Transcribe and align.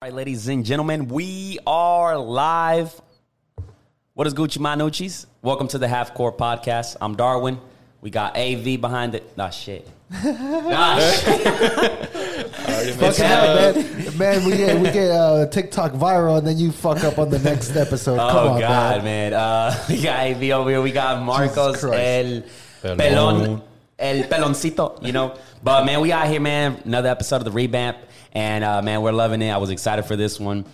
All 0.00 0.06
right, 0.08 0.14
ladies 0.14 0.46
and 0.46 0.64
gentlemen, 0.64 1.08
we 1.08 1.58
are 1.66 2.16
live. 2.16 2.94
What 4.14 4.28
is 4.28 4.34
Gucci 4.34 4.58
Manucci's? 4.58 5.26
Welcome 5.42 5.66
to 5.68 5.78
the 5.78 5.88
Half 5.88 6.14
Core 6.14 6.32
Podcast. 6.32 6.96
I'm 7.00 7.16
Darwin. 7.16 7.58
We 8.00 8.10
got 8.10 8.36
AV 8.36 8.80
behind 8.80 9.16
it. 9.16 9.36
Nah, 9.36 9.50
shit. 9.50 9.88
nah, 10.24 11.00
shit. 11.00 11.42
Fucking 12.94 13.24
hell, 13.24 13.54
man. 13.74 14.16
Man, 14.18 14.44
we 14.44 14.56
get, 14.56 14.76
we 14.80 14.84
get 14.92 15.10
uh, 15.10 15.46
TikTok 15.48 15.92
viral 15.94 16.38
and 16.38 16.46
then 16.46 16.58
you 16.58 16.70
fuck 16.70 17.02
up 17.02 17.18
on 17.18 17.30
the 17.30 17.40
next 17.40 17.74
episode. 17.74 18.18
Come 18.18 18.36
Oh 18.36 18.48
on, 18.50 18.60
God, 18.60 19.02
man. 19.02 19.32
man. 19.32 19.34
Uh, 19.34 19.84
we 19.88 20.00
got 20.00 20.20
AV 20.20 20.42
over 20.52 20.70
here. 20.70 20.80
We 20.80 20.92
got 20.92 21.20
Marcos 21.24 21.82
El 21.82 22.42
Pelon. 22.82 22.96
Pelon, 22.96 23.62
El 23.98 24.22
Peloncito. 24.28 25.04
You 25.04 25.10
know, 25.10 25.36
but 25.64 25.84
man, 25.84 26.00
we 26.00 26.12
out 26.12 26.28
here, 26.28 26.38
man. 26.40 26.80
Another 26.84 27.08
episode 27.08 27.36
of 27.38 27.44
the 27.46 27.50
revamp, 27.50 27.96
and 28.38 28.62
uh, 28.62 28.80
man, 28.82 29.02
we're 29.02 29.10
loving 29.10 29.42
it. 29.42 29.50
I 29.50 29.56
was 29.56 29.70
excited 29.70 30.04
for 30.04 30.14
this 30.14 30.38
one. 30.38 30.64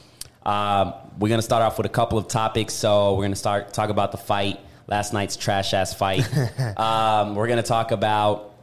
Uh, 0.44 0.92
we're 1.18 1.30
gonna 1.30 1.40
start 1.40 1.62
off 1.62 1.78
with 1.78 1.86
a 1.86 1.90
couple 2.00 2.18
of 2.18 2.28
topics. 2.28 2.74
So 2.74 3.14
we're 3.14 3.24
gonna 3.24 3.36
start 3.36 3.72
talk 3.72 3.88
about 3.88 4.12
the 4.12 4.18
fight 4.18 4.60
last 4.86 5.14
night's 5.14 5.34
trash 5.34 5.72
ass 5.72 5.94
fight. 5.94 6.28
um, 6.78 7.34
we're 7.34 7.48
gonna 7.48 7.62
talk 7.62 7.90
about 7.90 8.54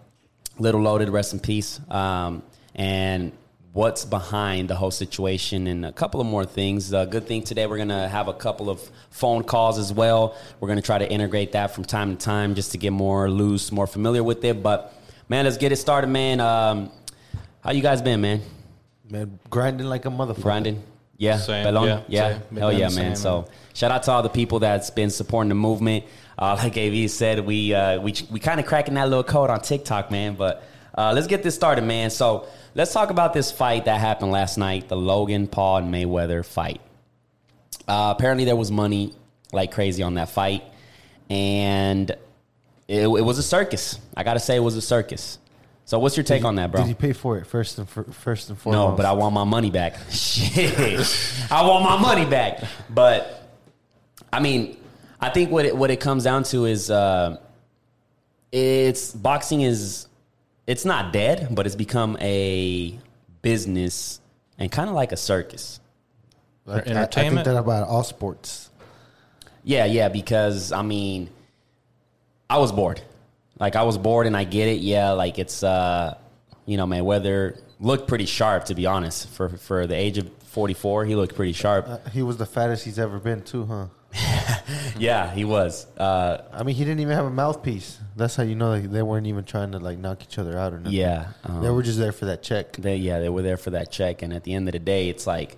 Lil 0.60 0.80
Loaded, 0.80 1.10
rest 1.10 1.34
in 1.34 1.40
peace, 1.40 1.82
um, 1.90 2.44
and 2.76 3.32
what's 3.74 4.06
behind 4.06 4.70
the 4.70 4.76
whole 4.76 4.92
situation, 4.92 5.66
and 5.66 5.84
a 5.84 5.92
couple 5.92 6.22
of 6.22 6.28
more 6.28 6.46
things. 6.46 6.92
The 6.92 7.06
good 7.06 7.26
thing 7.26 7.42
today, 7.42 7.66
we're 7.66 7.80
gonna 7.80 8.08
have 8.08 8.28
a 8.28 8.36
couple 8.36 8.70
of 8.70 8.88
phone 9.10 9.44
calls 9.44 9.80
as 9.80 9.92
well. 9.92 10.38
We're 10.60 10.68
gonna 10.68 10.84
try 10.84 11.00
to 11.00 11.12
integrate 11.12 11.54
that 11.54 11.74
from 11.74 11.86
time 11.86 12.16
to 12.16 12.24
time 12.24 12.54
just 12.54 12.74
to 12.74 12.78
get 12.78 12.92
more 12.92 13.32
loose, 13.32 13.72
more 13.72 13.88
familiar 13.88 14.24
with 14.24 14.44
it. 14.44 14.62
But 14.62 14.94
man, 15.28 15.46
let's 15.46 15.58
get 15.58 15.72
it 15.72 15.78
started, 15.78 16.06
man. 16.06 16.40
Um, 16.40 16.92
how 17.64 17.72
you 17.72 17.82
guys 17.82 18.04
been, 18.04 18.22
man? 18.22 18.42
Man, 19.12 19.40
grinding 19.50 19.88
like 19.88 20.06
a 20.06 20.10
motherfucker. 20.10 20.42
Grinding. 20.44 20.84
Yeah, 21.18 21.38
Same, 21.38 21.66
Pelon? 21.66 21.86
yeah, 21.86 22.02
yeah, 22.08 22.40
same. 22.50 22.58
Hell 22.58 22.72
yeah, 22.72 22.80
man. 22.80 22.92
same, 22.92 23.16
So 23.16 23.46
shout 23.76 23.92
out 23.92 24.04
to 24.04 24.12
all 24.12 24.24
the 24.24 24.30
people 24.30 24.60
that's 24.60 24.90
been 24.90 25.12
supporting 25.12 25.50
the 25.50 25.56
movement. 25.56 26.06
Uh, 26.40 26.56
like 26.58 26.78
Av 26.78 27.10
said, 27.12 27.46
we 27.46 27.74
uh, 27.76 28.00
we 28.00 28.16
we 28.32 28.40
kind 28.40 28.60
of 28.60 28.66
cracking 28.66 28.96
that 28.96 29.08
little 29.10 29.24
code 29.24 29.50
on 29.52 29.62
TikTok, 29.62 30.10
man. 30.10 30.36
But 30.36 30.64
uh, 30.98 31.12
let's 31.14 31.28
get 31.28 31.44
this 31.44 31.54
started, 31.54 31.84
man. 31.84 32.10
So 32.10 32.48
let's 32.74 32.92
talk 32.92 33.12
about 33.12 33.34
this 33.34 33.52
fight 33.52 33.86
that 33.86 34.00
happened 34.00 34.32
last 34.32 34.58
night, 34.58 34.88
the 34.88 34.96
Logan 34.98 35.46
Paul 35.48 35.78
and 35.78 35.94
Mayweather 35.94 36.44
fight. 36.44 36.82
Uh, 37.88 38.14
apparently, 38.18 38.46
there 38.46 38.56
was 38.56 38.72
money 38.72 39.14
like 39.52 39.72
crazy 39.72 40.02
on 40.02 40.16
that 40.16 40.30
fight, 40.30 40.64
and 41.30 42.10
it, 42.88 43.04
it 43.04 43.08
was 43.08 43.38
a 43.38 43.44
circus. 43.44 44.00
I 44.18 44.24
gotta 44.24 44.40
say, 44.40 44.56
it 44.56 44.62
was 44.62 44.76
a 44.76 44.82
circus. 44.82 45.38
So, 45.86 46.00
what's 46.00 46.16
your 46.16 46.24
take 46.24 46.46
on 46.46 46.56
that, 46.56 46.72
bro? 46.72 46.82
Did 46.82 46.90
you 46.90 46.96
pay 46.96 47.14
for 47.14 47.38
it 47.38 47.46
first 47.46 47.78
and 47.78 47.90
for, 47.90 48.04
first 48.04 48.50
and 48.50 48.58
foremost? 48.58 48.92
No, 48.92 48.96
but 48.96 49.06
I 49.06 49.12
want 49.14 49.34
my 49.34 49.44
money 49.44 49.72
back. 49.72 49.98
Shit. 50.10 50.78
I 51.52 51.66
want 51.68 51.84
my 51.84 52.00
money 52.00 52.26
back. 52.26 52.64
But 52.90 53.50
I 54.32 54.40
mean, 54.40 54.78
I 55.20 55.30
think 55.30 55.52
what 55.52 55.66
it, 55.66 55.76
what 55.76 55.92
it 55.92 56.00
comes 56.00 56.24
down 56.24 56.44
to 56.46 56.66
is 56.66 56.90
uh, 56.90 57.38
it's 58.52 59.12
boxing 59.12 59.62
is 59.62 60.08
it's 60.68 60.86
not 60.86 61.12
dead, 61.12 61.50
but 61.52 61.66
it's 61.66 61.76
become 61.76 62.18
a 62.22 62.98
business 63.42 64.22
and 64.58 64.72
kind 64.72 64.88
of 64.90 64.96
like 64.96 65.12
a 65.12 65.18
circus. 65.18 65.80
Like, 66.66 66.88
I- 66.88 67.04
I, 67.04 67.06
think 67.08 67.44
that 67.44 67.58
about 67.58 67.88
all 67.88 68.04
sports. 68.04 68.70
Yeah, 69.64 69.86
yeah, 69.86 70.10
because 70.10 70.72
I 70.72 70.82
mean, 70.84 71.30
I 72.50 72.58
was 72.60 72.72
bored. 72.72 73.02
Like 73.62 73.76
I 73.78 73.84
was 73.84 73.98
bored, 73.98 74.26
and 74.28 74.36
I 74.36 74.44
get 74.44 74.68
it. 74.68 74.82
Yeah, 74.82 75.12
like 75.12 75.38
it's 75.40 75.64
uh, 75.64 76.18
you 76.66 76.76
know, 76.78 76.86
Mayweather 76.88 77.62
looked 77.80 78.08
pretty 78.08 78.26
sharp 78.26 78.66
to 78.66 78.76
be 78.76 78.86
honest. 78.88 79.30
For 79.30 79.50
for 79.50 79.86
the 79.88 79.96
age 79.96 80.18
of 80.18 80.30
forty 80.44 80.74
four, 80.74 81.06
he 81.06 81.16
looked 81.16 81.36
pretty 81.36 81.54
sharp. 81.54 81.88
Uh, 81.88 81.98
he 82.12 82.24
was 82.24 82.38
the 82.38 82.46
fattest 82.48 82.84
he's 82.84 82.98
ever 83.00 83.20
been, 83.20 83.44
too, 83.44 83.66
huh? 83.66 83.86
Yeah, 84.98 85.32
he 85.34 85.46
was. 85.46 85.86
Uh, 85.98 86.42
I 86.52 86.64
mean, 86.64 86.76
he 86.76 86.84
didn't 86.84 87.00
even 87.02 87.16
have 87.16 87.26
a 87.26 87.30
mouthpiece. 87.32 88.00
That's 88.16 88.36
how 88.36 88.44
you 88.44 88.56
know 88.56 88.70
like, 88.70 88.92
they 88.92 89.02
weren't 89.02 89.26
even 89.28 89.44
trying 89.46 89.72
to 89.72 89.80
like 89.80 89.98
knock 89.98 90.22
each 90.24 90.38
other 90.38 90.58
out 90.58 90.74
or 90.74 90.80
nothing. 90.80 90.94
yeah, 90.98 91.28
um, 91.44 91.62
They 91.62 91.70
were 91.70 91.84
just 91.84 91.98
there 92.00 92.12
for 92.12 92.26
that 92.26 92.44
check. 92.44 92.74
they, 92.74 92.96
yeah, 92.98 93.20
they 93.20 93.30
were 93.30 93.42
there 93.42 93.58
for 93.58 93.72
that 93.72 93.92
check, 93.92 94.22
and 94.22 94.34
at 94.34 94.44
the 94.44 94.54
end 94.54 94.68
of 94.68 94.74
the 94.74 94.80
day, 94.80 95.10
it's 95.10 95.26
like 95.28 95.58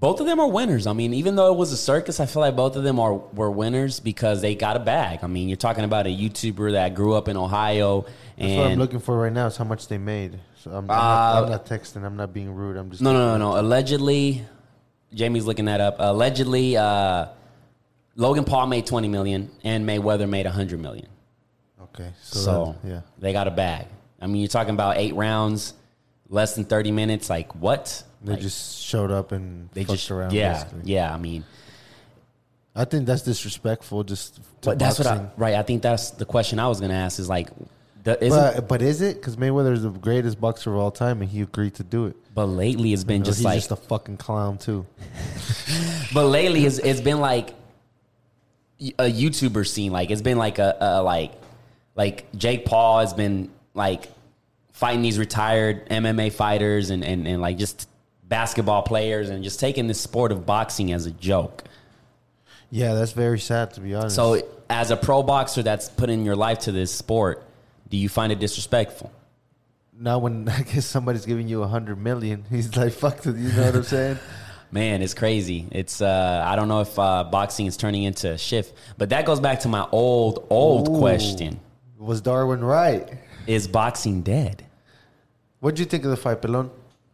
both 0.00 0.18
of 0.20 0.26
them 0.26 0.40
are 0.40 0.48
winners. 0.48 0.86
I 0.86 0.94
mean, 0.94 1.12
even 1.14 1.36
though 1.36 1.52
it 1.52 1.56
was 1.58 1.72
a 1.72 1.76
circus, 1.76 2.18
I 2.20 2.26
feel 2.26 2.40
like 2.40 2.56
both 2.56 2.74
of 2.74 2.82
them 2.82 2.98
are 2.98 3.14
were 3.14 3.50
winners 3.50 4.00
because 4.00 4.40
they 4.40 4.54
got 4.54 4.76
a 4.76 4.80
bag. 4.80 5.20
I 5.22 5.26
mean, 5.26 5.48
you're 5.48 5.56
talking 5.58 5.84
about 5.84 6.06
a 6.06 6.10
YouTuber 6.10 6.72
that 6.72 6.94
grew 6.94 7.14
up 7.14 7.28
in 7.28 7.36
Ohio, 7.36 8.06
That's 8.38 8.56
what 8.56 8.66
I'm 8.68 8.78
looking 8.78 9.00
for 9.00 9.18
right 9.18 9.32
now 9.32 9.46
is 9.46 9.56
how 9.58 9.64
much 9.64 9.86
they 9.88 9.98
made. 9.98 10.38
So 10.62 10.70
I'm, 10.70 10.90
I'm, 10.90 10.90
Uh, 10.90 10.94
not, 10.94 11.44
I'm 11.44 11.50
not 11.50 11.66
texting. 11.66 12.04
I'm 12.04 12.16
not 12.16 12.32
being 12.32 12.50
rude. 12.54 12.76
I'm 12.78 12.90
just 12.90 13.02
no, 13.02 13.12
no, 13.12 13.36
no, 13.36 13.52
no. 13.52 13.60
Allegedly, 13.60 14.42
Jamie's 15.12 15.44
looking 15.44 15.66
that 15.66 15.80
up. 15.82 15.96
Allegedly, 15.98 16.76
uh, 16.78 17.26
Logan 18.16 18.44
Paul 18.44 18.66
made 18.68 18.86
20 18.86 19.08
million, 19.08 19.50
and 19.64 19.86
Mayweather 19.86 20.28
made 20.28 20.46
100 20.46 20.80
million. 20.80 21.08
Okay, 21.82 22.10
so, 22.22 22.38
So, 22.38 22.76
that- 22.82 22.88
yeah. 22.88 23.00
they 23.18 23.32
got 23.32 23.48
a 23.48 23.50
bag. 23.50 23.86
I 24.20 24.26
mean, 24.26 24.40
you're 24.42 24.48
talking 24.48 24.74
about 24.74 24.96
eight 24.98 25.14
rounds, 25.14 25.74
less 26.28 26.54
than 26.54 26.64
30 26.64 26.90
minutes. 26.92 27.28
Like 27.30 27.54
what? 27.54 28.02
They 28.22 28.32
Like, 28.32 28.40
just 28.42 28.82
showed 28.82 29.10
up 29.10 29.32
and 29.32 29.68
they 29.72 29.84
fucked 29.84 29.98
just 30.00 30.10
around. 30.10 30.32
yeah, 30.32 30.52
basically. 30.64 30.92
yeah. 30.92 31.14
I 31.14 31.16
mean, 31.18 31.44
I 32.74 32.84
think 32.84 33.06
that's 33.06 33.22
disrespectful. 33.22 34.04
Just 34.04 34.36
to 34.36 34.40
but 34.70 34.78
that's 34.78 34.98
what. 34.98 35.06
I 35.08 35.28
right. 35.36 35.54
I 35.54 35.62
think 35.62 35.82
that's 35.82 36.10
the 36.12 36.24
question 36.26 36.58
I 36.58 36.68
was 36.68 36.80
gonna 36.80 36.94
ask. 36.94 37.18
Is 37.18 37.28
like, 37.28 37.48
the, 38.04 38.22
is 38.22 38.30
But, 38.32 38.68
but 38.68 38.82
is 38.82 39.00
it? 39.00 39.16
Because 39.16 39.36
Mayweather 39.36 39.72
is 39.72 39.82
the 39.82 39.90
greatest 39.90 40.40
boxer 40.40 40.72
of 40.72 40.78
all 40.78 40.90
time, 40.90 41.20
and 41.22 41.30
he 41.30 41.40
agreed 41.42 41.74
to 41.76 41.82
do 41.82 42.06
it. 42.06 42.16
but 42.34 42.46
lately 42.46 42.92
it's 42.92 43.04
been 43.04 43.24
just 43.24 43.38
he's 43.38 43.44
like 43.44 43.56
just 43.58 43.70
a 43.72 43.76
fucking 43.76 44.16
clown 44.18 44.58
too. 44.58 44.86
But 46.14 46.26
lately, 46.26 46.64
it's, 46.66 46.78
it's 46.78 47.00
been 47.00 47.20
like 47.20 47.54
a 48.80 49.04
YouTuber 49.10 49.66
scene. 49.66 49.92
Like 49.92 50.10
it's 50.10 50.22
been 50.22 50.38
like 50.38 50.58
a, 50.58 50.76
a 50.80 51.02
like 51.02 51.32
like 51.94 52.30
Jake 52.36 52.64
Paul 52.64 53.00
has 53.00 53.12
been 53.14 53.50
like 53.74 54.08
fighting 54.72 55.02
these 55.02 55.18
retired 55.18 55.86
MMA 55.90 56.32
fighters 56.32 56.88
and, 56.90 57.04
and, 57.04 57.28
and 57.28 57.42
like 57.42 57.58
just 57.58 57.86
basketball 58.30 58.80
players 58.80 59.28
and 59.28 59.44
just 59.44 59.60
taking 59.60 59.86
this 59.86 60.00
sport 60.00 60.32
of 60.32 60.46
boxing 60.46 60.90
as 60.92 61.04
a 61.04 61.10
joke. 61.10 61.64
Yeah, 62.70 62.94
that's 62.94 63.12
very 63.12 63.38
sad 63.38 63.74
to 63.74 63.80
be 63.80 63.94
honest. 63.94 64.16
So 64.16 64.40
as 64.70 64.90
a 64.90 64.96
pro 64.96 65.22
boxer 65.22 65.62
that's 65.62 65.90
putting 65.90 66.24
your 66.24 66.36
life 66.36 66.60
to 66.60 66.72
this 66.72 66.90
sport, 66.94 67.44
do 67.90 67.98
you 67.98 68.08
find 68.08 68.32
it 68.32 68.38
disrespectful? 68.38 69.12
now 70.00 70.18
when 70.18 70.48
I 70.48 70.62
guess 70.62 70.86
somebody's 70.86 71.26
giving 71.26 71.46
you 71.46 71.62
a 71.62 71.68
hundred 71.68 71.98
million, 71.98 72.44
he's 72.50 72.76
like, 72.76 72.92
"Fuck 72.92 73.26
it," 73.26 73.36
you 73.36 73.52
know 73.52 73.66
what 73.66 73.76
I'm 73.76 73.82
saying? 73.84 74.18
Man, 74.72 75.02
it's 75.02 75.14
crazy. 75.14 75.66
It's 75.72 76.00
uh, 76.00 76.44
I 76.46 76.54
don't 76.56 76.68
know 76.68 76.80
if 76.80 76.96
uh, 76.98 77.24
boxing 77.24 77.66
is 77.66 77.76
turning 77.76 78.04
into 78.04 78.30
a 78.32 78.38
shift, 78.38 78.72
but 78.98 79.10
that 79.10 79.26
goes 79.26 79.40
back 79.40 79.60
to 79.60 79.68
my 79.68 79.86
old 79.92 80.46
old 80.50 80.88
Ooh. 80.88 80.98
question: 80.98 81.60
Was 81.98 82.20
Darwin 82.20 82.62
right? 82.62 83.08
Is 83.46 83.66
boxing 83.66 84.22
dead? 84.22 84.64
What 85.58 85.74
do 85.74 85.82
you 85.82 85.86
think 85.86 86.04
of 86.04 86.10
the 86.10 86.16
fight, 86.16 86.40
Pelon? 86.40 86.70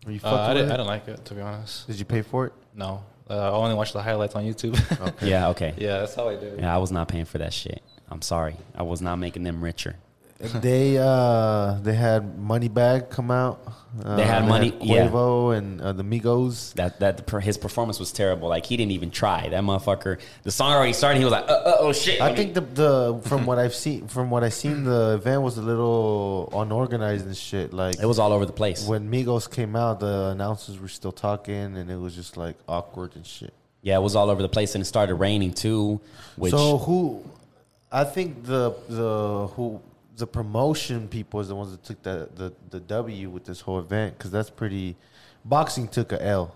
Were 0.06 0.12
you 0.12 0.20
Uh, 0.22 0.30
fucking 0.30 0.38
I, 0.38 0.48
with 0.48 0.56
didn't, 0.56 0.70
it? 0.70 0.72
I 0.72 0.76
didn't 0.76 0.86
like 0.86 1.08
it, 1.08 1.24
to 1.26 1.34
be 1.34 1.40
honest. 1.42 1.86
Did 1.88 1.98
you 1.98 2.04
pay 2.04 2.22
for 2.22 2.46
it? 2.46 2.52
No. 2.74 3.02
Uh, 3.28 3.34
I 3.34 3.54
only 3.56 3.74
watched 3.74 3.92
the 3.92 4.00
highlights 4.02 4.36
on 4.36 4.44
YouTube. 4.44 4.78
Yeah, 5.20 5.48
okay. 5.48 5.74
yeah, 5.76 5.98
that's 5.98 6.14
how 6.14 6.28
I 6.28 6.36
do 6.36 6.46
it. 6.46 6.60
Yeah, 6.60 6.72
I 6.74 6.78
was 6.78 6.92
not 6.92 7.08
paying 7.08 7.24
for 7.24 7.38
that 7.38 7.52
shit. 7.52 7.82
I'm 8.08 8.22
sorry. 8.22 8.54
I 8.76 8.84
was 8.84 9.02
not 9.02 9.16
making 9.16 9.42
them 9.42 9.62
richer. 9.62 9.96
They 10.38 10.98
uh 10.98 11.78
they 11.82 11.94
had 11.94 12.36
Moneybag 12.38 13.10
come 13.10 13.30
out. 13.30 13.60
Uh, 14.04 14.16
They 14.16 14.24
had 14.24 14.46
Money- 14.46 14.74
yeah. 14.82 15.08
Quavo 15.08 15.56
and 15.56 15.80
uh, 15.80 15.92
the 15.94 16.02
Migos. 16.02 16.74
That 16.74 17.00
that 17.00 17.28
his 17.42 17.56
performance 17.56 17.98
was 17.98 18.12
terrible. 18.12 18.48
Like 18.50 18.66
he 18.66 18.76
didn't 18.76 18.92
even 18.92 19.10
try. 19.10 19.48
That 19.48 19.62
motherfucker. 19.62 20.18
The 20.42 20.50
song 20.50 20.72
already 20.74 20.92
started. 20.92 21.18
He 21.18 21.24
was 21.24 21.32
like, 21.32 21.48
uh, 21.48 21.52
uh, 21.52 21.76
"Oh 21.80 21.92
shit!" 21.94 22.20
I 22.20 22.34
think 22.34 22.52
the 22.52 22.60
the 22.60 23.20
from 23.24 23.46
what 23.46 23.58
I've 23.58 23.74
seen 23.74 24.06
from 24.08 24.28
what 24.28 24.44
I 24.44 24.50
seen 24.50 24.84
the 24.84 25.14
event 25.14 25.40
was 25.40 25.56
a 25.56 25.62
little 25.62 26.50
unorganized 26.52 27.24
and 27.24 27.34
shit. 27.36 27.72
Like 27.72 27.98
it 27.98 28.04
was 28.04 28.18
all 28.18 28.32
over 28.32 28.44
the 28.44 28.52
place. 28.52 28.86
when 28.86 29.10
Migos 29.10 29.50
came 29.50 29.74
out, 29.74 30.00
the 30.00 30.28
announcers 30.34 30.78
were 30.78 30.88
still 30.88 31.12
talking, 31.12 31.78
and 31.78 31.90
it 31.90 31.96
was 31.96 32.14
just 32.14 32.36
like 32.36 32.56
awkward 32.68 33.16
and 33.16 33.24
shit. 33.26 33.54
Yeah, 33.80 33.96
it 33.96 34.02
was 34.02 34.14
all 34.16 34.28
over 34.28 34.42
the 34.42 34.48
place, 34.50 34.74
and 34.74 34.82
it 34.82 34.86
started 34.86 35.14
raining 35.14 35.54
too. 35.54 36.00
Which 36.36 36.50
so 36.50 36.76
who? 36.76 37.24
I 37.90 38.04
think 38.04 38.44
the 38.44 38.74
the 38.90 39.46
who 39.54 39.80
the 40.16 40.26
promotion 40.26 41.08
people 41.08 41.40
is 41.40 41.48
the 41.48 41.54
ones 41.54 41.70
that 41.72 41.82
took 41.84 42.02
the 42.02 42.28
the, 42.34 42.52
the 42.70 42.80
W 42.80 43.30
with 43.30 43.44
this 43.44 43.60
whole 43.60 43.78
event 43.78 44.16
because 44.16 44.30
that's 44.30 44.50
pretty. 44.50 44.96
Boxing 45.44 45.86
took 45.88 46.12
a 46.12 46.22
L. 46.24 46.54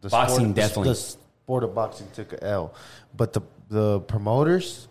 The 0.00 0.08
Boxing 0.08 0.48
the- 0.48 0.54
definitely. 0.62 0.88
The, 0.90 0.94
sport 0.94 1.64
of 1.64 1.74
boxing 1.74 2.06
took 2.14 2.32
a 2.32 2.44
L, 2.44 2.74
but 3.16 3.32
the 3.32 3.40
the 3.68 4.00
promoters. 4.00 4.86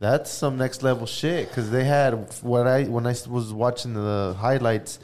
That's 0.00 0.30
some 0.30 0.56
next 0.58 0.82
level 0.84 1.06
shit 1.06 1.48
because 1.48 1.70
they 1.70 1.84
had 1.84 2.12
what 2.42 2.66
I 2.66 2.84
when 2.84 3.06
I 3.06 3.14
was 3.28 3.52
watching 3.52 3.94
the 3.94 4.34
highlights. 4.38 4.98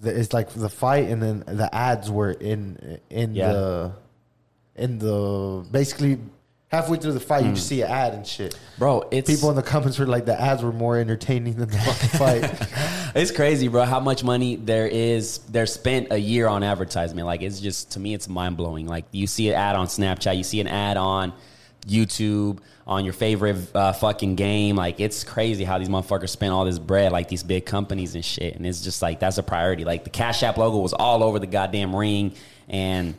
the- 0.00 0.18
It's 0.18 0.32
like 0.32 0.50
the 0.50 0.68
fight 0.68 1.08
and 1.08 1.22
then 1.22 1.44
the 1.46 1.68
ads 1.74 2.10
were 2.10 2.30
in 2.30 2.98
in 3.10 3.34
Yeah. 3.34 3.52
the 3.52 3.92
in 4.76 4.98
the 4.98 5.64
basically 5.70 6.18
halfway 6.72 6.96
through 6.96 7.12
the 7.12 7.20
fight 7.20 7.44
you 7.44 7.52
just 7.52 7.68
see 7.68 7.82
an 7.82 7.90
ad 7.90 8.14
and 8.14 8.26
shit. 8.26 8.58
bro, 8.78 9.06
it's 9.10 9.30
People 9.30 9.50
in 9.50 9.56
the 9.56 9.62
comments 9.62 9.98
were 9.98 10.06
like 10.06 10.24
the 10.24 10.40
ads 10.40 10.62
were 10.62 10.72
more 10.72 10.96
entertaining 10.96 11.54
than 11.54 11.68
the 11.68 11.78
fucking 11.78 12.18
fight. 12.18 13.12
it's 13.14 13.30
crazy, 13.30 13.68
bro. 13.68 13.84
How 13.84 14.00
much 14.00 14.24
money 14.24 14.56
there 14.56 14.88
is 14.88 15.38
they're 15.50 15.66
spent 15.66 16.08
a 16.10 16.18
year 16.18 16.48
on 16.48 16.62
advertisement. 16.62 17.26
Like 17.26 17.42
it's 17.42 17.60
just 17.60 17.92
to 17.92 18.00
me, 18.00 18.14
it's 18.14 18.28
mind 18.28 18.56
blowing. 18.56 18.86
Like 18.86 19.04
you 19.12 19.26
see 19.26 19.50
an 19.50 19.54
ad 19.54 19.76
on 19.76 19.86
Snapchat, 19.86 20.36
you 20.36 20.44
see 20.44 20.60
an 20.60 20.66
ad 20.66 20.96
on 20.96 21.34
YouTube, 21.86 22.60
on 22.86 23.04
your 23.04 23.12
favorite 23.12 23.56
uh, 23.76 23.92
fucking 23.92 24.36
game. 24.36 24.74
Like 24.74 24.98
it's 24.98 25.24
crazy 25.24 25.64
how 25.64 25.78
these 25.78 25.90
motherfuckers 25.90 26.30
spend 26.30 26.54
all 26.54 26.64
this 26.64 26.78
bread, 26.78 27.12
like 27.12 27.28
these 27.28 27.42
big 27.42 27.66
companies 27.66 28.14
and 28.14 28.24
shit. 28.24 28.56
And 28.56 28.66
it's 28.66 28.80
just 28.80 29.02
like 29.02 29.20
that's 29.20 29.36
a 29.36 29.42
priority. 29.42 29.84
Like 29.84 30.04
the 30.04 30.10
Cash 30.10 30.42
App 30.42 30.56
logo 30.56 30.78
was 30.78 30.94
all 30.94 31.22
over 31.22 31.38
the 31.38 31.46
goddamn 31.46 31.94
ring, 31.94 32.32
and 32.66 33.14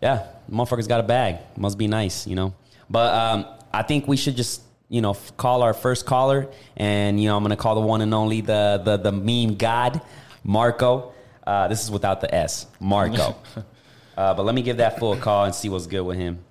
yeah, 0.00 0.26
motherfuckers 0.50 0.88
got 0.88 1.00
a 1.00 1.04
bag. 1.04 1.36
Must 1.54 1.76
be 1.76 1.86
nice, 1.86 2.26
you 2.26 2.34
know. 2.34 2.54
But 2.90 3.14
um, 3.14 3.46
I 3.72 3.82
think 3.82 4.08
we 4.08 4.16
should 4.16 4.36
just 4.36 4.62
you 4.88 5.00
know 5.00 5.10
f- 5.10 5.36
call 5.36 5.62
our 5.62 5.74
first 5.74 6.06
caller, 6.06 6.48
and 6.76 7.20
you 7.20 7.28
know 7.28 7.36
I'm 7.36 7.42
gonna 7.42 7.56
call 7.56 7.74
the 7.74 7.80
one 7.80 8.00
and 8.00 8.14
only 8.14 8.40
the 8.40 8.80
the 8.84 8.96
the 8.96 9.12
meme 9.12 9.56
god, 9.56 10.00
Marco. 10.42 11.12
Uh, 11.46 11.68
this 11.68 11.82
is 11.82 11.90
without 11.90 12.20
the 12.20 12.34
S, 12.34 12.66
Marco. 12.80 13.36
uh, 14.16 14.34
but 14.34 14.44
let 14.44 14.54
me 14.54 14.62
give 14.62 14.78
that 14.78 14.98
full 14.98 15.16
call 15.16 15.44
and 15.44 15.54
see 15.54 15.68
what's 15.68 15.86
good 15.86 16.02
with 16.02 16.18
him. 16.18 16.44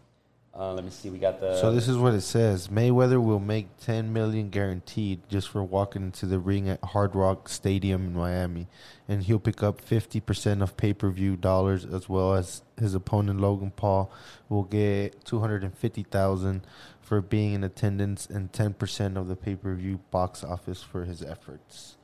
Uh, 0.57 0.73
let 0.73 0.83
me 0.83 0.89
see. 0.89 1.11
We 1.11 1.19
got 1.19 1.39
the. 1.39 1.55
So 1.57 1.71
this 1.71 1.87
is 1.87 1.97
what 1.97 2.15
it 2.15 2.21
says: 2.21 2.69
Mayweather 2.69 3.23
will 3.23 3.39
make 3.39 3.77
10 3.77 4.11
million 4.11 4.49
guaranteed 4.49 5.21
just 5.29 5.49
for 5.49 5.63
walking 5.63 6.01
into 6.01 6.25
the 6.25 6.39
ring 6.39 6.67
at 6.67 6.83
Hard 6.83 7.13
Rock 7.13 7.47
Stadium 7.47 8.07
in 8.07 8.13
Miami, 8.15 8.67
and 9.07 9.21
he'll 9.21 9.37
pick 9.37 9.61
up 9.61 9.81
50 9.81 10.19
percent 10.19 10.63
of 10.63 10.75
pay-per-view 10.75 11.35
dollars, 11.35 11.85
as 11.85 12.09
well 12.09 12.33
as 12.33 12.63
his 12.79 12.95
opponent 12.95 13.39
Logan 13.39 13.71
Paul 13.75 14.11
will 14.49 14.63
get 14.63 15.23
250,000 15.25 16.65
for 17.01 17.21
being 17.21 17.53
in 17.53 17.63
attendance 17.63 18.25
and 18.25 18.51
10 18.51 18.73
percent 18.73 19.15
of 19.15 19.27
the 19.27 19.35
pay-per-view 19.35 19.99
box 20.09 20.43
office 20.43 20.81
for 20.81 21.05
his 21.05 21.21
efforts. 21.21 21.97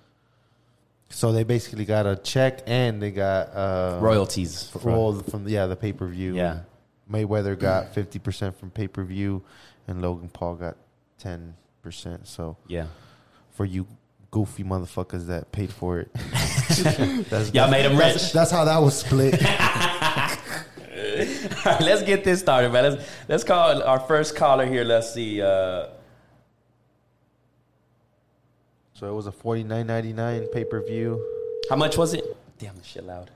So 1.10 1.32
they 1.32 1.44
basically 1.44 1.86
got 1.86 2.06
a 2.06 2.16
check 2.18 2.62
and 2.68 3.02
they 3.02 3.12
got 3.12 3.48
uh, 3.56 3.98
royalties. 4.00 4.72
Well, 4.84 5.14
from 5.24 5.48
yeah 5.48 5.66
the 5.66 5.76
pay-per-view. 5.76 6.36
Yeah. 6.36 6.60
Mayweather 7.12 7.58
got 7.60 7.94
fifty 7.94 8.20
percent 8.20 8.58
from 8.60 8.72
pay 8.72 8.88
per 8.88 9.04
view, 9.04 9.44
and 9.88 10.02
Logan 10.02 10.30
Paul 10.30 10.56
got 10.56 10.78
ten 11.20 11.56
percent. 11.82 12.28
So 12.28 12.58
Yeah. 12.68 12.86
for 13.52 13.66
you 13.66 13.86
goofy 14.32 14.64
motherfuckers 14.64 15.28
that 15.28 15.52
paid 15.52 15.72
for 15.72 16.00
it, 16.00 16.12
that's, 17.30 17.54
Y'all 17.54 17.70
made 17.70 17.86
him 17.86 17.96
that's- 17.98 18.24
rich. 18.24 18.34
That's 18.34 18.52
how 18.52 18.66
that 18.66 18.78
was 18.82 18.98
split. 19.00 19.34
All 21.66 21.72
right, 21.74 21.82
let's 21.82 22.02
get 22.04 22.24
this 22.24 22.40
started, 22.40 22.72
man. 22.72 22.84
Let's 22.94 23.10
let's 23.28 23.44
call 23.44 23.84
our 23.84 24.00
first 24.00 24.36
caller 24.36 24.66
here. 24.66 24.84
Let's 24.84 25.14
see. 25.14 25.42
Uh, 25.42 25.88
so 28.94 29.10
it 29.10 29.14
was 29.14 29.28
a 29.28 29.32
forty 29.32 29.64
nine 29.64 29.88
ninety 29.88 30.14
nine 30.14 30.48
pay 30.48 30.64
per 30.64 30.82
view. 30.82 31.24
how 31.70 31.76
much 31.76 31.98
was 31.98 32.14
it? 32.14 32.24
Damn, 32.58 32.76
this 32.78 32.86
shit 32.86 33.04
loud. 33.06 33.30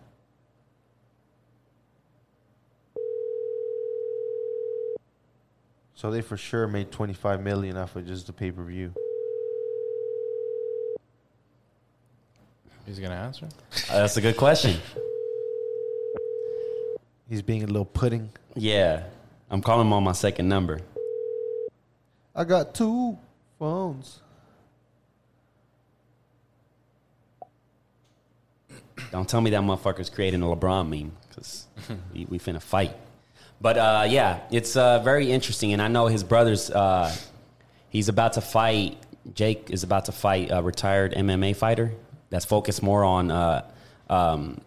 So 5.98 6.12
they 6.12 6.22
for 6.22 6.38
sure 6.38 6.68
made 6.68 6.92
twenty 6.92 7.16
five 7.16 7.42
million 7.42 7.76
off 7.76 7.96
of 7.96 8.06
just 8.06 8.28
the 8.28 8.34
pay 8.34 8.52
per 8.52 8.62
view. 8.62 8.94
He's 12.86 13.00
gonna 13.00 13.16
answer. 13.16 13.48
Uh, 13.90 14.02
that's 14.02 14.16
a 14.16 14.22
good 14.22 14.38
question. 14.38 14.80
He's 17.28 17.42
being 17.42 17.64
a 17.64 17.66
little 17.66 17.84
pudding. 17.84 18.30
Yeah, 18.54 19.06
I'm 19.50 19.60
calling 19.64 19.88
him 19.88 19.94
on 19.94 20.04
my 20.04 20.12
second 20.12 20.48
number. 20.48 20.82
I 22.36 22.44
got 22.44 22.76
two 22.76 23.18
phones. 23.58 24.20
Don't 29.12 29.28
tell 29.28 29.42
me 29.42 29.50
that 29.50 29.62
motherfucker's 29.62 30.12
creating 30.12 30.44
a 30.44 30.46
LeBron 30.46 30.90
meme 30.90 31.14
because 31.28 31.66
we, 32.14 32.26
we 32.26 32.38
finna 32.38 32.62
fight. 32.62 32.96
But 33.60 33.78
uh, 33.78 34.06
yeah, 34.08 34.40
it's 34.52 34.76
uh, 34.78 35.00
very 35.00 35.32
interesting, 35.32 35.74
and 35.74 35.82
I 35.82 35.88
know 35.88 36.08
his 36.08 36.24
brother's. 36.24 36.70
Uh, 36.70 37.14
he's 37.90 38.10
about 38.10 38.34
to 38.34 38.42
fight. 38.42 38.98
Jake 39.34 39.70
is 39.72 39.84
about 39.84 40.06
to 40.06 40.12
fight 40.12 40.50
a 40.52 40.62
retired 40.62 41.14
MMA 41.14 41.56
fighter 41.56 41.92
that's 42.30 42.46
focused 42.46 42.84
more 42.84 43.04
on. 43.04 43.32
Uh, 43.32 43.68
um, 44.10 44.62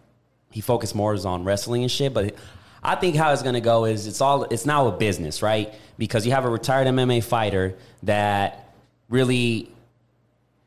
he 0.51 0.59
focused 0.61 0.93
more 0.93 1.15
on 1.25 1.45
wrestling 1.45 1.83
and 1.83 1.91
shit, 1.91 2.13
but 2.13 2.35
I 2.83 2.95
think 2.95 3.15
how 3.15 3.31
it's 3.31 3.41
gonna 3.43 3.61
go 3.61 3.85
is 3.85 4.07
it's 4.07 4.19
all 4.19 4.43
it's 4.43 4.65
now 4.65 4.87
a 4.87 4.91
business, 4.91 5.41
right? 5.41 5.73
Because 5.97 6.25
you 6.25 6.33
have 6.33 6.43
a 6.45 6.49
retired 6.49 6.87
MMA 6.87 7.23
fighter 7.23 7.75
that 8.03 8.73
really 9.07 9.71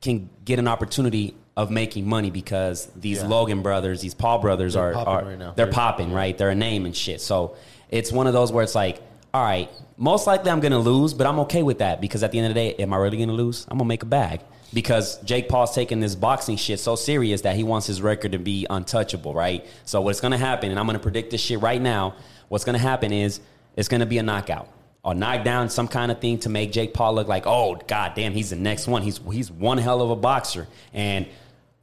can 0.01 0.29
get 0.45 0.59
an 0.59 0.69
opportunity 0.69 1.35
of 1.57 1.71
making 1.71 2.07
money 2.09 2.31
because 2.31 2.87
these 2.97 3.21
Yeah. 3.23 3.29
Logan 3.29 3.63
brothers, 3.63 4.01
these 4.01 4.15
Paul 4.15 4.39
brothers 4.39 4.75
They're 4.75 4.91
are, 4.91 4.93
popping 4.93 5.13
are 5.13 5.31
right 5.31 5.39
they're 5.39 5.53
They're- 5.67 5.73
popping, 5.73 6.13
right? 6.13 6.37
They're 6.37 6.51
a 6.51 6.55
name 6.55 6.85
and 6.87 6.97
shit. 6.97 7.21
So 7.21 7.57
it's 7.89 8.13
one 8.13 8.27
of 8.27 8.33
those 8.33 8.53
where 8.53 8.63
it's 8.63 8.75
like, 8.75 9.01
all 9.33 9.43
right, 9.43 9.69
most 9.97 10.27
likely 10.27 10.51
I'm 10.51 10.61
gonna 10.61 10.79
lose, 10.79 11.15
but 11.15 11.27
I'm 11.27 11.41
okay 11.41 11.63
with 11.63 11.79
that 11.79 12.01
because 12.01 12.23
at 12.23 12.33
the 12.33 12.39
end 12.39 12.49
of 12.49 12.55
the 12.55 12.61
day, 12.61 12.75
am 12.83 12.93
I 12.93 12.97
really 12.97 13.19
gonna 13.19 13.33
lose? 13.33 13.67
I'm 13.69 13.79
gonna 13.79 13.89
make 13.89 14.03
a 14.03 14.07
bag. 14.07 14.41
Because 14.73 15.21
Jake 15.23 15.49
Paul's 15.49 15.75
taking 15.75 16.01
this 16.01 16.17
boxing 16.17 16.57
shit 16.57 16.81
so 16.81 16.97
serious 16.97 17.43
that 17.43 17.55
he 17.55 17.63
wants 17.63 17.87
his 17.87 18.03
record 18.03 18.33
to 18.33 18.39
be 18.39 18.67
untouchable, 18.69 19.33
right? 19.33 19.65
So 19.85 20.01
what's 20.01 20.21
gonna 20.21 20.39
happen, 20.39 20.71
and 20.71 20.81
I'm 20.81 20.87
gonna 20.87 20.99
predict 20.99 21.31
this 21.31 21.41
shit 21.41 21.61
right 21.61 21.81
now, 21.81 22.17
what's 22.49 22.65
gonna 22.65 22.79
happen 22.79 23.13
is 23.13 23.41
it's 23.77 23.89
gonna 23.89 24.07
be 24.07 24.19
a 24.19 24.23
knockout. 24.23 24.69
Or 25.05 25.15
knock 25.15 25.45
down 25.45 25.69
some 25.69 25.87
kind 25.87 26.11
of 26.11 26.19
thing 26.21 26.39
to 26.41 26.49
make 26.49 26.73
Jake 26.73 26.95
Paul 26.95 27.15
look 27.15 27.29
like, 27.29 27.47
oh 27.47 27.77
god 27.87 28.15
damn, 28.15 28.33
he's 28.33 28.51
the 28.51 28.57
next 28.57 28.89
one. 28.89 29.03
He's 29.03 29.21
he's 29.31 29.51
one 29.51 29.79
hell 29.79 30.01
of 30.01 30.11
a 30.11 30.17
boxer. 30.17 30.67
And 30.95 31.27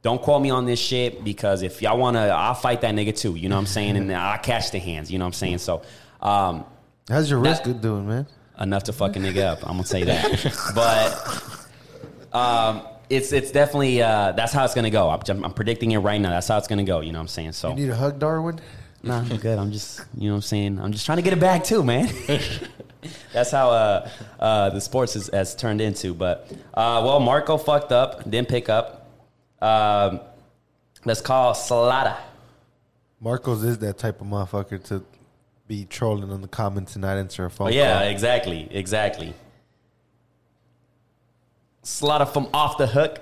don't 0.02 0.20
quote 0.20 0.42
me 0.42 0.50
on 0.50 0.66
this 0.66 0.80
shit 0.80 1.22
because 1.24 1.62
if 1.62 1.80
y'all 1.80 1.96
wanna, 1.98 2.26
I'll 2.28 2.54
fight 2.54 2.80
that 2.82 2.94
nigga 2.94 3.16
too. 3.16 3.36
You 3.36 3.48
know 3.48 3.54
what 3.56 3.60
I'm 3.60 3.66
saying? 3.66 3.96
And 3.96 4.12
I'll 4.12 4.38
catch 4.38 4.70
the 4.72 4.78
hands. 4.78 5.10
You 5.10 5.18
know 5.18 5.24
what 5.24 5.28
I'm 5.28 5.32
saying? 5.34 5.58
So, 5.58 5.82
um, 6.20 6.64
How's 7.08 7.28
your 7.30 7.42
That- 7.42 7.64
good 7.64 7.80
doing, 7.80 8.06
man? 8.06 8.26
enough 8.60 8.84
to 8.84 8.92
fucking 8.92 9.22
nigga 9.22 9.44
up. 9.44 9.62
I'm 9.62 9.72
gonna 9.72 9.86
say 9.86 10.04
that. 10.04 10.72
but 12.32 12.36
um, 12.38 12.82
it's 13.10 13.32
it's 13.32 13.50
definitely 13.50 14.02
uh, 14.02 14.32
that's 14.32 14.52
how 14.52 14.64
it's 14.64 14.74
gonna 14.74 14.90
go. 14.90 15.10
I'm, 15.10 15.44
I'm 15.44 15.52
predicting 15.52 15.90
it 15.92 15.98
right 15.98 16.20
now. 16.20 16.30
That's 16.30 16.48
how 16.48 16.58
it's 16.58 16.68
gonna 16.68 16.84
go. 16.84 17.00
You 17.00 17.12
know 17.12 17.18
what 17.18 17.22
I'm 17.22 17.28
saying? 17.28 17.52
So 17.52 17.70
You 17.70 17.74
need 17.76 17.90
a 17.90 17.96
hug, 17.96 18.18
Darwin. 18.18 18.60
Nah, 19.02 19.18
I'm 19.18 19.36
good. 19.38 19.58
I'm 19.58 19.72
just, 19.72 20.00
you 20.16 20.28
know 20.28 20.34
what 20.34 20.36
I'm 20.36 20.42
saying? 20.42 20.80
I'm 20.80 20.92
just 20.92 21.04
trying 21.06 21.16
to 21.18 21.22
get 21.22 21.32
it 21.32 21.40
back 21.40 21.64
too, 21.64 21.82
man. 21.82 22.08
That's 23.32 23.50
how 23.50 23.70
uh, 23.70 24.08
uh, 24.38 24.70
the 24.70 24.80
sports 24.80 25.16
is, 25.16 25.28
has 25.32 25.56
turned 25.56 25.80
into. 25.80 26.14
But, 26.14 26.48
uh, 26.72 27.02
well, 27.04 27.18
Marco 27.18 27.58
fucked 27.58 27.90
up, 27.90 28.22
didn't 28.30 28.48
pick 28.48 28.68
up. 28.68 29.01
Um, 29.62 30.20
let's 31.04 31.20
call 31.20 31.54
Salada. 31.54 32.16
Marcos 33.20 33.62
is 33.62 33.78
that 33.78 33.96
type 33.98 34.20
of 34.20 34.26
motherfucker 34.26 34.82
to 34.88 35.04
be 35.68 35.84
trolling 35.84 36.32
on 36.32 36.42
the 36.42 36.48
comments 36.48 36.96
and 36.96 37.02
not 37.02 37.16
answer 37.16 37.44
a 37.44 37.50
phone 37.50 37.68
Oh, 37.68 37.70
yeah, 37.70 38.00
call. 38.00 38.08
exactly. 38.08 38.66
Exactly. 38.72 39.32
Slaughter 41.84 42.26
from 42.26 42.48
off 42.52 42.76
the 42.76 42.88
hook. 42.88 43.20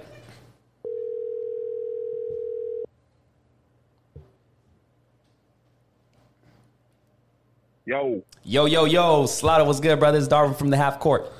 Yo, 7.87 8.23
Yo, 8.45 8.67
yo, 8.67 8.85
yo. 8.85 9.26
Slaughter 9.26 9.65
what's 9.65 9.81
good, 9.81 9.99
brothers. 9.99 10.29
Darwin 10.29 10.55
from 10.55 10.71
the 10.71 10.76
half 10.76 10.99
court. 11.00 11.31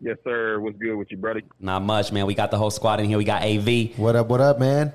Yes 0.00 0.16
sir. 0.24 0.58
What's 0.60 0.76
good 0.78 0.94
with 0.96 1.10
you, 1.10 1.16
buddy? 1.16 1.42
Not 1.60 1.82
much, 1.82 2.12
man. 2.12 2.26
We 2.26 2.34
got 2.34 2.50
the 2.50 2.58
whole 2.58 2.70
squad 2.70 3.00
in 3.00 3.06
here. 3.06 3.18
We 3.18 3.24
got 3.24 3.42
AV. 3.42 3.98
What 3.98 4.16
up? 4.16 4.28
What 4.28 4.40
up, 4.40 4.58
man? 4.58 4.92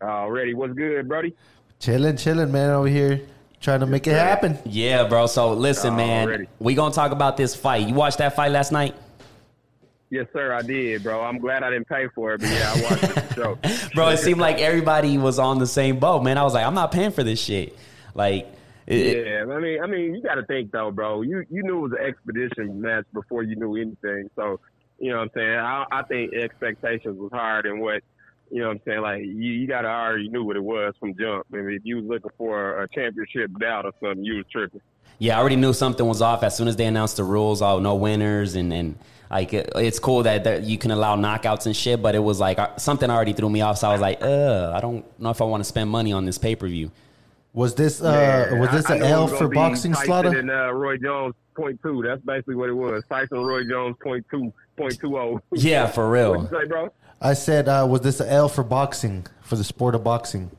Already, 0.00 0.54
what's 0.54 0.74
good, 0.74 1.08
buddy? 1.08 1.34
Chilling, 1.78 2.16
chilling, 2.16 2.50
man. 2.50 2.70
Over 2.70 2.88
here 2.88 3.20
trying 3.60 3.80
to 3.80 3.86
make 3.86 4.06
it 4.06 4.12
happen. 4.14 4.58
Yeah, 4.64 5.06
bro. 5.06 5.26
So 5.26 5.52
listen, 5.52 5.94
man. 5.96 6.26
Already. 6.28 6.48
We 6.58 6.74
gonna 6.74 6.94
talk 6.94 7.12
about 7.12 7.36
this 7.36 7.54
fight. 7.54 7.86
You 7.86 7.94
watched 7.94 8.18
that 8.18 8.34
fight 8.36 8.50
last 8.52 8.72
night, 8.72 8.94
Yes 10.10 10.26
sir, 10.34 10.52
I 10.52 10.60
did, 10.60 11.02
bro. 11.02 11.22
I'm 11.22 11.38
glad 11.38 11.62
I 11.62 11.70
didn't 11.70 11.88
pay 11.88 12.06
for 12.14 12.34
it, 12.34 12.42
but 12.42 12.50
yeah, 12.50 12.74
I 12.76 12.82
watched 12.82 13.14
the 13.14 13.34
show. 13.34 13.58
bro. 13.94 14.08
It 14.10 14.18
seemed 14.18 14.40
like 14.40 14.58
everybody 14.58 15.16
was 15.16 15.38
on 15.38 15.58
the 15.58 15.66
same 15.66 15.98
boat, 15.98 16.22
man. 16.22 16.36
I 16.36 16.42
was 16.42 16.52
like, 16.52 16.66
I'm 16.66 16.74
not 16.74 16.92
paying 16.92 17.12
for 17.12 17.22
this 17.24 17.40
shit. 17.42 17.74
Like, 18.14 18.46
it, 18.92 19.26
Yeah, 19.26 19.54
I 19.54 19.58
mean, 19.60 19.82
I 19.82 19.86
mean, 19.86 20.14
you 20.14 20.22
got 20.22 20.34
to 20.34 20.44
think 20.44 20.72
though, 20.72 20.90
bro. 20.90 21.22
You 21.22 21.44
you 21.50 21.62
knew 21.62 21.78
it 21.78 21.82
was 21.82 21.92
an 21.92 22.06
expedition 22.06 22.80
match 22.80 23.04
before 23.12 23.42
you 23.42 23.56
knew 23.56 23.76
anything. 23.76 24.30
So, 24.36 24.60
you 24.98 25.10
know 25.10 25.18
what 25.18 25.22
I'm 25.24 25.30
saying? 25.34 25.58
I, 25.58 25.84
I 25.90 26.02
think 26.02 26.34
expectations 26.34 27.18
was 27.18 27.30
higher 27.32 27.62
than 27.62 27.80
what, 27.80 28.02
you 28.50 28.60
know 28.60 28.68
what 28.68 28.74
I'm 28.74 28.80
saying? 28.86 29.00
Like 29.00 29.22
you, 29.22 29.52
you 29.52 29.66
got 29.66 29.82
to 29.82 29.88
already 29.88 30.28
knew 30.28 30.44
what 30.44 30.56
it 30.56 30.64
was 30.64 30.94
from 31.00 31.14
jump. 31.18 31.46
I 31.52 31.56
mean, 31.56 31.76
if 31.76 31.82
you 31.84 31.96
was 31.96 32.04
looking 32.06 32.30
for 32.36 32.82
a 32.82 32.88
championship 32.88 33.50
bout 33.58 33.84
or 33.84 33.92
something, 34.00 34.24
you 34.24 34.36
was 34.36 34.46
tripping. 34.52 34.80
yeah, 35.18 35.36
I 35.36 35.40
already 35.40 35.56
knew 35.56 35.72
something 35.72 36.06
was 36.06 36.22
off 36.22 36.42
as 36.42 36.56
soon 36.56 36.68
as 36.68 36.76
they 36.76 36.86
announced 36.86 37.16
the 37.16 37.24
rules. 37.24 37.62
Oh, 37.62 37.78
no 37.78 37.94
winners, 37.94 38.54
and 38.54 38.72
and 38.72 38.98
like 39.32 39.54
it, 39.54 39.72
it's 39.76 39.98
cool 39.98 40.22
that, 40.24 40.44
that 40.44 40.64
you 40.64 40.76
can 40.76 40.90
allow 40.90 41.16
knockouts 41.16 41.64
and 41.64 41.74
shit, 41.74 42.02
but 42.02 42.14
it 42.14 42.18
was 42.18 42.38
like 42.38 42.58
uh, 42.58 42.76
something 42.76 43.08
already 43.08 43.32
threw 43.32 43.48
me 43.48 43.62
off. 43.62 43.78
So 43.78 43.88
I 43.88 43.92
was 43.92 44.00
like, 44.00 44.22
uh, 44.22 44.72
I 44.74 44.80
don't 44.80 45.04
know 45.18 45.30
if 45.30 45.40
I 45.40 45.44
want 45.44 45.62
to 45.62 45.64
spend 45.64 45.88
money 45.88 46.12
on 46.12 46.26
this 46.26 46.36
pay 46.36 46.54
per 46.54 46.68
view. 46.68 46.90
Was 47.52 47.74
this 47.74 48.02
uh 48.02 48.48
Yeah, 48.50 48.58
was 48.58 48.70
this 48.70 48.86
I- 48.86 48.94
I 48.94 48.96
an 48.96 49.02
it 49.02 49.06
L 49.06 49.28
for 49.28 49.48
boxing 49.48 49.92
Tyson 49.92 50.06
slaughter? 50.06 50.38
And 50.38 50.50
uh, 50.50 50.72
Roy 50.72 50.96
Jones 50.96 51.34
point 51.54 51.80
two. 51.82 52.02
That's 52.02 52.22
basically 52.22 52.54
what 52.54 52.70
it 52.70 52.74
was. 52.74 53.02
Tyson 53.10 53.44
Roy 53.44 53.64
Jones 53.68 53.96
point 54.02 54.24
two 54.30 54.52
point 54.76 54.98
two 54.98 55.18
oh. 55.18 55.40
Yeah, 55.52 55.86
for 55.86 56.10
real. 56.10 56.32
What'd 56.36 56.50
you 56.50 56.60
say, 56.60 56.66
bro? 56.66 56.92
I 57.20 57.34
said, 57.34 57.68
uh, 57.68 57.86
was 57.88 58.00
this 58.00 58.20
an 58.20 58.28
L 58.28 58.48
for 58.48 58.64
boxing 58.64 59.26
for 59.42 59.56
the 59.56 59.64
sport 59.64 59.94
of 59.94 60.02
boxing? 60.02 60.50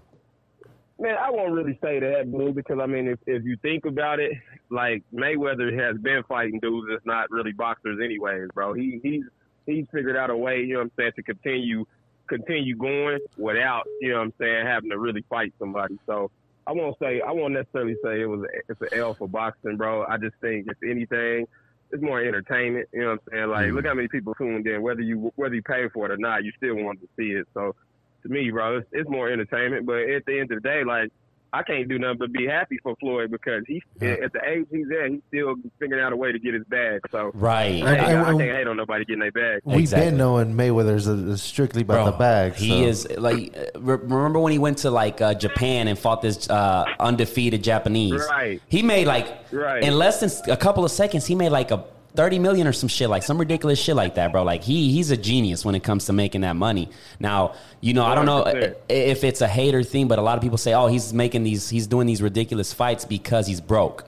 Man, 1.00 1.17
I 1.17 1.31
won't 1.31 1.51
really 1.51 1.77
say 1.81 2.00
that, 2.00 2.31
Blue, 2.31 2.53
because 2.53 2.79
I 2.79 2.85
mean, 2.85 3.07
if 3.07 3.19
if 3.25 3.43
you 3.43 3.57
think 3.57 3.85
about 3.85 4.19
it, 4.19 4.31
like 4.69 5.03
Mayweather 5.13 5.77
has 5.77 5.97
been 5.97 6.23
fighting 6.29 6.59
dudes 6.59 6.88
that's 6.89 7.05
not 7.05 7.29
really 7.31 7.51
boxers, 7.51 8.00
anyways, 8.01 8.50
bro. 8.53 8.73
He 8.73 9.00
he's 9.01 9.23
he's 9.65 9.85
figured 9.91 10.15
out 10.15 10.29
a 10.29 10.38
way, 10.38 10.62
you 10.62 10.73
know 10.73 10.79
what 10.79 10.85
I'm 10.85 10.91
saying, 10.97 11.12
to 11.15 11.23
continue 11.23 11.85
continue 12.27 12.75
going 12.77 13.19
without, 13.38 13.83
you 14.00 14.09
know 14.09 14.19
what 14.19 14.25
I'm 14.25 14.33
saying, 14.39 14.65
having 14.65 14.91
to 14.91 14.97
really 15.00 15.25
fight 15.29 15.53
somebody. 15.59 16.00
So 16.05 16.31
I 16.67 16.72
won't 16.72 16.98
say 17.00 17.22
I 17.22 17.32
won't 17.32 17.53
necessarily 17.53 17.96
say 18.03 18.22
it 18.22 18.25
was 18.25 18.41
a, 18.41 18.72
it's 18.72 18.82
an 18.82 19.00
L 19.00 19.15
for 19.15 19.27
boxing, 19.27 19.77
bro. 19.77 20.05
I 20.05 20.17
just 20.17 20.36
think 20.41 20.67
if 20.70 20.77
anything, 20.84 21.46
it's 21.91 22.01
more 22.01 22.22
entertainment. 22.22 22.88
You 22.93 23.01
know 23.01 23.08
what 23.08 23.13
I'm 23.13 23.20
saying? 23.32 23.50
Like, 23.50 23.65
Mm-hmm. 23.67 23.75
look 23.75 23.86
how 23.86 23.93
many 23.93 24.08
people 24.08 24.34
tuned 24.36 24.65
in. 24.67 24.82
Whether 24.82 25.01
you 25.01 25.32
whether 25.36 25.55
you 25.55 25.62
pay 25.63 25.89
for 25.93 26.05
it 26.05 26.12
or 26.12 26.17
not, 26.17 26.43
you 26.43 26.51
still 26.58 26.75
want 26.75 27.00
to 27.01 27.08
see 27.17 27.32
it. 27.32 27.48
So 27.53 27.75
to 28.24 28.29
me, 28.29 28.50
bro, 28.51 28.77
it's, 28.77 28.88
it's 28.91 29.10
more 29.10 29.29
entertainment. 29.29 29.86
But 29.86 30.10
at 30.10 30.25
the 30.25 30.39
end 30.39 30.51
of 30.51 30.62
the 30.62 30.67
day, 30.67 30.84
like. 30.84 31.12
I 31.53 31.62
can't 31.63 31.88
do 31.88 32.00
nothing 32.00 32.17
but 32.17 32.31
be 32.33 32.48
happy 32.48 32.79
for 32.81 32.95
Floyd 33.00 33.29
because 33.31 33.63
he, 33.67 33.81
at 34.01 34.33
the 34.33 34.39
age 34.45 34.65
he's 34.72 34.88
at, 34.91 35.12
he's 35.12 35.22
still 35.27 35.53
figuring 35.79 36.03
out 36.03 36.12
a 36.12 36.15
way 36.15 36.31
to 36.31 36.39
get 36.39 36.53
his 36.55 36.63
bag. 36.65 37.01
So 37.12 37.29
Right. 37.36 37.62
I, 37.63 37.67
And- 37.69 37.88
ain't- 37.88 38.00
and- 38.10 38.22
I 38.25 38.31
can't 38.45 38.57
hate 38.57 38.67
on 38.67 38.77
nobody 38.77 39.05
getting 39.05 39.19
their 39.22 39.31
bag. 39.31 39.62
We've 39.63 39.79
Exactly. 39.81 40.10
been 40.10 40.17
knowing 40.17 40.55
Mayweather's 40.55 41.07
uh, 41.07 41.38
strictly 41.38 41.83
about 41.83 41.93
Bro, 41.93 42.05
the 42.07 42.12
bag. 42.17 42.53
He 42.55 42.69
so. 42.69 42.88
is 42.89 43.17
like. 43.17 43.55
uh, 43.75 43.79
Remember 43.79 44.39
when 44.39 44.51
he 44.51 44.57
went 44.60 44.79
to 44.79 44.89
like 44.91 45.22
uh, 45.22 45.33
Japan 45.36 45.88
and 45.88 45.98
fought 46.00 46.22
this 46.24 46.50
uh, 46.50 46.86
undefeated 47.00 47.63
Japanese? 47.63 48.25
Right. 48.29 48.60
He 48.67 48.81
made 48.81 49.05
like 49.07 49.27
Right. 49.51 49.83
in 49.83 49.93
less 49.98 50.19
than 50.22 50.51
a 50.51 50.57
couple 50.57 50.83
of 50.83 50.89
seconds. 50.91 51.27
He 51.27 51.36
made 51.36 51.50
like 51.50 51.69
a 51.72 51.86
thirty 52.15 52.39
million 52.39 52.67
or 52.67 52.74
some 52.74 52.89
shit, 52.89 53.10
like 53.10 53.24
some 53.24 53.38
ridiculous 53.38 53.79
shit 53.79 53.96
like 53.96 54.15
that, 54.15 54.32
bro. 54.32 54.43
Like 54.43 54.63
he 54.63 54.91
he's 54.91 55.12
a 55.12 55.17
genius 55.17 55.65
when 55.65 55.75
it 55.75 55.84
comes 55.84 56.05
to 56.05 56.13
making 56.13 56.41
that 56.41 56.55
money. 56.55 56.89
Now 57.20 57.55
you 57.82 57.93
know 57.93 58.05
I 58.05 58.15
don't 58.15 58.25
know 58.25 58.46
if 58.89 59.24
it's 59.24 59.41
a 59.41 59.48
hater 59.48 59.84
thing, 59.84 60.08
but 60.08 60.20
a 60.20 60.22
lot 60.22 60.38
of 60.38 60.41
people 60.41 60.58
say, 60.58 60.74
oh, 60.74 60.88
he's 60.88 61.13
making 61.13 61.43
these, 61.43 61.70
he's 61.70 61.88
doing 61.88 62.08
these 62.08 62.22
ridiculous 62.22 62.74
fights 62.74 63.05
because 63.05 63.48
he's 63.48 63.62
broke. 63.62 64.05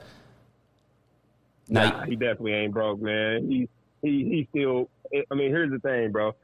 Now, 1.68 1.90
Nah, 1.90 2.04
he 2.04 2.14
definitely 2.14 2.52
ain't 2.52 2.72
broke, 2.72 3.00
man. 3.00 3.50
He 3.50 3.68
he 4.02 4.24
he 4.24 4.48
still. 4.50 4.88
I 5.30 5.34
mean, 5.34 5.50
here's 5.50 5.70
the 5.70 5.78
thing, 5.78 6.12
bro. 6.12 6.34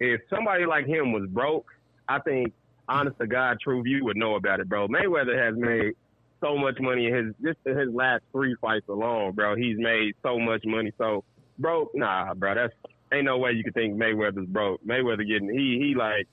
If 0.00 0.20
somebody 0.30 0.66
like 0.66 0.86
him 0.86 1.12
was 1.12 1.26
broke, 1.28 1.66
I 2.08 2.18
think, 2.20 2.52
honest 2.88 3.18
to 3.18 3.26
God, 3.26 3.58
True 3.60 3.82
View 3.82 4.04
would 4.04 4.16
know 4.16 4.36
about 4.36 4.60
it, 4.60 4.68
bro. 4.68 4.88
Mayweather 4.88 5.36
has 5.36 5.56
made 5.56 5.94
so 6.40 6.56
much 6.56 6.78
money 6.80 7.06
in 7.06 7.14
his 7.14 7.34
just 7.42 7.58
in 7.66 7.78
his 7.78 7.92
last 7.92 8.22
three 8.32 8.56
fights 8.60 8.88
alone, 8.88 9.32
bro. 9.32 9.56
He's 9.56 9.78
made 9.78 10.14
so 10.22 10.38
much 10.38 10.64
money. 10.64 10.92
So 10.98 11.24
broke, 11.58 11.90
nah, 11.94 12.34
bro. 12.34 12.54
That's 12.54 12.72
ain't 13.12 13.24
no 13.24 13.38
way 13.38 13.52
you 13.52 13.64
could 13.64 13.74
think 13.74 13.96
Mayweather's 13.96 14.46
broke. 14.46 14.84
Mayweather 14.84 15.26
getting 15.26 15.48
he 15.48 15.78
he 15.80 15.94
like. 15.94 16.26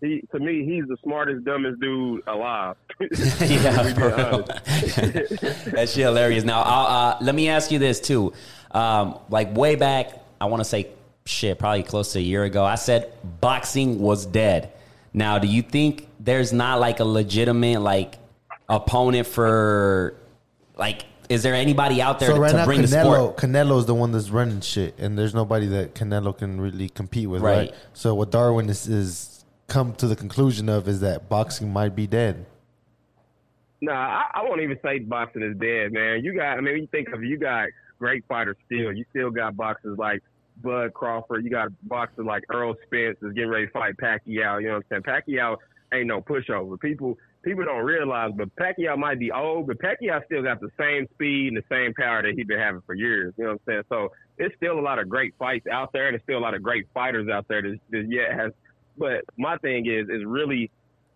He, 0.00 0.22
to 0.30 0.38
me, 0.38 0.64
he's 0.64 0.86
the 0.86 0.96
smartest, 1.02 1.44
dumbest 1.44 1.80
dude 1.80 2.22
alive. 2.28 2.76
yeah, 3.00 3.94
for 3.94 4.08
real. 4.08 4.42
that 5.72 5.88
shit 5.88 6.04
hilarious. 6.04 6.44
Now, 6.44 6.62
I'll, 6.62 6.86
uh, 6.86 7.18
let 7.20 7.34
me 7.34 7.48
ask 7.48 7.72
you 7.72 7.80
this 7.80 7.98
too. 7.98 8.32
Um, 8.70 9.18
like 9.28 9.56
way 9.56 9.74
back, 9.74 10.12
I 10.40 10.44
want 10.44 10.60
to 10.60 10.64
say 10.64 10.86
shit, 11.24 11.58
probably 11.58 11.82
close 11.82 12.12
to 12.12 12.20
a 12.20 12.22
year 12.22 12.44
ago. 12.44 12.64
I 12.64 12.76
said 12.76 13.12
boxing 13.40 13.98
was 13.98 14.24
dead. 14.24 14.72
Now, 15.12 15.38
do 15.38 15.48
you 15.48 15.62
think 15.62 16.08
there's 16.20 16.52
not 16.52 16.78
like 16.78 17.00
a 17.00 17.04
legitimate 17.04 17.80
like 17.80 18.17
opponent 18.68 19.26
for 19.26 20.16
like? 20.76 21.04
Is 21.28 21.42
there 21.42 21.54
anybody 21.54 22.00
out 22.00 22.20
there 22.20 22.30
So 22.30 22.38
right 22.38 22.50
to 22.50 22.56
now, 22.56 22.64
bring 22.64 22.80
the 22.80 22.86
Canelo, 22.86 23.34
sport? 23.34 23.36
Canelo's 23.36 23.84
the 23.84 23.94
one 23.94 24.12
that's 24.12 24.30
running 24.30 24.62
shit, 24.62 24.98
and 24.98 25.18
there's 25.18 25.34
nobody 25.34 25.66
that 25.66 25.94
Canelo 25.94 26.36
can 26.36 26.58
really 26.58 26.88
compete 26.88 27.28
with, 27.28 27.42
right? 27.42 27.70
Right. 27.70 27.74
So 27.92 28.14
what 28.14 28.30
Darwin 28.30 28.70
is, 28.70 28.88
is 28.88 29.44
come 29.66 29.92
to 29.96 30.06
the 30.06 30.16
conclusion 30.16 30.70
of 30.70 30.88
is 30.88 31.00
that 31.00 31.28
boxing 31.28 31.70
might 31.70 31.94
be 31.94 32.06
dead. 32.06 32.46
Nah, 33.82 33.92
I, 33.92 34.24
I 34.34 34.42
won't 34.42 34.62
even 34.62 34.78
say 34.82 35.00
boxing 35.00 35.42
is 35.42 35.56
dead, 35.58 35.92
man. 35.92 36.24
You 36.24 36.34
got, 36.34 36.56
I 36.56 36.60
mean, 36.62 36.72
when 36.72 36.80
you 36.80 36.88
think 36.88 37.08
of 37.10 37.22
you 37.22 37.36
got 37.36 37.68
great 37.98 38.24
fighters 38.26 38.56
still. 38.66 38.92
You 38.92 39.04
still 39.10 39.30
got 39.30 39.56
boxers 39.56 39.98
like 39.98 40.22
Bud 40.62 40.94
Crawford. 40.94 41.44
You 41.44 41.50
got 41.50 41.68
boxers 41.82 42.24
like 42.24 42.44
Errol 42.52 42.74
Spence 42.86 43.18
is 43.22 43.32
getting 43.34 43.50
ready 43.50 43.66
to 43.66 43.72
fight 43.72 43.96
Pacquiao. 43.96 44.60
You 44.60 44.68
know 44.68 44.74
what 44.74 44.84
I'm 44.96 45.02
saying? 45.04 45.22
Pacquiao 45.38 45.56
ain't 45.92 46.06
no 46.06 46.20
pushover. 46.20 46.80
People 46.80 47.18
people 47.42 47.64
don't 47.64 47.84
realize, 47.84 48.32
but 48.36 48.54
Pacquiao 48.56 48.96
might 48.98 49.18
be 49.18 49.30
old, 49.30 49.66
but 49.66 49.78
Pacquiao 49.78 50.24
still 50.26 50.42
got 50.42 50.60
the 50.60 50.70
same 50.78 51.06
speed 51.14 51.48
and 51.48 51.56
the 51.56 51.64
same 51.70 51.94
power 51.94 52.22
that 52.22 52.34
he's 52.36 52.46
been 52.46 52.58
having 52.58 52.82
for 52.86 52.94
years. 52.94 53.34
You 53.36 53.44
know 53.44 53.50
what 53.50 53.60
I'm 53.68 53.72
saying? 53.72 53.82
So 53.88 54.12
it's 54.38 54.54
still 54.56 54.78
a 54.78 54.82
lot 54.82 54.98
of 54.98 55.08
great 55.08 55.34
fights 55.38 55.66
out 55.66 55.92
there, 55.92 56.08
and 56.08 56.14
there's 56.14 56.22
still 56.22 56.38
a 56.38 56.40
lot 56.40 56.54
of 56.54 56.62
great 56.62 56.86
fighters 56.92 57.28
out 57.28 57.46
there 57.48 57.62
that, 57.62 57.78
that 57.90 58.06
yet 58.10 58.32
has. 58.32 58.52
But 58.96 59.24
my 59.36 59.56
thing 59.58 59.86
is, 59.86 60.08
is 60.08 60.24
really, 60.24 60.70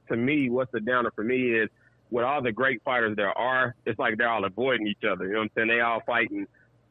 to 0.08 0.16
me, 0.16 0.50
what's 0.50 0.72
the 0.72 0.80
downer 0.80 1.10
for 1.14 1.24
me 1.24 1.52
is 1.52 1.68
with 2.10 2.24
all 2.24 2.42
the 2.42 2.52
great 2.52 2.82
fighters 2.84 3.16
there 3.16 3.36
are, 3.36 3.74
it's 3.86 3.98
like 3.98 4.18
they're 4.18 4.30
all 4.30 4.44
avoiding 4.44 4.86
each 4.86 5.04
other. 5.10 5.24
You 5.24 5.32
know 5.32 5.38
what 5.38 5.44
I'm 5.44 5.50
saying? 5.56 5.68
They 5.68 5.80
all 5.80 6.02
fighting 6.06 6.46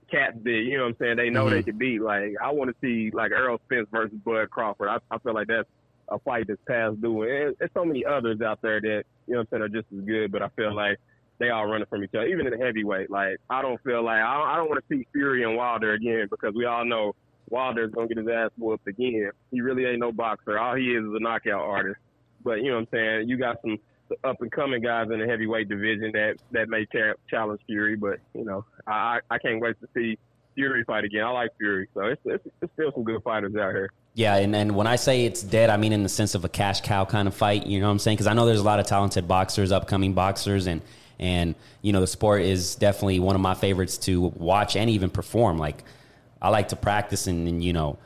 cats 0.10 0.38
big. 0.42 0.66
You 0.66 0.78
know 0.78 0.84
what 0.84 0.90
I'm 0.90 0.96
saying? 1.00 1.18
They 1.18 1.30
know 1.30 1.50
they 1.50 1.60
mm-hmm. 1.60 1.70
can 1.70 1.78
beat. 1.78 2.02
Like 2.02 2.34
I 2.44 2.52
want 2.52 2.70
to 2.70 2.76
see 2.82 3.12
like 3.12 3.32
Errol 3.32 3.60
Spence 3.66 3.88
versus 3.92 4.18
Bud 4.26 4.50
Crawford. 4.50 4.90
I, 4.90 4.98
I 5.10 5.18
feel 5.20 5.34
like 5.34 5.48
that's 5.48 5.70
a 6.10 6.20
fight 6.20 6.48
that's 6.48 6.60
past 6.68 7.02
due. 7.02 7.24
And 7.24 7.56
there's 7.58 7.72
so 7.74 7.86
many 7.86 8.06
others 8.06 8.42
out 8.42 8.62
there 8.62 8.82
that 8.82 9.04
you 9.32 9.38
know 9.38 9.46
what 9.50 9.60
I'm 9.60 9.60
saying 9.60 9.64
are 9.64 9.82
just 9.82 9.94
as 9.98 10.06
good. 10.06 10.30
But 10.30 10.42
I 10.42 10.50
feel 10.50 10.76
like 10.76 11.00
they 11.40 11.50
all 11.50 11.66
running 11.66 11.88
from 11.88 12.04
each 12.04 12.14
other. 12.14 12.28
Even 12.28 12.48
in 12.48 12.60
the 12.60 12.64
heavyweight, 12.64 13.10
like 13.10 13.38
I 13.50 13.62
don't 13.62 13.82
feel 13.82 14.04
like 14.04 14.22
I 14.22 14.38
don't, 14.38 14.48
I 14.50 14.58
don't 14.58 14.70
want 14.70 14.84
to 14.84 14.94
see 14.94 15.08
Fury 15.14 15.44
and 15.44 15.56
Wilder 15.56 15.94
again 15.94 16.28
because 16.30 16.54
we 16.54 16.66
all 16.66 16.84
know 16.84 17.16
Wilder's 17.50 17.94
gonna 17.94 18.10
get 18.10 18.18
his 18.18 18.28
ass 18.28 18.52
whooped 18.58 18.88
again. 18.88 19.32
He 19.52 19.62
really 19.62 19.86
ain't 19.86 20.00
no 20.00 20.12
boxer. 20.12 20.60
All 20.60 20.76
he 20.76 20.92
is 20.92 21.06
is 21.06 21.14
a 21.16 21.24
knockout 21.24 21.62
artist. 21.62 22.00
But 22.44 22.62
you 22.62 22.72
know 22.72 22.76
what 22.76 22.82
I'm 22.82 22.88
saying? 22.92 23.30
You 23.30 23.38
got 23.38 23.62
some 23.62 23.78
up 24.26 24.42
and 24.42 24.52
coming 24.52 24.82
guys 24.82 25.08
in 25.10 25.20
the 25.22 25.26
heavyweight 25.26 25.70
division 25.70 26.12
that 26.14 26.36
that 26.52 26.68
may 26.68 26.86
cha- 26.88 27.16
challenge 27.30 27.62
Fury. 27.68 27.96
But 27.96 28.20
you 28.34 28.44
know, 28.44 28.66
I 28.86 29.20
I 29.30 29.38
can't 29.38 29.62
wait 29.62 29.80
to 29.80 29.88
see 29.96 30.18
Fury 30.56 30.84
fight 30.84 31.04
again. 31.04 31.24
I 31.24 31.32
like 31.32 31.52
Fury, 31.58 31.88
so 31.94 32.02
it's 32.06 32.22
it's, 32.26 32.48
it's 32.62 32.74
still 32.74 32.92
some 32.94 33.04
good 33.04 33.22
fighters 33.24 33.56
out 33.56 33.72
here. 33.72 33.92
Yeah, 34.14 34.36
and, 34.36 34.56
and 34.56 34.76
when 34.76 34.88
I 34.88 34.98
say 34.98 35.26
it's 35.26 35.42
dead, 35.42 35.70
I 35.70 35.78
mean 35.78 35.94
in 35.94 36.04
the 36.04 36.10
sense 36.10 36.36
of 36.36 36.44
a 36.44 36.50
cash 36.50 36.82
cow 36.82 37.06
kind 37.06 37.28
of 37.28 37.34
fight. 37.34 37.66
You 37.66 37.80
know 37.80 37.88
what 37.88 37.94
I'm 37.94 38.00
saying? 38.00 38.18
Because 38.18 38.28
I 38.28 38.34
know 38.34 38.46
there's 38.46 38.60
a 38.60 38.64
lot 38.64 38.80
of 38.80 38.86
talented 38.86 39.28
boxers, 39.28 39.72
upcoming 39.72 40.14
boxers, 40.14 40.68
and 40.68 40.82
and 41.20 41.56
you 41.82 41.94
know 41.94 42.02
the 42.02 42.08
sport 42.08 42.42
is 42.42 42.76
definitely 42.76 43.20
one 43.20 43.36
of 43.36 43.42
my 43.42 43.54
favorites 43.54 43.98
to 44.00 44.22
watch 44.22 44.76
and 44.76 44.90
even 44.90 45.10
perform. 45.10 45.58
Like 45.58 45.84
I 46.42 46.50
like 46.50 46.70
to 46.70 46.76
practice 46.76 47.28
and, 47.28 47.48
and 47.48 47.64
you 47.64 47.74
know 47.74 47.98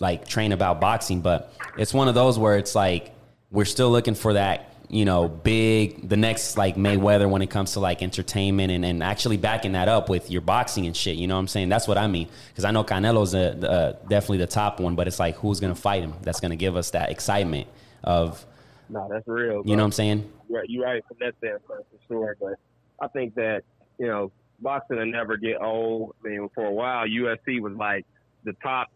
like 0.00 0.26
train 0.26 0.52
about 0.52 0.80
boxing, 0.80 1.20
but 1.20 1.52
it's 1.78 1.94
one 1.94 2.08
of 2.08 2.14
those 2.14 2.38
where 2.38 2.58
it's 2.58 2.74
like 2.74 3.12
we're 3.50 3.64
still 3.64 3.90
looking 3.90 4.14
for 4.14 4.32
that 4.34 4.73
you 4.88 5.04
know 5.04 5.28
big 5.28 6.08
the 6.08 6.16
next 6.16 6.56
like 6.56 6.76
Mayweather 6.76 7.28
when 7.28 7.42
it 7.42 7.50
comes 7.50 7.72
to 7.72 7.80
like 7.80 8.02
entertainment 8.02 8.70
and, 8.70 8.84
and 8.84 9.02
actually 9.02 9.36
backing 9.36 9.72
that 9.72 9.88
up 9.88 10.08
with 10.08 10.30
your 10.30 10.40
boxing 10.40 10.86
and 10.86 10.96
shit. 10.96 11.16
You 11.16 11.26
know 11.26 11.34
what 11.34 11.40
I'm 11.40 11.48
saying? 11.48 11.68
That's 11.68 11.88
what 11.88 11.98
I 11.98 12.06
mean 12.06 12.28
because 12.48 12.64
I 12.64 12.70
know 12.70 12.84
Canelo's 12.84 13.34
a, 13.34 13.38
a, 13.38 13.66
uh, 13.66 13.92
definitely 14.08 14.38
the 14.38 14.46
top 14.46 14.80
one, 14.80 14.94
but 14.94 15.08
it's 15.08 15.18
like 15.18 15.36
who's 15.36 15.60
gonna 15.60 15.74
fight 15.74 16.02
him? 16.02 16.14
That's 16.22 16.40
gonna 16.40 16.56
give 16.56 16.76
us 16.76 16.90
that 16.90 17.10
excitement 17.10 17.66
of 18.02 18.44
No, 18.88 19.08
that's 19.10 19.26
real. 19.26 19.62
you 19.64 19.76
know 19.76 19.82
what 19.82 19.86
I'm 19.86 19.92
saying? 19.92 20.30
You're 20.48 20.60
right, 20.60 20.68
you're 20.68 20.84
right 20.84 21.02
from 21.08 21.16
that 21.20 21.34
standpoint 21.38 21.84
for 21.90 21.98
sure. 22.06 22.36
But 22.40 22.54
I 23.00 23.08
think 23.08 23.34
that 23.34 23.62
you 23.98 24.06
know 24.06 24.30
boxing 24.60 24.98
will 24.98 25.06
never 25.06 25.36
get 25.36 25.60
old. 25.60 26.14
I 26.24 26.28
mean, 26.28 26.48
for 26.54 26.64
a 26.64 26.72
while, 26.72 27.06
UFC 27.06 27.60
was 27.60 27.74
like 27.74 28.06
the 28.44 28.52
top, 28.62 28.88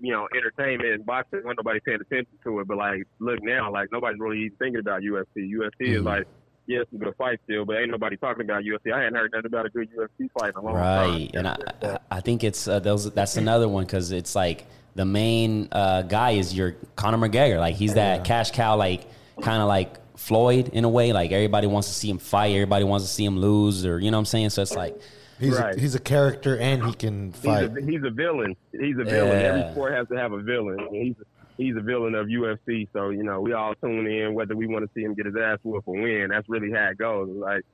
you 0.00 0.12
know, 0.12 0.28
entertainment 0.36 0.88
in 0.90 1.02
boxing. 1.02 1.40
Wasn't 1.44 1.58
nobody 1.58 1.80
paying 1.80 2.00
attention 2.00 2.32
to 2.44 2.60
it. 2.60 2.68
But 2.68 2.76
like, 2.76 3.04
look 3.18 3.42
now, 3.42 3.72
like 3.72 3.88
nobody's 3.92 4.18
really 4.20 4.40
even 4.44 4.56
thinking 4.58 4.80
about 4.80 5.02
UFC. 5.02 5.50
UFC 5.50 5.70
is 5.94 6.02
Mhm. 6.02 6.04
like, 6.04 6.26
yes, 6.26 6.26
yeah, 6.66 6.78
it's 6.80 6.92
a 6.92 6.96
good 6.96 7.14
fight 7.16 7.38
still, 7.44 7.64
but 7.64 7.76
ain't 7.78 7.90
nobody 7.90 8.16
talking 8.16 8.44
about 8.44 8.62
UFC. 8.64 8.92
I 8.92 8.98
hadn't 8.98 9.14
heard 9.14 9.30
nothing 9.32 9.46
about 9.46 9.66
a 9.66 9.70
good 9.70 9.88
UFC 9.96 10.28
fight 10.38 10.50
in 10.50 10.56
a 10.56 10.62
long 10.62 10.74
time. 10.74 11.10
Right, 11.12 11.30
and 11.34 11.48
I, 11.48 11.56
I- 11.82 11.98
I 12.10 12.20
think 12.20 12.44
it's 12.44 12.66
uh, 12.68 12.78
those. 12.80 13.10
That's 13.12 13.36
another 13.36 13.68
one 13.68 13.84
because 13.84 14.12
it's 14.12 14.34
like 14.34 14.66
the 14.94 15.04
main 15.04 15.68
uh, 15.72 16.02
guy 16.02 16.32
is 16.32 16.54
your 16.56 16.76
Conor 16.96 17.18
McGregor. 17.28 17.58
Like 17.58 17.74
he's 17.76 17.94
that 17.94 18.24
cash 18.24 18.50
cow, 18.52 18.76
like 18.76 19.06
kind 19.42 19.60
of 19.60 19.68
like 19.68 19.94
Floyd 20.16 20.68
in 20.72 20.84
a 20.84 20.88
way. 20.88 21.12
Like 21.12 21.30
everybody 21.32 21.66
wants 21.66 21.88
to 21.88 21.94
see 21.94 22.08
him 22.08 22.18
fight, 22.18 22.52
everybody 22.54 22.84
wants 22.84 23.06
to 23.06 23.12
see 23.12 23.24
him 23.24 23.38
lose, 23.38 23.84
or 23.86 23.98
you 23.98 24.10
know 24.10 24.16
what 24.16 24.20
I'm 24.20 24.26
saying. 24.26 24.50
So 24.50 24.62
it's 24.62 24.74
like, 24.74 24.96
He's 25.38 25.58
Right. 25.58 25.76
a, 25.76 25.80
he's 25.80 25.94
a 25.94 26.00
character 26.00 26.56
and 26.58 26.84
he 26.84 26.92
can 26.94 27.32
He's 27.32 27.40
fight. 27.42 27.76
a, 27.76 27.80
he's 27.84 28.02
a 28.04 28.10
villain. 28.10 28.56
He's 28.72 28.96
a 28.98 29.04
villain. 29.04 29.40
Yeah. 29.40 29.48
Every 29.58 29.72
sport 29.72 29.92
has 29.94 30.08
to 30.08 30.16
have 30.16 30.32
a 30.32 30.40
villain. 30.40 30.78
He's 30.90 31.14
he's 31.58 31.76
a 31.76 31.80
villain 31.80 32.14
of 32.14 32.26
UFC. 32.26 32.88
So 32.92 33.10
you 33.10 33.22
know, 33.22 33.40
we 33.40 33.52
all 33.52 33.74
tune 33.74 34.06
in 34.06 34.34
whether 34.34 34.56
we 34.56 34.66
want 34.66 34.84
to 34.84 34.90
see 34.94 35.02
him 35.04 35.14
get 35.14 35.26
his 35.26 35.36
ass 35.36 35.58
whooped 35.62 35.86
or 35.88 35.94
win. 36.00 36.28
That's 36.30 36.48
really 36.48 36.70
how 36.72 36.88
it 36.90 36.98
goes. 36.98 37.28
Like, 37.30 37.64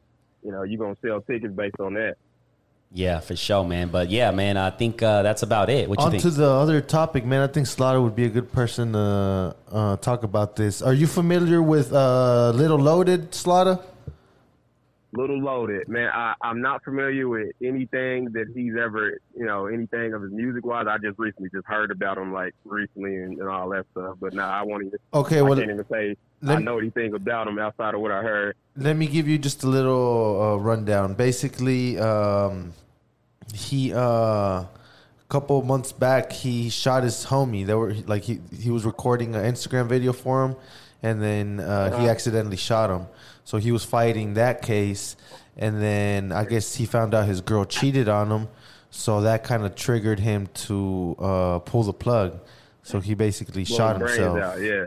you 0.45 0.50
know, 0.52 0.62
you're 0.64 0.78
gonna 0.78 0.97
sell 1.04 1.21
tickets 1.21 1.54
based 1.54 1.78
on 1.81 1.95
that. 1.95 2.16
yeah, 2.95 3.21
for 3.21 3.35
sure, 3.37 3.64
man. 3.64 3.88
But 3.88 4.11
yeah, 4.11 4.33
man, 4.33 4.57
I 4.57 4.71
think 4.71 5.02
uh, 5.02 5.23
that's 5.23 5.42
about 5.42 5.71
it. 5.71 5.88
What 5.88 5.99
you 6.00 6.04
On 6.07 6.11
think? 6.11 6.23
to 6.25 6.31
the 6.31 6.50
other 6.50 6.81
topic, 6.81 7.25
man. 7.25 7.40
I 7.42 7.47
think 7.47 7.66
Slaughter 7.66 8.02
would 8.02 8.14
be 8.16 8.25
a 8.25 8.28
good 8.28 8.52
person 8.52 8.92
to 8.92 9.54
uh, 9.71 9.97
talk 9.99 10.25
about 10.25 10.57
this. 10.57 10.83
Are 10.83 10.92
you 10.92 11.07
familiar 11.07 11.62
with 11.62 11.92
uh, 11.92 12.50
Lil 12.54 12.76
Loaded, 12.76 13.35
Slaughter? 13.35 13.78
Little 15.12 15.40
loaded, 15.40 15.88
man. 15.88 16.11
I, 16.12 16.35
I'm 16.40 16.61
not 16.61 16.83
familiar 16.85 17.28
with 17.28 17.50
anything 17.62 18.26
that 18.33 18.47
he's 18.54 18.75
ever, 18.76 19.19
you 19.37 19.45
know, 19.45 19.66
anything 19.66 20.14
of 20.14 20.23
his 20.23 20.33
music 20.33 20.64
wise. 20.64 20.87
I 20.88 20.99
just 20.99 21.19
recently 21.19 21.50
just 21.50 21.66
heard 21.66 21.90
about 21.90 22.19
him 22.19 22.33
like 22.33 22.54
recently 22.64 23.16
and, 23.16 23.38
and 23.38 23.49
all 23.49 23.69
that 23.71 23.87
stuff. 23.92 24.16
But 24.21 24.35
now 24.35 24.49
I 24.49 24.62
won't 24.62 24.87
even. 24.87 24.99
Okay, 25.12 25.38
I 25.38 25.42
well, 25.42 25.57
can't 25.57 25.71
even 25.71 25.87
say 25.90 26.16
let 26.40 26.59
I 26.59 26.61
know 26.61 26.78
anything 26.78 27.14
about 27.14 27.47
him 27.47 27.59
outside 27.59 27.95
of 27.95 28.00
what 28.00 28.11
I 28.11 28.23
heard. 28.23 28.57
let 28.76 28.97
me 28.97 29.07
give 29.07 29.28
you 29.28 29.38
just 29.38 29.62
a 29.62 29.69
little 29.69 30.42
uh, 30.42 30.57
rundown. 30.57 31.14
Basically, 31.14 31.99
um, 31.99 32.73
he 33.54 33.92
uh, 33.92 34.00
a 34.00 34.69
couple 35.28 35.59
of 35.59 35.66
months 35.66 35.92
back 35.92 36.33
he 36.33 36.71
shot 36.71 37.02
his 37.02 37.26
homie. 37.26 37.66
They 37.66 37.75
were 37.75 37.95
like 38.07 38.23
he 38.23 38.40
he 38.59 38.71
was 38.71 38.85
recording 38.85 39.35
an 39.35 39.45
Instagram 39.45 39.88
video 39.88 40.12
for 40.12 40.45
him, 40.45 40.57
and 41.02 41.23
then 41.23 41.61
uh, 41.61 42.00
he 42.00 42.09
accidentally 42.09 42.57
shot 42.57 42.90
him. 42.90 43.07
So 43.45 43.59
he 43.59 43.73
was 43.73 43.85
fighting 43.85 44.35
that 44.35 44.63
case, 44.63 45.17
and 45.57 45.83
then 45.83 46.33
I 46.33 46.45
guess 46.45 46.75
he 46.75 46.87
found 46.87 47.15
out 47.15 47.27
his 47.27 47.41
girl 47.41 47.65
cheated 47.65 48.09
on 48.09 48.31
him. 48.31 48.49
So 48.91 49.23
that 49.23 49.43
kind 49.43 49.65
of 49.65 49.75
triggered 49.75 50.21
him 50.21 50.49
to 50.55 51.17
uh, 51.19 51.59
pull 51.61 51.83
the 51.83 51.93
plug. 51.93 52.41
So 52.83 53.01
he 53.01 53.15
basically 53.15 53.65
Blow 53.65 53.77
shot 53.77 53.99
himself. 53.99 54.39
Out, 54.39 54.61
yeah. 54.61 54.87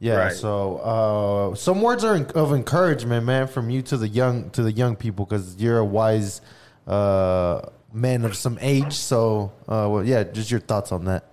Yeah. 0.00 0.16
Right. 0.16 0.32
So 0.32 0.78
uh, 0.78 1.54
some 1.54 1.80
words 1.80 2.04
are 2.04 2.16
of 2.34 2.52
encouragement, 2.52 3.24
man, 3.24 3.46
from 3.46 3.70
you 3.70 3.80
to 3.82 3.96
the 3.96 4.08
young 4.08 4.50
to 4.50 4.62
the 4.62 4.72
young 4.72 4.96
people, 4.96 5.24
because 5.24 5.56
you're 5.56 5.78
a 5.78 5.84
wise 5.84 6.40
uh, 6.86 7.62
man 7.92 8.24
of 8.24 8.36
some 8.36 8.58
age. 8.60 8.92
So, 8.92 9.52
uh, 9.68 9.88
well, 9.90 10.04
yeah, 10.04 10.24
just 10.24 10.50
your 10.50 10.60
thoughts 10.60 10.92
on 10.92 11.04
that. 11.06 11.24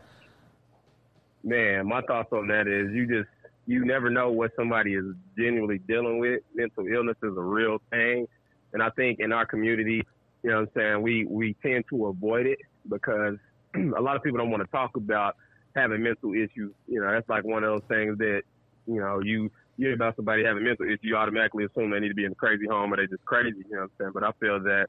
Man, 1.44 1.88
my 1.88 2.01
thoughts 2.01 2.32
on 2.32 2.48
that 2.48 2.68
is 2.68 2.94
you 2.94 3.08
just 3.08 3.30
you 3.72 3.86
never 3.86 4.10
know 4.10 4.30
what 4.32 4.51
somebody 4.58 4.96
is 4.96 5.06
genuinely 5.38 5.80
dealing 5.88 6.20
with. 6.20 6.42
Mental 6.54 6.86
illness 6.86 7.16
is 7.24 7.38
a 7.38 7.42
real 7.42 7.78
thing, 7.90 8.28
and 8.74 8.84
I 8.84 8.90
think 8.92 9.20
in 9.20 9.32
our 9.32 9.46
community, 9.46 10.04
you 10.44 10.50
know, 10.50 10.62
what 10.62 10.70
I'm 10.70 10.70
saying 10.75 11.01
we 11.01 11.25
we 11.25 11.56
tend 11.63 11.86
to 11.90 12.08
avoid 12.08 12.48
it 12.48 12.60
because 12.90 13.38
a 13.75 14.01
lot 14.01 14.16
of 14.16 14.24
people 14.24 14.40
don't 14.40 14.51
want 14.51 14.62
to 14.63 14.72
talk 14.72 14.98
about 14.98 15.38
having 15.75 16.04
mental 16.04 16.34
issues. 16.34 16.74
You 16.88 17.00
know, 17.01 17.12
that's 17.12 17.30
like 17.30 17.46
one 17.46 17.63
of 17.63 17.70
those 17.70 17.88
things 17.88 18.18
that 18.18 18.42
you 18.88 19.00
know 19.00 19.22
you 19.22 19.50
hear 19.78 19.94
about 19.94 20.18
somebody 20.18 20.44
having 20.44 20.63
mental 20.63 20.86
issues, 20.86 21.00
you 21.01 21.16
automatically 21.16 21.63
assume 21.63 21.92
they 21.92 22.00
need 22.00 22.10
to 22.10 22.16
be 22.16 22.25
in 22.25 22.34
a 22.34 22.36
crazy 22.36 22.66
home 22.70 22.94
or 22.94 22.98
they're 22.98 23.08
just 23.08 23.25
crazy. 23.25 23.63
You 23.70 23.75
know 23.75 23.82
what 23.82 23.84
I'm 23.84 23.92
saying? 24.00 24.12
But 24.13 24.24
I 24.24 24.32
feel 24.40 24.60
that 24.63 24.88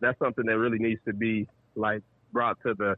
that's 0.00 0.18
something 0.18 0.44
that 0.46 0.58
really 0.58 0.78
needs 0.78 1.00
to 1.06 1.12
be 1.12 1.46
like 1.76 2.02
brought 2.32 2.60
to 2.64 2.74
the 2.74 2.96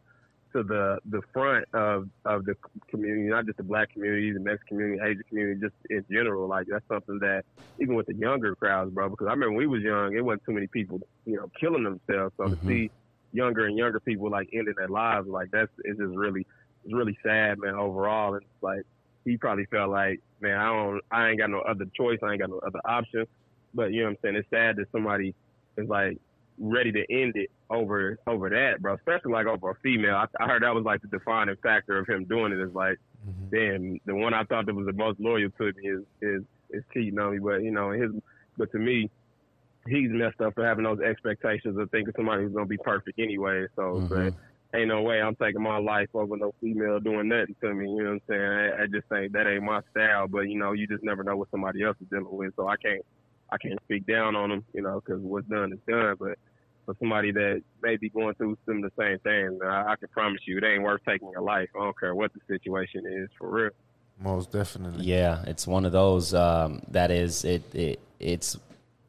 to 0.53 0.63
the 0.63 0.99
the 1.11 1.21
front 1.33 1.67
of 1.73 2.09
of 2.25 2.45
the 2.45 2.55
community, 2.89 3.29
not 3.29 3.47
just 3.47 3.57
the 3.59 3.63
black 3.63 3.93
community, 3.93 4.33
the 4.33 4.41
Mexican 4.41 4.79
community, 4.79 5.03
Asian 5.03 5.23
community, 5.29 5.61
just 5.61 5.75
in 5.91 6.05
general. 6.11 6.47
Like 6.49 6.67
that's 6.69 6.87
something 6.89 7.19
that 7.21 7.45
even 7.81 7.95
with 7.95 8.07
the 8.07 8.15
younger 8.15 8.55
crowds, 8.55 8.93
bro. 8.93 9.09
Because 9.09 9.27
I 9.27 9.31
remember 9.31 9.53
when 9.53 9.59
we 9.59 9.67
was 9.67 9.83
young, 9.83 10.15
it 10.15 10.25
wasn't 10.25 10.45
too 10.45 10.53
many 10.53 10.67
people, 10.67 11.01
you 11.25 11.37
know, 11.37 11.51
killing 11.59 11.85
themselves. 11.85 12.35
So 12.37 12.45
to 12.45 12.57
mm-hmm. 12.57 12.69
see 12.69 12.91
younger 13.33 13.67
and 13.67 13.77
younger 13.77 14.01
people 14.01 14.31
like 14.31 14.49
ending 14.53 14.75
their 14.77 14.89
lives, 14.89 15.29
like 15.29 15.51
that's 15.51 15.71
it's 15.85 15.99
just 15.99 16.15
really 16.15 16.47
it's 16.85 16.95
really 16.95 17.19
sad, 17.23 17.59
man. 17.59 17.75
Overall, 17.75 18.35
and 18.35 18.43
it's 18.43 18.63
like 18.63 18.83
he 19.25 19.37
probably 19.37 19.67
felt 19.67 19.91
like, 19.91 20.21
man, 20.41 20.57
I 20.57 20.67
don't, 20.67 21.01
I 21.11 21.29
ain't 21.29 21.39
got 21.39 21.51
no 21.51 21.61
other 21.61 21.85
choice, 21.97 22.19
I 22.23 22.33
ain't 22.33 22.41
got 22.41 22.51
no 22.51 22.61
other 22.65 22.81
option. 22.85 23.27
But 23.75 23.93
you 23.93 24.01
know 24.01 24.07
what 24.07 24.11
I'm 24.11 24.19
saying? 24.23 24.37
It's 24.37 24.51
sad 24.51 24.77
that 24.77 24.91
somebody 24.93 25.35
is 25.77 25.89
like 25.89 26.19
ready 26.59 26.93
to 26.93 27.05
end 27.11 27.37
it 27.37 27.51
over 27.71 28.19
over 28.27 28.51
that, 28.51 28.81
bro. 28.81 28.95
Especially 28.95 29.33
like 29.33 29.47
over 29.47 29.71
a 29.71 29.75
female. 29.77 30.17
I, 30.17 30.27
I 30.41 30.47
heard 30.47 30.63
that 30.63 30.75
was 30.75 30.85
like 30.85 31.03
the 31.03 31.09
defining 31.09 31.57
factor 31.63 31.99
of 31.99 32.07
him 32.07 32.25
doing 32.25 32.53
it. 32.53 32.61
Is 32.61 32.75
like, 32.75 32.99
mm-hmm. 33.29 33.49
damn, 33.51 34.01
the 34.07 34.15
one 34.15 34.35
I 34.35 34.45
thought 34.45 34.67
that 34.67 34.75
was 34.75 34.87
the 34.87 34.93
most 34.93 35.21
loyal 35.21 35.51
to 35.51 35.65
me 35.65 35.89
is 35.89 36.03
is 36.23 36.43
is 36.71 36.85
cheating 36.93 37.19
on 37.19 37.33
me. 37.33 37.39
But 37.39 37.63
you 37.63 37.71
know, 37.71 37.91
his 37.91 38.11
but 38.57 38.71
to 38.73 38.79
me, 38.79 39.11
he's 39.87 40.11
messed 40.11 40.41
up 40.41 40.55
for 40.55 40.65
having 40.65 40.85
those 40.85 41.01
expectations 41.01 41.79
of 41.79 41.91
thinking 41.91 42.15
somebody 42.17 42.45
who's 42.45 42.55
gonna 42.55 42.67
be 42.67 42.79
perfect 42.79 43.19
anyway. 43.19 43.67
So 43.77 44.07
but 44.09 44.19
mm-hmm. 44.19 44.77
ain't 44.77 44.89
no 44.89 45.03
way 45.03 45.21
I'm 45.21 45.37
taking 45.37 45.63
my 45.63 45.79
life 45.79 46.09
over 46.15 46.37
no 46.37 46.55
female 46.61 47.01
doing 47.01 47.29
nothing 47.29 47.57
to 47.61 47.75
me. 47.75 47.91
You 47.91 48.03
know 48.03 48.05
what 48.05 48.11
I'm 48.13 48.21
saying? 48.29 48.43
I, 48.43 48.83
I 48.83 48.87
just 48.87 49.09
think 49.09 49.33
that 49.33 49.47
ain't 49.47 49.63
my 49.63 49.81
style. 49.91 50.29
But 50.29 50.49
you 50.49 50.59
know, 50.59 50.73
you 50.73 50.87
just 50.87 51.05
never 51.05 51.23
know 51.23 51.37
what 51.37 51.51
somebody 51.51 51.83
else 51.83 51.97
is 52.01 52.09
dealing 52.09 52.29
with. 52.31 52.55
So 52.57 52.69
I 52.69 52.77
can't 52.77 53.05
I 53.51 53.59
can't 53.59 53.81
speak 53.85 54.07
down 54.07 54.37
on 54.37 54.51
them. 54.51 54.65
You 54.73 54.83
know, 54.83 55.01
because 55.05 55.21
what's 55.23 55.47
done 55.49 55.73
is 55.73 55.79
done. 55.89 56.17
But 56.19 56.39
for 56.85 56.95
somebody 57.01 57.33
that 57.33 57.63
may 57.83 57.97
be 57.97 58.09
going 58.09 58.35
through 58.35 58.57
some 58.67 58.83
of 58.83 58.91
the 58.91 58.93
same 58.99 59.19
thing, 59.21 59.59
I, 59.65 59.93
I 59.93 59.97
can 59.97 60.09
promise 60.09 60.41
you, 60.47 60.59
it 60.59 60.65
ain't 60.65 60.83
worth 60.83 61.01
taking 61.07 61.31
your 61.31 61.43
life. 61.43 61.69
I 61.75 61.85
don't 61.85 61.99
care 61.99 62.15
what 62.15 62.33
the 62.33 62.41
situation 62.49 63.05
is, 63.07 63.29
for 63.39 63.49
real. 63.51 63.71
Most 64.19 64.51
definitely. 64.51 65.05
Yeah, 65.05 65.43
it's 65.47 65.67
one 65.67 65.85
of 65.85 65.93
those 65.93 66.33
um, 66.33 66.81
that 66.89 67.11
is 67.11 67.45
it, 67.45 67.75
it. 67.75 68.01
It's 68.19 68.57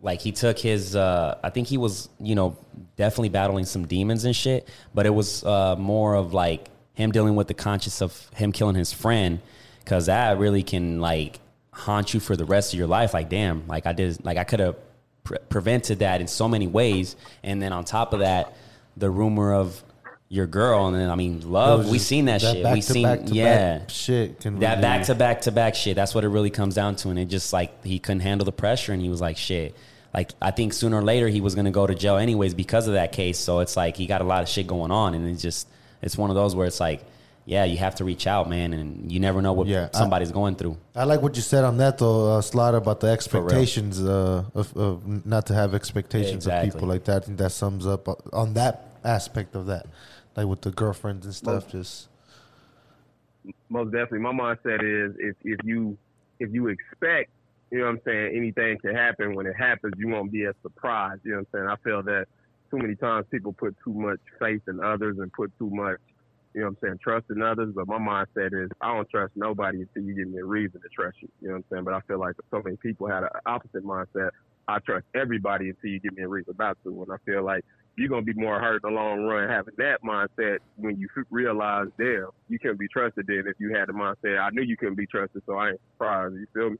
like 0.02 0.20
he 0.20 0.32
took 0.32 0.60
his. 0.60 0.96
Uh, 0.96 1.38
I 1.44 1.50
think 1.50 1.68
he 1.68 1.78
was, 1.78 2.10
you 2.20 2.36
know, 2.36 2.58
definitely 2.98 3.30
battling 3.30 3.66
some 3.66 3.88
demons 3.88 4.26
and 4.26 4.36
shit. 4.36 4.68
But 4.94 5.06
it 5.06 5.12
was 5.12 5.44
uh, 5.46 5.76
more 5.78 6.16
of 6.16 6.34
like 6.34 6.70
him 6.94 7.12
dealing 7.12 7.36
with 7.36 7.48
the 7.48 7.54
conscience 7.54 8.02
of 8.02 8.30
him 8.36 8.52
killing 8.52 8.76
his 8.76 8.92
friend, 8.92 9.40
because 9.80 10.08
that 10.08 10.38
really 10.40 10.64
can 10.64 11.00
like 11.00 11.40
haunt 11.78 12.14
you 12.14 12.20
for 12.20 12.36
the 12.36 12.46
rest 12.46 12.74
of 12.74 12.80
your 12.80 12.88
life. 12.88 13.14
Like, 13.14 13.30
damn, 13.30 13.68
like 13.68 13.86
I 13.86 13.94
did, 13.94 14.26
like 14.26 14.38
I 14.38 14.44
could 14.44 14.60
have 14.60 14.76
pre- 15.24 15.38
prevented 15.50 16.00
that 16.00 16.22
in 16.22 16.28
so 16.28 16.48
many 16.48 16.68
ways. 16.68 17.16
And 17.44 17.62
then 17.62 17.72
on 17.72 17.86
top 17.86 18.14
of 18.14 18.20
that, 18.20 18.56
the 18.98 19.10
rumor 19.10 19.54
of 19.54 19.84
your 20.30 20.48
girl, 20.48 20.88
and 20.88 20.96
then 20.96 21.10
I 21.10 21.16
mean, 21.16 21.50
love. 21.50 21.88
We 21.90 22.00
seen 22.00 22.26
that, 22.26 22.42
shit. 22.42 22.62
back 22.64 22.74
We 22.74 22.82
seen, 22.82 23.04
back 23.04 23.20
yeah, 23.26 23.78
back 23.80 23.90
shit. 23.90 24.40
Can 24.42 24.60
that 24.60 24.70
really- 24.72 24.82
back 24.82 25.06
to 25.06 25.16
back 25.16 25.42
to 25.42 25.52
back 25.52 25.76
shit. 25.76 25.96
That's 25.96 26.14
what 26.14 26.24
it 26.26 26.30
really 26.30 26.50
comes 26.50 26.76
down 26.76 26.98
to. 26.98 27.10
And 27.10 27.20
it 27.20 27.26
just 27.26 27.54
like 27.54 27.86
he 27.86 28.00
couldn't 28.00 28.22
handle 28.22 28.44
the 28.44 28.52
pressure, 28.52 28.92
and 28.92 29.02
he 29.02 29.10
was 29.10 29.22
like, 29.22 29.38
shit. 29.38 29.76
Like 30.14 30.32
I 30.42 30.52
think 30.52 30.74
sooner 30.74 30.98
or 30.98 31.02
later 31.04 31.28
he 31.28 31.40
was 31.42 31.54
gonna 31.56 31.72
go 31.72 31.86
to 31.88 31.94
jail 31.96 32.18
anyways 32.18 32.54
because 32.56 32.88
of 32.88 32.96
that 32.96 33.12
case. 33.12 33.38
So 33.38 33.60
it's 33.60 33.78
like 33.78 33.96
he 33.96 34.08
got 34.08 34.22
a 34.22 34.26
lot 34.26 34.42
of 34.42 34.50
shit 34.50 34.68
going 34.68 34.92
on, 34.92 35.14
and 35.14 35.28
it's 35.30 35.42
just 35.42 35.68
it's 36.02 36.18
one 36.18 36.30
of 36.30 36.36
those 36.36 36.56
where 36.56 36.68
it's 36.68 36.80
like, 36.80 37.06
yeah, 37.48 37.64
you 37.64 37.78
have 37.78 37.96
to 37.96 38.04
reach 38.04 38.28
out, 38.28 38.50
man, 38.50 38.74
and 38.74 39.10
you 39.10 39.22
never 39.22 39.42
know 39.42 39.54
what 39.54 39.68
Yeah, 39.68 39.88
I- 39.94 39.98
somebody's 39.98 40.32
going 40.34 40.56
through. 40.56 40.78
I 40.94 41.06
like 41.06 41.22
what 41.22 41.36
you 41.38 41.42
said 41.42 41.64
on 41.64 41.78
that 41.78 41.98
though, 41.98 42.38
uh, 42.38 42.42
Slaughter, 42.42 42.78
about 42.78 43.00
the 43.00 43.08
expectations 43.08 44.04
uh, 44.04 44.44
of, 44.54 44.76
of 44.76 45.26
not 45.26 45.46
to 45.48 45.54
have 45.54 45.74
expectations 45.74 46.46
Exactly. 46.46 46.68
of 46.68 46.74
people 46.76 46.88
like 46.90 47.06
that. 47.06 47.24
I 47.24 47.26
think 47.26 47.38
that 47.38 47.52
sums 47.54 47.88
up 47.88 48.08
uh, 48.10 48.16
on 48.34 48.54
that 48.56 49.00
aspect 49.06 49.56
of 49.56 49.66
that, 49.68 49.86
like 50.36 50.46
with 50.46 50.60
the 50.62 50.72
girlfriends 50.72 51.26
and 51.26 51.34
stuff. 51.34 51.72
Just 51.72 52.10
most 53.70 53.92
definitely. 53.92 54.20
My 54.20 54.34
mindset 54.34 54.82
is 54.84 55.16
if 55.18 55.36
if 55.44 55.60
you 55.64 55.98
if 56.42 56.54
you 56.54 56.68
expect, 56.68 57.30
you 57.72 57.80
know 57.80 57.86
what 57.86 57.92
I'm 57.92 58.02
saying, 58.06 58.36
anything 58.36 58.78
can 58.80 58.94
happen 58.94 59.36
when 59.36 59.46
it 59.46 59.56
happens, 59.56 59.94
you 59.98 60.10
won't 60.10 60.32
be 60.34 60.44
as 60.46 60.56
surprised. 60.62 61.22
You 61.24 61.32
know 61.32 61.38
what 61.38 61.48
I'm 61.60 61.68
saying? 61.68 61.70
I 61.70 61.76
feel 61.84 62.04
that 62.04 62.26
too 62.70 62.78
many 62.78 62.96
times 62.96 63.26
people 63.32 63.54
put 63.54 63.76
too 63.86 63.94
much 63.94 64.20
faith 64.38 64.62
in 64.68 64.84
others 64.84 65.18
and 65.20 65.32
put 65.32 65.58
too 65.58 65.70
much, 65.70 66.00
you 66.54 66.62
know 66.62 66.68
what 66.68 66.70
I'm 66.70 66.78
saying, 66.82 67.00
trust 67.04 67.26
in 67.30 67.42
others. 67.42 67.74
But 67.76 67.88
my 67.88 67.98
mindset 67.98 68.54
is 68.54 68.70
I 68.82 68.94
don't 68.94 69.10
trust 69.10 69.34
nobody 69.36 69.82
until 69.82 70.04
you 70.04 70.16
give 70.16 70.28
me 70.28 70.40
a 70.40 70.46
reason 70.46 70.82
to 70.82 70.88
trust 70.90 71.18
you. 71.22 71.30
You 71.42 71.48
know 71.50 71.54
what 71.56 71.58
I'm 71.58 71.66
saying? 71.72 71.84
But 71.86 71.94
I 71.94 72.00
feel 72.02 72.20
like 72.20 72.36
so 72.52 72.62
many 72.64 72.78
people 72.78 73.08
had 73.08 73.24
an 73.24 73.30
opposite 73.46 73.84
mindset. 73.84 74.30
I 74.68 74.80
trust 74.80 75.06
everybody 75.16 75.70
until 75.70 75.90
you 75.90 76.00
give 76.00 76.16
me 76.16 76.24
a 76.24 76.28
reason 76.28 76.56
not 76.60 76.78
to. 76.84 77.04
And 77.04 77.12
I 77.12 77.18
feel 77.26 77.44
like 77.44 77.64
you're 77.98 78.10
gonna 78.10 78.22
be 78.22 78.34
more 78.34 78.60
hurt 78.60 78.82
in 78.84 78.94
the 78.94 78.96
long 78.96 79.24
run 79.24 79.50
having 79.50 79.74
that 79.78 80.04
mindset 80.04 80.60
when 80.76 80.98
you 81.00 81.08
realize, 81.30 81.88
damn, 81.98 82.28
you 82.48 82.60
can't 82.60 82.78
be 82.78 82.88
trusted. 82.88 83.26
Then 83.28 83.44
if 83.48 83.56
you 83.60 83.74
had 83.74 83.88
the 83.90 83.94
mindset, 83.94 84.40
I 84.40 84.50
knew 84.52 84.62
you 84.62 84.78
couldn't 84.78 84.96
be 84.96 85.08
trusted, 85.08 85.42
so 85.46 85.56
I 85.56 85.70
ain't 85.70 85.82
surprised. 85.94 86.36
You 86.36 86.48
feel 86.54 86.70
me? 86.72 86.78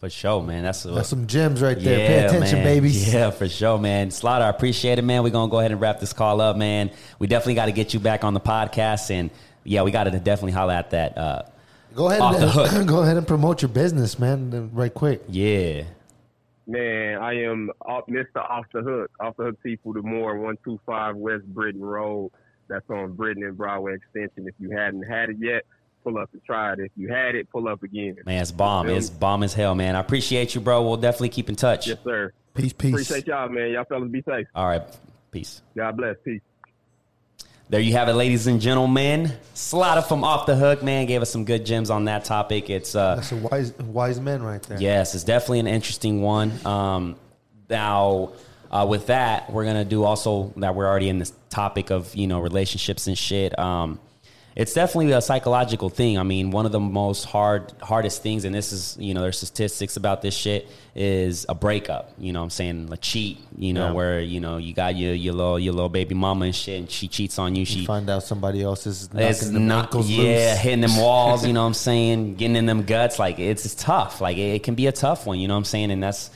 For 0.00 0.08
sure, 0.08 0.42
man. 0.42 0.62
That's, 0.62 0.84
that's 0.84 1.10
some 1.10 1.26
gems 1.26 1.60
right 1.60 1.78
there. 1.78 2.06
Pay 2.08 2.24
attention, 2.26 2.58
man. 2.58 2.64
babies. 2.64 3.12
Yeah, 3.12 3.30
for 3.30 3.46
sure, 3.50 3.76
man. 3.78 4.10
Slaughter, 4.10 4.46
I 4.46 4.48
appreciate 4.48 4.98
it, 4.98 5.02
man. 5.02 5.22
We're 5.22 5.28
gonna 5.28 5.50
go 5.50 5.58
ahead 5.58 5.72
and 5.72 5.80
wrap 5.80 6.00
this 6.00 6.14
call 6.14 6.40
up, 6.40 6.56
man. 6.56 6.90
We 7.18 7.26
definitely 7.26 7.54
got 7.56 7.66
to 7.66 7.72
get 7.72 7.92
you 7.92 8.00
back 8.00 8.24
on 8.24 8.32
the 8.32 8.40
podcast, 8.40 9.10
and 9.10 9.28
yeah, 9.62 9.82
we 9.82 9.90
got 9.90 10.04
to 10.04 10.10
definitely 10.12 10.52
holler 10.52 10.72
at 10.72 10.90
that. 10.90 11.18
Uh, 11.18 11.42
Go 11.94 12.08
ahead, 12.08 12.20
Off 12.22 12.38
the 12.38 12.48
hook. 12.50 12.72
and, 12.72 12.88
go 12.88 13.02
ahead 13.02 13.18
and 13.18 13.26
promote 13.26 13.60
your 13.60 13.68
business, 13.68 14.18
man, 14.18 14.70
right 14.72 14.94
quick. 14.94 15.22
yeah, 15.28 15.82
Man, 16.66 17.18
I 17.18 17.34
am 17.42 17.70
Mr. 18.08 18.36
Off 18.36 18.64
the 18.72 18.80
Hook, 18.80 19.10
Off 19.18 19.36
the 19.36 19.44
Hook 19.44 19.58
Seafood 19.62 19.96
and 19.96 20.04
More, 20.04 20.34
125 20.36 21.16
West 21.16 21.44
Britton 21.52 21.80
Road. 21.82 22.30
That's 22.68 22.88
on 22.88 23.12
Britton 23.14 23.42
and 23.42 23.56
Broadway 23.56 23.94
Extension. 23.96 24.46
If 24.46 24.54
you 24.60 24.70
hadn't 24.70 25.02
had 25.02 25.30
it 25.30 25.36
yet, 25.40 25.64
pull 26.02 26.18
up 26.18 26.30
and 26.32 26.44
try 26.44 26.72
it. 26.72 26.80
If 26.80 26.92
you 26.96 27.08
had 27.08 27.34
it, 27.34 27.50
pull 27.50 27.68
up 27.68 27.82
again. 27.82 28.16
man, 28.26 28.42
it's 28.42 28.52
bomb. 28.52 28.86
Feel? 28.86 28.96
It's 28.96 29.10
bomb 29.10 29.42
as 29.42 29.54
hell, 29.54 29.74
man. 29.74 29.96
I 29.96 30.00
appreciate 30.00 30.54
you, 30.54 30.60
bro. 30.60 30.82
We'll 30.82 30.96
definitely 30.96 31.30
keep 31.30 31.48
in 31.48 31.56
touch. 31.56 31.86
Yes, 31.86 31.98
sir. 32.04 32.32
Peace, 32.54 32.72
peace. 32.72 32.92
Appreciate 32.92 33.26
y'all, 33.26 33.48
man. 33.48 33.70
Y'all 33.70 33.84
fellas 33.84 34.10
be 34.10 34.22
safe. 34.22 34.46
All 34.54 34.66
right, 34.66 34.82
peace. 35.30 35.62
God 35.76 35.96
bless. 35.96 36.16
Peace. 36.24 36.40
There 37.70 37.80
you 37.80 37.92
have 37.92 38.08
it, 38.08 38.14
ladies 38.14 38.48
and 38.48 38.60
gentlemen. 38.60 39.30
Slaughter 39.54 40.02
from 40.02 40.24
Off 40.24 40.44
the 40.44 40.56
Hook, 40.56 40.82
man, 40.82 41.06
gave 41.06 41.22
us 41.22 41.30
some 41.30 41.44
good 41.44 41.64
gems 41.64 41.88
on 41.88 42.06
that 42.06 42.24
topic. 42.24 42.68
It's 42.68 42.96
uh, 42.96 43.14
That's 43.14 43.30
a 43.30 43.36
wise, 43.36 43.72
wise 43.78 44.18
man 44.18 44.42
right 44.42 44.60
there. 44.64 44.80
Yes, 44.80 45.14
it's 45.14 45.22
definitely 45.22 45.60
an 45.60 45.68
interesting 45.68 46.20
one. 46.20 46.50
Um, 46.66 47.14
now, 47.68 48.32
uh, 48.72 48.86
with 48.88 49.06
that, 49.06 49.52
we're 49.52 49.64
gonna 49.64 49.84
do 49.84 50.02
also 50.02 50.52
that 50.56 50.74
we're 50.74 50.88
already 50.88 51.08
in 51.08 51.20
this 51.20 51.32
topic 51.48 51.90
of 51.90 52.12
you 52.16 52.26
know 52.26 52.40
relationships 52.40 53.06
and 53.06 53.16
shit. 53.16 53.56
Um, 53.56 54.00
it's 54.56 54.72
definitely 54.74 55.12
a 55.12 55.20
psychological 55.20 55.88
thing. 55.90 56.18
I 56.18 56.22
mean, 56.24 56.50
one 56.50 56.66
of 56.66 56.72
the 56.72 56.80
most 56.80 57.24
hard 57.24 57.72
hardest 57.80 58.22
things, 58.22 58.44
and 58.44 58.54
this 58.54 58.72
is 58.72 58.96
you 58.98 59.14
know, 59.14 59.20
there's 59.22 59.38
statistics 59.38 59.96
about 59.96 60.22
this 60.22 60.34
shit, 60.34 60.68
is 60.94 61.46
a 61.48 61.54
breakup. 61.54 62.12
You 62.18 62.32
know, 62.32 62.40
what 62.40 62.44
I'm 62.44 62.50
saying 62.50 62.88
a 62.90 62.96
cheat. 62.96 63.38
You 63.56 63.72
know, 63.72 63.86
Yeah. 63.86 63.92
where 63.92 64.20
you 64.20 64.40
know 64.40 64.56
you 64.56 64.74
got 64.74 64.96
your 64.96 65.14
your 65.14 65.34
little 65.34 65.58
your 65.58 65.72
little 65.72 65.88
baby 65.88 66.14
mama 66.14 66.46
and 66.46 66.54
shit, 66.54 66.80
and 66.80 66.90
she 66.90 67.06
cheats 67.08 67.38
on 67.38 67.54
you. 67.54 67.64
She 67.64 67.80
You 67.80 67.86
find 67.86 68.10
out 68.10 68.24
somebody 68.24 68.62
else 68.62 68.86
is 68.86 69.12
knocking 69.14 69.66
not 69.68 69.94
yeah 70.06 70.50
loose. 70.52 70.58
hitting 70.58 70.80
them 70.80 70.96
walls. 71.00 71.46
You 71.46 71.52
know 71.52 71.62
what 71.62 71.68
I'm 71.68 71.74
saying? 71.74 72.34
Getting 72.34 72.56
in 72.56 72.66
them 72.66 72.82
guts. 72.82 73.18
Like 73.18 73.38
it's, 73.38 73.64
it's 73.64 73.76
tough. 73.76 74.20
Like 74.20 74.36
it, 74.36 74.56
it 74.56 74.62
can 74.64 74.74
be 74.74 74.88
a 74.88 74.92
tough 74.92 75.26
one. 75.26 75.38
You 75.38 75.46
know 75.48 75.54
what 75.54 75.58
I'm 75.58 75.64
saying? 75.64 75.90
And 75.92 76.02
that's 76.02 76.30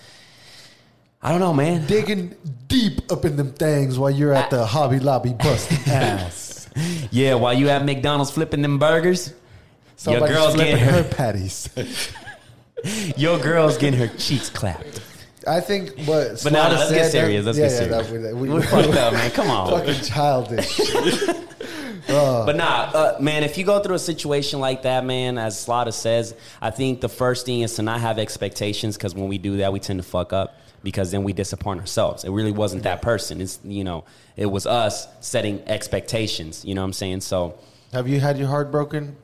I 1.20 1.30
don't 1.30 1.40
know, 1.40 1.54
man. 1.54 1.86
digging 1.86 2.36
deep 2.68 3.10
up 3.10 3.24
in 3.24 3.36
them 3.36 3.52
things 3.52 3.98
while 3.98 4.10
you're 4.10 4.34
at 4.34 4.50
the 4.50 4.64
Hobby 4.66 4.98
Lobby 5.00 5.32
busting 5.32 5.78
ass. 5.92 6.53
Yeah, 7.10 7.34
while 7.34 7.54
you 7.54 7.68
at 7.68 7.84
McDonald's 7.84 8.30
flipping 8.32 8.62
them 8.62 8.78
burgers, 8.78 9.32
Somebody's 9.96 10.28
your 10.28 10.36
girl's 10.36 10.54
flipping 10.54 10.72
getting 10.76 10.84
her 10.92 11.02
her, 11.02 11.08
patties. 11.14 11.68
your 13.16 13.38
girl's 13.38 13.78
getting 13.78 13.98
her 14.00 14.08
cheeks 14.18 14.50
clapped. 14.50 15.00
I 15.46 15.60
think 15.60 15.90
what 16.06 16.40
But 16.42 16.52
now 16.52 16.68
let's 16.70 16.88
said, 16.88 16.94
get 16.96 17.12
serious. 17.12 17.44
Let's 17.46 17.58
yeah, 17.58 17.68
get 17.68 17.72
yeah, 17.72 18.02
serious. 18.02 18.08
that- 18.24 18.34
we, 18.36 18.48
We 18.48 18.54
we, 18.56 18.62
fucked 18.62 18.96
up, 18.96 19.12
man. 19.12 19.30
Come 19.30 19.50
on. 19.50 19.70
fucking 19.70 20.02
childish. 20.02 20.80
But 22.06 22.56
nah, 22.56 22.90
uh, 22.94 23.16
man, 23.20 23.44
if 23.44 23.56
you 23.56 23.64
go 23.64 23.80
through 23.80 23.94
a 23.94 23.98
situation 23.98 24.60
like 24.60 24.82
that, 24.82 25.04
man, 25.04 25.38
as 25.38 25.58
Slaughter 25.58 25.90
says, 25.90 26.34
I 26.60 26.70
think 26.70 27.00
the 27.00 27.08
first 27.08 27.46
thing 27.46 27.62
is 27.62 27.74
to 27.76 27.82
not 27.82 28.00
have 28.00 28.18
expectations 28.18 28.96
because 28.96 29.14
when 29.14 29.28
we 29.28 29.38
do 29.38 29.56
that, 29.58 29.72
we 29.72 29.80
tend 29.80 29.98
to 30.00 30.02
fuck 30.02 30.32
up 30.32 30.58
because 30.84 31.10
then 31.10 31.24
we 31.24 31.32
disappoint 31.32 31.80
ourselves. 31.80 32.22
It 32.22 32.30
really 32.30 32.52
wasn't 32.52 32.84
that 32.84 33.02
person. 33.02 33.40
It's, 33.40 33.58
you 33.64 33.82
know, 33.82 34.04
it 34.36 34.46
was 34.46 34.66
us 34.66 35.08
setting 35.20 35.60
expectations. 35.66 36.64
You 36.64 36.74
know 36.76 36.82
what 36.82 36.86
I'm 36.86 36.92
saying? 36.92 37.22
So, 37.22 37.58
Have 37.92 38.06
you 38.06 38.20
had 38.20 38.38
your 38.38 38.46
heart 38.48 38.70
broken, 38.70 39.16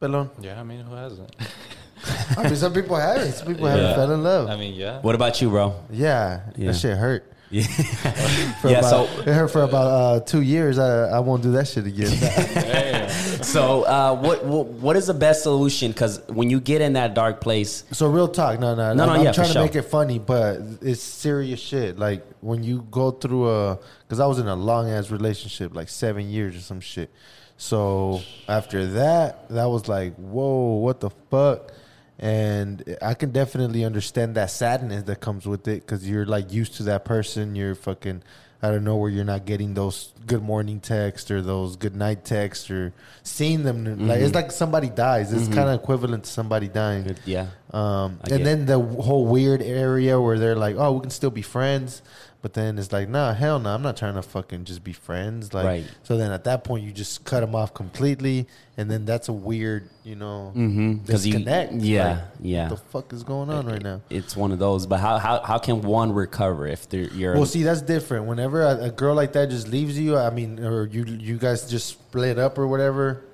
Pelon? 0.00 0.30
Yeah, 0.40 0.58
I 0.58 0.62
mean, 0.62 0.80
who 0.80 0.94
hasn't? 0.94 1.34
I 2.38 2.44
mean, 2.44 2.56
some 2.56 2.72
people 2.72 2.96
haven't. 2.96 3.32
Some 3.32 3.48
people 3.48 3.66
Yeah. 3.66 3.76
haven't 3.76 3.94
fell 3.96 4.12
in 4.12 4.22
love. 4.22 4.48
I 4.48 4.56
mean, 4.56 4.74
yeah. 4.74 5.00
what 5.00 5.14
about 5.14 5.42
you, 5.42 5.50
bro? 5.50 5.74
yeah, 5.90 6.40
Yeah. 6.56 6.66
that 6.72 6.76
shit 6.78 6.96
hurt. 6.96 7.32
Yeah. 7.50 7.62
For 8.60 8.68
Yeah, 8.70 8.78
about, 8.80 9.08
so- 9.08 9.20
it 9.20 9.28
hurt 9.34 9.50
for 9.52 9.62
about 9.62 9.86
uh, 9.86 10.20
two 10.20 10.40
years. 10.42 10.78
I, 10.80 11.08
I 11.10 11.20
won't 11.20 11.42
do 11.44 11.52
that 11.52 11.68
shit 11.68 11.86
again. 11.86 12.10
Damn. 12.54 13.08
So, 13.42 13.82
uh, 13.82 14.16
what, 14.16 14.44
what 14.44 14.66
what 14.66 14.96
is 14.96 15.06
the 15.06 15.14
best 15.14 15.42
solution? 15.42 15.92
Because 15.92 16.20
when 16.28 16.50
you 16.50 16.60
get 16.60 16.80
in 16.80 16.94
that 16.94 17.14
dark 17.14 17.40
place, 17.40 17.84
So 17.92 18.08
real 18.08 18.28
talk, 18.28 18.58
no, 18.60 18.74
no, 18.74 18.94
No, 18.94 19.04
I'm, 19.04 19.08
no, 19.08 19.12
I'm 19.14 19.24
yeah, 19.24 19.32
trying 19.32 19.48
to 19.48 19.52
sure. 19.54 19.62
make 19.62 19.74
it 19.76 19.82
funny, 19.82 20.18
but 20.18 20.58
it's 20.82 21.02
serious 21.02 21.60
shit. 21.60 21.98
Like 21.98 22.26
when 22.40 22.62
you 22.62 22.86
go 22.90 23.10
through 23.10 23.48
a, 23.50 23.78
because 24.02 24.20
I 24.20 24.26
was 24.26 24.38
in 24.38 24.46
a 24.48 24.56
long 24.56 24.88
ass 24.90 25.10
relationship, 25.10 25.74
like 25.74 25.88
seven 25.88 26.28
years 26.30 26.56
or 26.56 26.60
some 26.60 26.80
shit. 26.80 27.10
So 27.58 28.20
after 28.48 28.86
that, 28.86 29.48
that 29.48 29.64
was 29.66 29.88
like, 29.88 30.14
whoa, 30.16 30.74
what 30.74 31.00
the 31.00 31.10
fuck? 31.30 31.72
And 32.18 32.96
I 33.02 33.14
can 33.14 33.30
definitely 33.30 33.84
understand 33.84 34.34
that 34.36 34.50
sadness 34.50 35.02
that 35.04 35.20
comes 35.20 35.46
with 35.46 35.68
it 35.68 35.80
because 35.80 36.08
you're 36.08 36.26
like 36.26 36.52
used 36.52 36.74
to 36.76 36.82
that 36.84 37.04
person. 37.04 37.54
You're 37.54 37.74
fucking, 37.74 38.22
I 38.62 38.70
don't 38.70 38.84
know 38.84 38.96
where 38.96 39.10
you're 39.10 39.24
not 39.24 39.44
getting 39.44 39.74
those 39.74 40.12
good 40.26 40.42
morning 40.42 40.80
texts 40.80 41.30
or 41.30 41.40
those 41.42 41.76
good 41.76 41.94
night 41.94 42.24
texts 42.24 42.70
or 42.70 42.92
seeing 43.22 43.62
them. 43.62 44.06
Like 44.08 44.20
it's 44.20 44.34
like 44.34 44.50
somebody 44.50 44.88
dies. 44.88 45.32
It's 45.32 45.46
kind 45.48 45.68
of 45.68 45.80
equivalent 45.80 46.24
to 46.24 46.30
somebody 46.30 46.68
dying. 46.68 47.16
yeah, 47.26 47.48
Um, 47.72 48.18
and 48.30 48.44
then 48.46 48.66
the 48.66 48.78
whole 48.80 49.26
weird 49.26 49.62
area 49.62 50.20
where 50.20 50.38
they're 50.38 50.56
like, 50.56 50.76
"Oh, 50.76 50.92
we 50.94 51.00
can 51.00 51.10
still 51.10 51.30
be 51.30 51.42
friends," 51.42 52.02
but 52.46 52.52
then 52.54 52.78
it's 52.78 52.92
like, 52.92 53.08
"Nah, 53.08 53.34
hell 53.34 53.58
no, 53.58 53.70
I'm 53.70 53.82
not 53.82 53.96
trying 53.96 54.14
to 54.14 54.22
fucking 54.22 54.66
just 54.66 54.84
be 54.84 54.92
friends." 54.92 55.52
Like, 55.52 55.64
Right. 55.66 55.84
so 56.04 56.16
then 56.16 56.30
at 56.30 56.44
that 56.44 56.62
point, 56.62 56.84
you 56.84 56.92
just 56.92 57.24
cut 57.24 57.40
them 57.40 57.56
off 57.56 57.74
completely, 57.74 58.46
and 58.76 58.88
then 58.88 59.04
that's 59.04 59.26
a 59.28 59.32
weird, 59.32 59.88
you 60.04 60.14
know, 60.14 60.52
Mhm, 60.54 61.04
'cause 61.04 61.26
you- 61.26 61.32
disconnect. 61.32 61.72
yeah, 61.72 62.08
Like, 62.08 62.18
yeah. 62.40 62.68
What 62.70 62.78
the 62.78 62.84
fuck 62.92 63.12
is 63.12 63.24
going 63.24 63.50
on 63.50 63.66
right 63.66 63.82
now? 63.82 64.00
it's 64.10 64.36
one 64.36 64.52
of 64.52 64.60
those. 64.60 64.86
But 64.86 65.00
how 65.00 65.18
how, 65.18 65.40
how 65.42 65.58
can 65.58 65.82
one 65.82 66.12
recover 66.12 66.68
if 66.68 66.88
they're, 66.88 67.08
you're 67.08 67.34
Well, 67.34 67.46
see, 67.46 67.64
that's 67.64 67.82
different. 67.82 68.26
Whenever 68.26 68.62
a, 68.62 68.84
a 68.84 68.90
girl 68.92 69.16
like 69.16 69.32
that 69.32 69.50
just 69.50 69.66
leaves 69.66 69.98
you, 69.98 70.16
I 70.16 70.30
mean, 70.30 70.60
or 70.64 70.86
you 70.86 71.04
you 71.04 71.38
guys 71.38 71.68
just 71.68 71.86
split 71.88 72.38
up 72.38 72.58
or 72.58 72.68
whatever, 72.68 73.24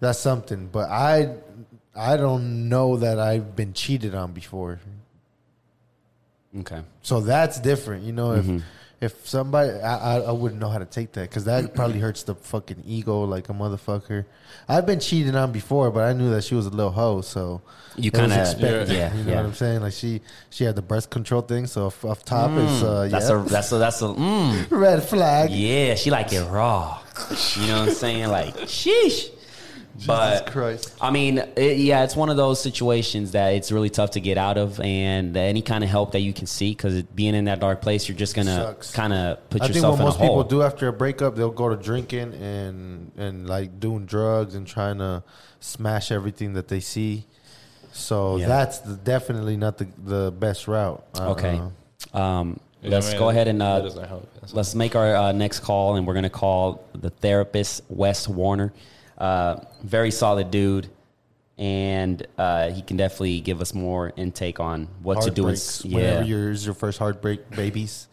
that's 0.00 0.18
something. 0.18 0.68
But 0.70 0.90
I 0.90 1.36
I 1.96 2.18
don't 2.18 2.68
know 2.68 2.98
that 2.98 3.18
I've 3.18 3.56
been 3.56 3.72
cheated 3.72 4.14
on 4.14 4.32
before. 4.32 4.80
Okay? 6.58 6.82
So 7.02 7.20
that's 7.20 7.60
different, 7.60 8.04
you 8.04 8.12
know. 8.12 8.32
If 8.32 8.44
Mm-hmm. 8.44 8.58
if 9.00 9.26
somebody, 9.28 9.70
I, 9.80 10.16
I 10.16 10.20
I 10.20 10.32
wouldn't 10.32 10.60
know 10.60 10.68
how 10.68 10.78
to 10.78 10.84
take 10.84 11.12
that 11.12 11.22
because 11.30 11.44
that 11.44 11.74
probably 11.74 12.00
hurts 12.06 12.22
the 12.24 12.34
fucking 12.34 12.82
ego 12.86 13.22
like 13.24 13.48
a 13.48 13.52
motherfucker. 13.54 14.26
I've 14.68 14.84
been 14.86 15.00
cheated 15.00 15.34
on 15.36 15.52
before, 15.52 15.90
but 15.90 16.04
I 16.04 16.12
knew 16.12 16.30
that 16.30 16.44
she 16.44 16.54
was 16.54 16.66
a 16.66 16.70
little 16.70 16.92
hoe, 16.92 17.22
so 17.22 17.62
You 17.96 18.10
kinda- 18.10 18.38
expected. 18.40 18.88
yeah, 18.94 19.14
you 19.16 19.24
know 19.24 19.30
yeah. 19.30 19.36
what 19.36 19.46
I'm 19.46 19.54
saying. 19.54 19.80
Like 19.80 19.94
she 19.94 20.20
she 20.50 20.64
had 20.64 20.76
the 20.76 20.82
birth 20.82 21.08
control 21.08 21.40
thing, 21.42 21.66
so 21.66 21.86
off, 21.86 22.04
off 22.04 22.24
top 22.24 22.50
it's 22.52 22.82
uh, 22.82 23.08
That's 23.10 23.30
yeah, 23.30 23.40
a 23.40 23.44
that's 23.48 23.72
a 23.72 23.78
that's 23.78 24.02
a 24.02 24.06
mm, 24.06 24.66
red 24.70 25.02
flag. 25.02 25.50
yeah. 25.50 25.94
She 25.94 26.10
like 26.10 26.30
it 26.32 26.44
raw. 26.44 26.98
You 27.56 27.66
know 27.68 27.80
what 27.80 27.88
I'm 27.88 27.94
saying? 27.94 28.28
Like 28.28 28.54
sheesh. 28.68 29.30
But 30.06 30.46
Christ. 30.46 30.94
I 31.00 31.10
mean, 31.10 31.38
it, 31.56 31.78
yeah, 31.78 32.04
it's 32.04 32.16
one 32.16 32.30
of 32.30 32.36
those 32.36 32.60
situations 32.60 33.32
that 33.32 33.54
it's 33.54 33.70
really 33.70 33.90
tough 33.90 34.12
to 34.12 34.20
get 34.20 34.38
out 34.38 34.56
of, 34.58 34.80
and 34.80 35.36
any 35.36 35.62
kind 35.62 35.84
of 35.84 35.90
help 35.90 36.12
that 36.12 36.20
you 36.20 36.32
can 36.32 36.46
see, 36.46 36.70
because 36.70 37.02
being 37.02 37.34
in 37.34 37.44
that 37.44 37.60
dark 37.60 37.82
place, 37.82 38.08
you're 38.08 38.16
just 38.16 38.34
gonna 38.34 38.76
kind 38.92 39.12
of 39.12 39.50
put 39.50 39.62
yourself. 39.66 39.68
I 39.70 39.72
think 39.72 39.84
what 39.84 39.94
in 39.94 40.00
a 40.00 40.04
most 40.04 40.20
people 40.20 40.44
do 40.44 40.62
after 40.62 40.88
a 40.88 40.92
breakup, 40.92 41.36
they'll 41.36 41.50
go 41.50 41.68
to 41.68 41.76
drinking 41.76 42.34
and 42.34 43.12
and 43.16 43.48
like 43.48 43.78
doing 43.78 44.06
drugs 44.06 44.54
and 44.54 44.66
trying 44.66 44.98
to 44.98 45.22
smash 45.60 46.10
everything 46.10 46.54
that 46.54 46.68
they 46.68 46.80
see. 46.80 47.26
So 47.92 48.36
Yeah. 48.36 48.46
that's 48.48 48.78
the, 48.78 48.94
definitely 48.94 49.56
not 49.56 49.78
the 49.78 49.88
the 50.02 50.30
best 50.32 50.68
route. 50.68 51.04
Uh, 51.18 51.30
Okay. 51.32 51.60
Um, 52.14 52.58
let's 52.82 53.08
I 53.08 53.10
mean, 53.10 53.18
go 53.18 53.28
ahead 53.28 53.48
and 53.48 53.62
uh, 53.62 53.80
doesn't 53.80 54.08
help. 54.08 54.32
That's- 54.34 54.54
let's 54.54 54.74
make 54.74 54.96
our 54.96 55.14
uh, 55.14 55.32
next 55.32 55.60
call, 55.60 55.96
and 55.96 56.06
we're 56.06 56.14
gonna 56.14 56.30
call 56.30 56.84
the 56.94 57.10
therapist 57.10 57.82
Wes 57.88 58.26
Warner. 58.28 58.72
Uh, 59.20 59.62
very 59.84 60.10
solid 60.10 60.50
dude, 60.50 60.88
and 61.58 62.26
uh, 62.38 62.70
he 62.70 62.80
can 62.80 62.96
definitely 62.96 63.38
give 63.40 63.60
us 63.60 63.74
more 63.74 64.14
intake 64.16 64.58
on 64.58 64.88
what 65.02 65.20
to 65.20 65.30
do. 65.30 65.42
In, 65.42 65.48
heartbreaks 65.48 65.84
whenever 65.84 66.20
yeah. 66.20 66.24
yours 66.24 66.64
your 66.64 66.72
first 66.72 66.98
heartbreak, 66.98 67.50
babies. 67.50 68.08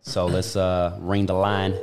So 0.00 0.24
let's 0.24 0.56
uh, 0.56 0.96
ring 1.00 1.26
the 1.26 1.34
line. 1.34 1.78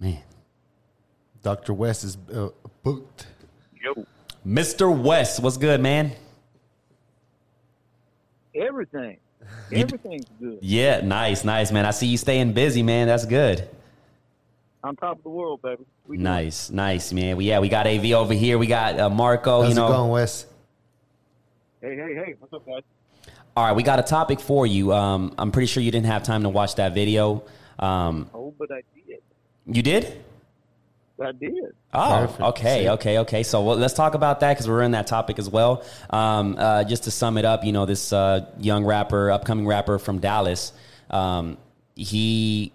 Man, 0.00 0.22
Doctor 1.42 1.74
Wes 1.74 2.02
is 2.02 2.16
uh, 2.34 2.48
booked. 2.84 3.26
Yo, 3.82 4.06
Mr. 4.46 4.96
Wes, 4.96 5.40
what's 5.40 5.56
good, 5.56 5.80
man? 5.80 6.12
Everything. 8.54 9.16
Everything's 9.72 10.26
good. 10.40 10.58
Yeah, 10.62 11.00
nice, 11.00 11.44
nice, 11.44 11.72
man. 11.72 11.84
I 11.84 11.90
see 11.90 12.06
you 12.06 12.16
staying 12.16 12.52
busy, 12.52 12.82
man. 12.82 13.08
That's 13.08 13.26
good. 13.26 13.68
On 14.84 14.94
top 14.94 15.16
of 15.18 15.22
the 15.24 15.30
world, 15.30 15.60
baby. 15.62 15.84
We 16.06 16.18
good. 16.18 16.22
Nice, 16.22 16.70
nice, 16.70 17.12
man. 17.12 17.36
We, 17.36 17.46
yeah, 17.46 17.58
we 17.58 17.68
got 17.68 17.86
AV 17.86 18.12
over 18.12 18.34
here. 18.34 18.58
We 18.58 18.66
got 18.66 19.00
uh, 19.00 19.10
Marco. 19.10 19.62
How's 19.62 19.70
you 19.70 19.74
know, 19.74 19.86
it 19.88 19.90
going, 19.90 20.10
Wes? 20.10 20.46
Hey, 21.80 21.96
hey, 21.96 22.14
hey. 22.14 22.34
What's 22.38 22.52
up, 22.52 22.64
guys? 22.66 22.82
all 23.56 23.64
right, 23.66 23.76
we 23.76 23.82
got 23.82 23.98
a 23.98 24.02
topic 24.02 24.40
for 24.40 24.66
you. 24.66 24.92
Um, 24.92 25.34
I'm 25.38 25.52
pretty 25.52 25.66
sure 25.66 25.82
you 25.82 25.90
didn't 25.90 26.06
have 26.06 26.22
time 26.22 26.42
to 26.42 26.48
watch 26.48 26.74
that 26.76 26.94
video. 26.94 27.44
Um, 27.78 28.30
Oh, 28.34 28.54
but 28.58 28.70
I 28.70 28.82
did. 29.06 29.20
you 29.66 29.82
did? 29.82 30.23
I 31.20 31.32
did. 31.32 31.54
Oh, 31.92 32.26
Perfect. 32.26 32.40
okay, 32.40 32.88
okay, 32.90 33.18
okay. 33.18 33.42
So 33.42 33.62
well, 33.62 33.76
let's 33.76 33.94
talk 33.94 34.14
about 34.14 34.40
that 34.40 34.54
because 34.54 34.68
we're 34.68 34.82
in 34.82 34.92
that 34.92 35.06
topic 35.06 35.38
as 35.38 35.48
well. 35.48 35.84
Um, 36.10 36.56
uh, 36.58 36.84
just 36.84 37.04
to 37.04 37.10
sum 37.10 37.38
it 37.38 37.44
up, 37.44 37.64
you 37.64 37.72
know, 37.72 37.86
this 37.86 38.12
uh, 38.12 38.46
young 38.58 38.84
rapper, 38.84 39.30
upcoming 39.30 39.66
rapper 39.66 39.98
from 39.98 40.18
Dallas, 40.18 40.72
um, 41.10 41.56
he 41.94 42.72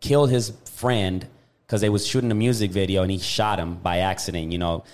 killed 0.00 0.30
his 0.30 0.52
friend 0.66 1.26
because 1.66 1.80
they 1.80 1.88
was 1.88 2.06
shooting 2.06 2.30
a 2.30 2.34
music 2.34 2.70
video 2.70 3.02
and 3.02 3.10
he 3.10 3.18
shot 3.18 3.58
him 3.58 3.74
by 3.76 3.98
accident. 3.98 4.52
You 4.52 4.58
know, 4.58 4.84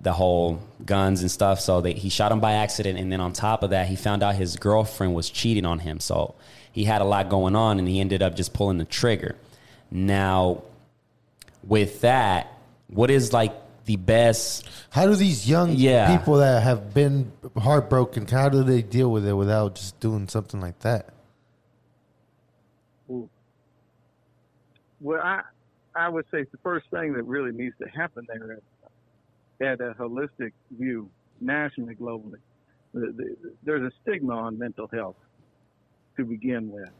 the 0.00 0.12
whole 0.12 0.60
guns 0.84 1.22
and 1.22 1.30
stuff. 1.30 1.60
So 1.60 1.80
they, 1.80 1.92
he 1.94 2.08
shot 2.08 2.32
him 2.32 2.40
by 2.40 2.52
accident, 2.52 2.98
and 2.98 3.12
then 3.12 3.20
on 3.20 3.32
top 3.32 3.62
of 3.62 3.70
that, 3.70 3.88
he 3.88 3.96
found 3.96 4.22
out 4.22 4.34
his 4.34 4.56
girlfriend 4.56 5.14
was 5.14 5.30
cheating 5.30 5.64
on 5.64 5.80
him. 5.80 6.00
So 6.00 6.34
he 6.72 6.84
had 6.84 7.00
a 7.00 7.04
lot 7.04 7.28
going 7.28 7.56
on, 7.56 7.78
and 7.78 7.88
he 7.88 8.00
ended 8.00 8.22
up 8.22 8.34
just 8.34 8.52
pulling 8.52 8.78
the 8.78 8.84
trigger. 8.84 9.36
Now, 9.90 10.62
with 11.64 12.00
that, 12.00 12.58
what 12.88 13.10
is 13.10 13.32
like 13.32 13.54
the 13.84 13.96
best? 13.96 14.68
How 14.90 15.06
do 15.06 15.14
these 15.14 15.48
young 15.48 15.72
Yeah. 15.72 16.16
people 16.16 16.36
that 16.36 16.62
have 16.62 16.92
been 16.94 17.32
heartbroken? 17.56 18.26
How 18.26 18.48
do 18.48 18.62
they 18.62 18.82
deal 18.82 19.10
with 19.10 19.26
it 19.26 19.34
without 19.34 19.74
just 19.74 19.98
doing 20.00 20.28
something 20.28 20.60
like 20.60 20.78
that? 20.80 21.10
Well, 25.00 25.20
I 25.22 25.42
I 25.94 26.08
would 26.08 26.26
say 26.30 26.44
the 26.44 26.58
first 26.62 26.86
thing 26.90 27.14
that 27.14 27.24
really 27.24 27.52
needs 27.52 27.74
to 27.82 27.88
happen 27.88 28.26
there 28.28 28.52
is 28.52 28.60
at 29.60 29.80
a 29.80 29.92
holistic 29.94 30.52
view, 30.70 31.10
nationally, 31.40 31.94
globally. 31.94 32.38
The, 32.94 33.12
the, 33.12 33.36
there's 33.62 33.82
a 33.82 33.90
stigma 34.02 34.34
on 34.34 34.58
mental 34.58 34.88
health 34.88 35.16
to 36.16 36.24
begin 36.24 36.70
with, 36.70 36.90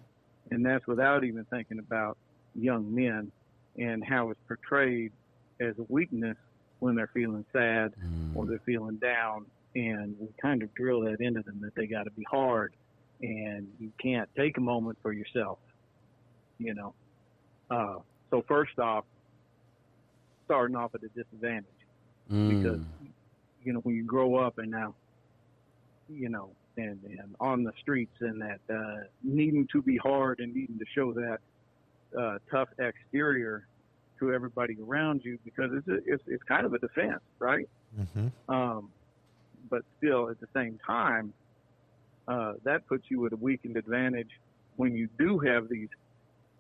and 0.51 0.64
that's 0.64 0.87
without 0.87 1.25
even 1.25 1.44
thinking 1.46 1.79
about 1.79 2.16
young 2.55 2.92
men 2.94 3.31
and 3.78 4.04
how 4.04 4.30
it's 4.30 4.40
portrayed 4.48 5.12
as 5.61 5.74
a 5.78 5.85
weakness 5.88 6.37
when 6.80 6.94
they're 6.94 7.11
feeling 7.14 7.44
sad 7.52 7.92
or 8.35 8.46
they're 8.46 8.61
feeling 8.66 8.96
down, 8.96 9.46
and 9.74 10.14
we 10.18 10.28
kind 10.40 10.62
of 10.62 10.72
drill 10.74 11.00
that 11.02 11.20
into 11.20 11.42
them 11.42 11.61
that 11.62 11.74
they 11.76 11.87
got 11.87 12.04
to 12.04 12.11
be 12.12 12.24
hard 12.30 12.72
and 13.22 13.66
you 13.78 13.92
can't 14.02 14.28
take 14.37 14.56
a 14.56 14.61
moment 14.61 14.98
for 15.02 15.12
yourself. 15.12 15.59
You 16.59 16.74
know, 16.74 16.94
uh, 17.70 17.96
so 18.30 18.42
first 18.48 18.78
off, 18.78 19.04
starting 20.46 20.76
off 20.76 20.94
at 20.94 21.02
a 21.02 21.09
disadvantage 21.09 21.64
because 22.48 22.80
Mm. 23.02 23.12
you 23.62 23.72
know 23.72 23.80
when 23.80 23.94
you 23.94 24.04
grow 24.04 24.37
up 24.37 24.59
and 24.59 24.70
now 24.70 24.94
you 26.09 26.28
know 26.28 26.50
and, 26.76 27.02
and 27.04 27.35
on 27.40 27.62
the 27.62 27.72
streets 27.80 28.14
and 28.20 28.40
that 28.40 28.61
uh, 28.72 29.04
needing 29.22 29.66
to 29.72 29.83
be 29.83 29.96
hard 29.96 30.40
and 30.40 30.54
needing 30.54 30.78
to 30.78 30.85
show 30.94 31.12
that 31.12 31.38
uh, 32.18 32.38
tough 32.51 32.68
exterior 32.79 33.66
to 34.18 34.33
everybody 34.33 34.77
around 34.87 35.23
you 35.25 35.38
because 35.44 35.70
it's 35.73 35.88
a, 35.88 35.99
it's, 36.07 36.23
it's 36.27 36.42
kind 36.44 36.66
of 36.66 36.75
a 36.75 36.79
defense, 36.79 37.20
right? 37.38 37.68
hmm 38.14 38.29
Um, 38.49 38.90
but 39.68 39.83
still, 39.99 40.31
at 40.31 40.40
the 40.40 40.49
same 40.55 40.79
time, 40.87 41.33
uh, 42.29 42.55
that 42.64 42.87
puts 42.87 43.05
you 43.09 43.27
at 43.27 43.33
a 43.33 43.37
weakened 43.37 43.77
advantage 43.77 44.31
when 44.77 44.94
you 44.94 45.09
do 45.18 45.38
have 45.38 45.68
these 45.68 45.88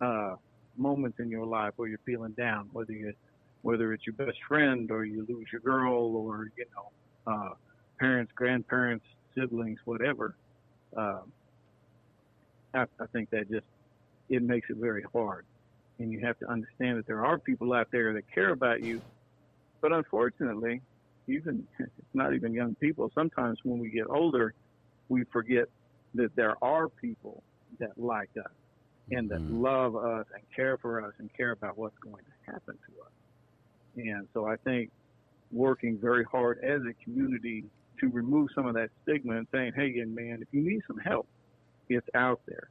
uh, 0.00 0.36
moments 0.76 1.18
in 1.20 1.30
your 1.30 1.46
life 1.46 1.72
where 1.76 1.88
you're 1.88 1.98
feeling 2.04 2.32
down, 2.32 2.68
whether 2.72 2.92
you 2.92 3.12
whether 3.62 3.92
it's 3.92 4.06
your 4.06 4.14
best 4.14 4.38
friend 4.48 4.90
or 4.90 5.04
you 5.04 5.26
lose 5.28 5.46
your 5.52 5.60
girl 5.60 6.16
or 6.16 6.48
you 6.56 6.64
know 6.74 7.32
uh, 7.32 7.54
parents, 7.98 8.32
grandparents, 8.34 9.04
siblings, 9.34 9.78
whatever. 9.84 10.34
Um, 10.96 11.32
I, 12.74 12.82
I 12.82 13.06
think 13.12 13.30
that 13.30 13.50
just 13.50 13.66
it 14.30 14.42
makes 14.42 14.68
it 14.70 14.78
very 14.80 15.04
hard, 15.14 15.46
and 16.00 16.12
you 16.12 16.20
have 16.26 16.38
to 16.38 16.50
understand 16.50 16.98
that 16.98 17.06
there 17.08 17.26
are 17.26 17.40
people 17.40 17.74
out 17.74 17.88
there 17.92 18.14
that 18.14 18.24
care 18.34 18.52
about 18.52 18.82
you, 18.82 19.02
but 19.82 19.92
unfortunately, 19.92 20.82
even 21.28 21.68
it's 21.80 22.14
not 22.14 22.34
even 22.34 22.54
young 22.54 22.76
people. 22.82 23.10
Sometimes 23.14 23.58
when 23.64 23.80
we 23.80 23.90
get 23.90 24.06
older, 24.10 24.54
we 25.08 25.24
forget 25.32 25.66
that 26.14 26.30
there 26.36 26.56
are 26.62 26.88
people 27.02 27.44
that 27.80 27.90
like 27.96 28.30
us 28.38 28.52
and 29.10 29.30
that 29.30 29.40
Mhm. 29.40 29.48
love 29.48 29.96
us 29.96 30.26
and 30.34 30.44
care 30.56 30.78
for 30.82 31.04
us 31.04 31.14
and 31.20 31.30
care 31.36 31.52
about 31.52 31.78
what's 31.78 31.96
going 32.04 32.24
to 32.24 32.52
happen 32.52 32.74
to 32.88 32.92
us. 33.02 33.12
And 33.96 34.28
so 34.34 34.46
I 34.46 34.56
think 34.64 34.90
working 35.50 35.98
very 36.00 36.24
hard 36.30 36.58
as 36.64 36.82
a 36.82 36.94
community 37.04 37.64
to 38.00 38.08
remove 38.08 38.48
some 38.54 38.66
of 38.66 38.74
that 38.74 38.90
stigma 39.02 39.38
and 39.38 39.48
saying, 39.54 39.72
hey, 39.76 39.88
young 39.94 40.14
man, 40.14 40.38
if 40.42 40.48
you 40.52 40.62
need 40.62 40.80
some 40.86 40.98
help, 40.98 41.28
it's 41.88 42.06
out 42.14 42.40
there 42.48 42.68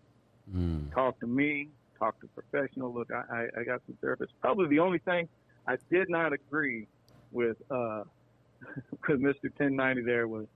Mm. 0.55 0.91
talk 0.93 1.19
to 1.19 1.27
me, 1.27 1.69
talk 1.97 2.19
to 2.21 2.27
a 2.27 2.41
professional. 2.41 2.93
Look, 2.93 3.09
I, 3.11 3.23
I, 3.35 3.61
I 3.61 3.63
got 3.63 3.81
some 3.85 3.97
therapists. 4.03 4.29
Probably 4.41 4.67
the 4.67 4.79
only 4.79 4.99
thing 4.99 5.27
I 5.67 5.77
did 5.91 6.09
not 6.09 6.33
agree 6.33 6.87
with 7.31 7.57
uh, 7.69 8.03
with 9.07 9.21
Mr. 9.21 9.43
1090 9.43 10.01
there 10.03 10.27
was, 10.27 10.47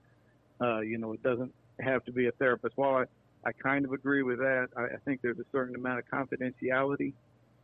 uh, 0.60 0.80
you 0.80 0.98
know, 0.98 1.12
it 1.12 1.22
doesn't 1.22 1.52
have 1.80 2.04
to 2.04 2.12
be 2.12 2.26
a 2.26 2.32
therapist. 2.32 2.76
While 2.76 2.96
I, 2.96 3.04
I 3.48 3.52
kind 3.52 3.84
of 3.84 3.92
agree 3.92 4.22
with 4.22 4.38
that, 4.38 4.68
I, 4.76 4.82
I 4.82 4.96
think 5.04 5.20
there's 5.22 5.38
a 5.38 5.44
certain 5.52 5.74
amount 5.74 6.00
of 6.00 6.04
confidentiality 6.06 7.12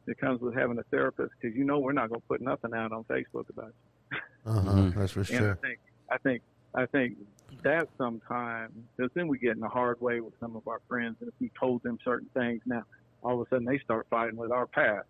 that 0.06 0.18
comes 0.18 0.40
with 0.40 0.54
having 0.54 0.78
a 0.78 0.82
therapist 0.84 1.32
because 1.40 1.56
you 1.56 1.64
know 1.64 1.78
we're 1.78 1.92
not 1.92 2.08
going 2.08 2.20
to 2.20 2.26
put 2.26 2.40
nothing 2.40 2.72
out 2.74 2.92
on 2.92 3.04
Facebook 3.04 3.48
about 3.50 3.72
you. 4.12 4.18
Uh-huh. 4.46 4.60
Mhm. 4.60 4.94
That's 4.94 5.12
for 5.12 5.20
And 5.20 5.28
I 5.28 5.38
sure. 5.38 5.58
think 5.62 5.78
I 6.10 6.18
think 6.18 6.42
I 6.74 6.86
think 6.86 7.16
that 7.62 7.88
sometimes 7.98 8.72
because 8.96 9.10
then 9.14 9.28
we 9.28 9.38
get 9.38 9.52
in 9.52 9.60
the 9.60 9.68
hard 9.68 10.00
way 10.00 10.20
with 10.20 10.34
some 10.40 10.56
of 10.56 10.66
our 10.68 10.80
friends, 10.88 11.16
and 11.20 11.28
if 11.28 11.34
we 11.40 11.50
told 11.58 11.82
them 11.82 11.98
certain 12.04 12.28
things, 12.34 12.62
now 12.66 12.82
all 13.22 13.40
of 13.40 13.46
a 13.46 13.50
sudden 13.50 13.64
they 13.66 13.78
start 13.78 14.06
fighting 14.08 14.36
with 14.36 14.50
our 14.52 14.66
past. 14.66 15.06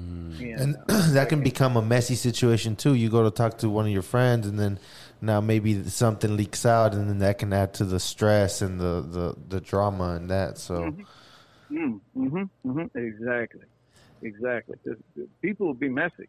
Mm. 0.00 0.62
And 0.62 0.76
uh, 0.88 1.10
that 1.12 1.28
can 1.28 1.42
become 1.42 1.76
a 1.76 1.82
messy 1.82 2.14
situation 2.14 2.76
too. 2.76 2.94
You 2.94 3.08
go 3.08 3.22
to 3.24 3.30
talk 3.30 3.58
to 3.58 3.68
one 3.70 3.86
of 3.86 3.92
your 3.92 4.02
friends, 4.02 4.46
and 4.46 4.58
then 4.58 4.78
now 5.20 5.40
maybe 5.40 5.84
something 5.84 6.36
leaks 6.36 6.64
out, 6.66 6.94
and 6.94 7.08
then 7.08 7.18
that 7.18 7.38
can 7.38 7.52
add 7.52 7.74
to 7.74 7.84
the 7.84 8.00
stress 8.00 8.62
and 8.62 8.80
the 8.80 9.00
the, 9.00 9.34
the 9.48 9.60
drama 9.60 10.14
and 10.14 10.30
that. 10.30 10.58
So 10.58 10.94
Mm, 11.70 12.00
hmm 12.14 12.42
hmm 12.62 12.82
Exactly, 12.94 13.64
exactly. 14.22 14.76
'Cause 14.84 14.96
People 15.42 15.66
will 15.66 15.74
be 15.74 15.88
messy, 15.88 16.28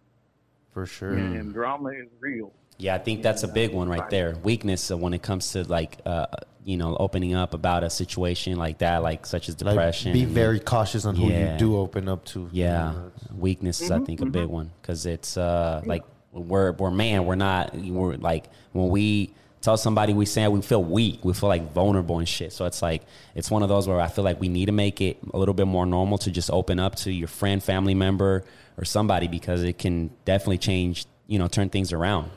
for 0.72 0.88
sure. 0.88 1.14
and, 1.14 1.36
and 1.36 1.54
drama 1.54 1.90
is 1.90 2.08
real. 2.20 2.52
Yeah, 2.80 2.94
I 2.96 3.00
think 3.00 3.24
that's 3.24 3.44
a 3.44 3.48
big 3.48 3.74
one 3.74 3.90
right 3.90 4.08
there. 4.10 4.36
Weakness 4.44 4.92
uh, 4.92 4.98
when 4.98 5.14
it 5.14 5.22
comes 5.24 5.52
to 5.54 5.64
like 5.64 5.98
uh, 6.06 6.28
you 6.64 6.78
know 6.78 6.96
opening 7.00 7.34
up 7.34 7.54
about 7.54 7.84
a 7.84 7.90
situation 7.90 8.56
like 8.58 8.78
that, 8.80 9.02
like 9.02 9.26
such 9.26 9.50
as 9.50 9.60
Like, 9.62 9.74
depression. 9.74 10.14
be 10.14 10.24
and- 10.24 10.32
very 10.32 10.60
cautious 10.60 11.06
on 11.06 11.16
who 11.16 11.28
Yeah. 11.30 11.54
you 11.54 11.60
do 11.60 11.78
open 11.78 12.08
up 12.08 12.24
to. 12.26 12.50
Yeah, 12.52 12.90
You 12.92 12.98
know, 12.98 13.04
that's- 13.16 13.32
weakness 13.38 13.82
is 13.82 13.90
I 13.92 14.00
think 14.00 14.22
a 14.22 14.26
big 14.28 14.48
one 14.48 14.72
because 14.82 15.06
it's 15.06 15.38
uh 15.38 15.82
like 15.86 16.04
we're 16.34 16.72
we're 16.74 16.92
man, 16.92 17.26
we're 17.26 17.36
not 17.36 17.74
we're 17.76 18.16
like 18.18 18.46
when 18.74 18.90
we 18.90 19.34
tell 19.62 19.76
somebody 19.76 20.14
we 20.14 20.28
say 20.28 20.48
we 20.48 20.62
feel 20.62 20.84
weak, 20.84 21.26
we 21.26 21.34
feel 21.34 21.50
like 21.50 21.74
vulnerable 21.74 22.20
and 22.20 22.30
shit. 22.30 22.54
So 22.54 22.66
it's 22.66 22.84
like 22.84 23.02
it's 23.34 23.50
one 23.50 23.64
of 23.64 23.70
those 23.70 23.88
where 23.88 24.00
I 24.00 24.08
feel 24.08 24.24
like 24.24 24.40
we 24.40 24.50
need 24.50 24.68
to 24.68 24.72
make 24.72 25.02
it 25.02 25.18
a 25.34 25.38
little 25.40 25.56
bit 25.56 25.66
more 25.66 25.88
normal 25.88 26.20
to 26.20 26.30
just 26.30 26.52
open 26.52 26.80
up 26.80 26.94
to 26.98 27.12
your 27.12 27.28
friend, 27.28 27.64
family 27.64 27.96
member, 27.96 28.44
or 28.78 28.86
somebody 28.86 29.28
because 29.28 29.64
it 29.64 29.80
can 29.80 30.12
definitely 30.26 30.60
change, 30.60 31.06
you 31.26 31.40
know, 31.40 31.48
turn 31.48 31.70
things 31.70 31.92
around. 31.92 32.30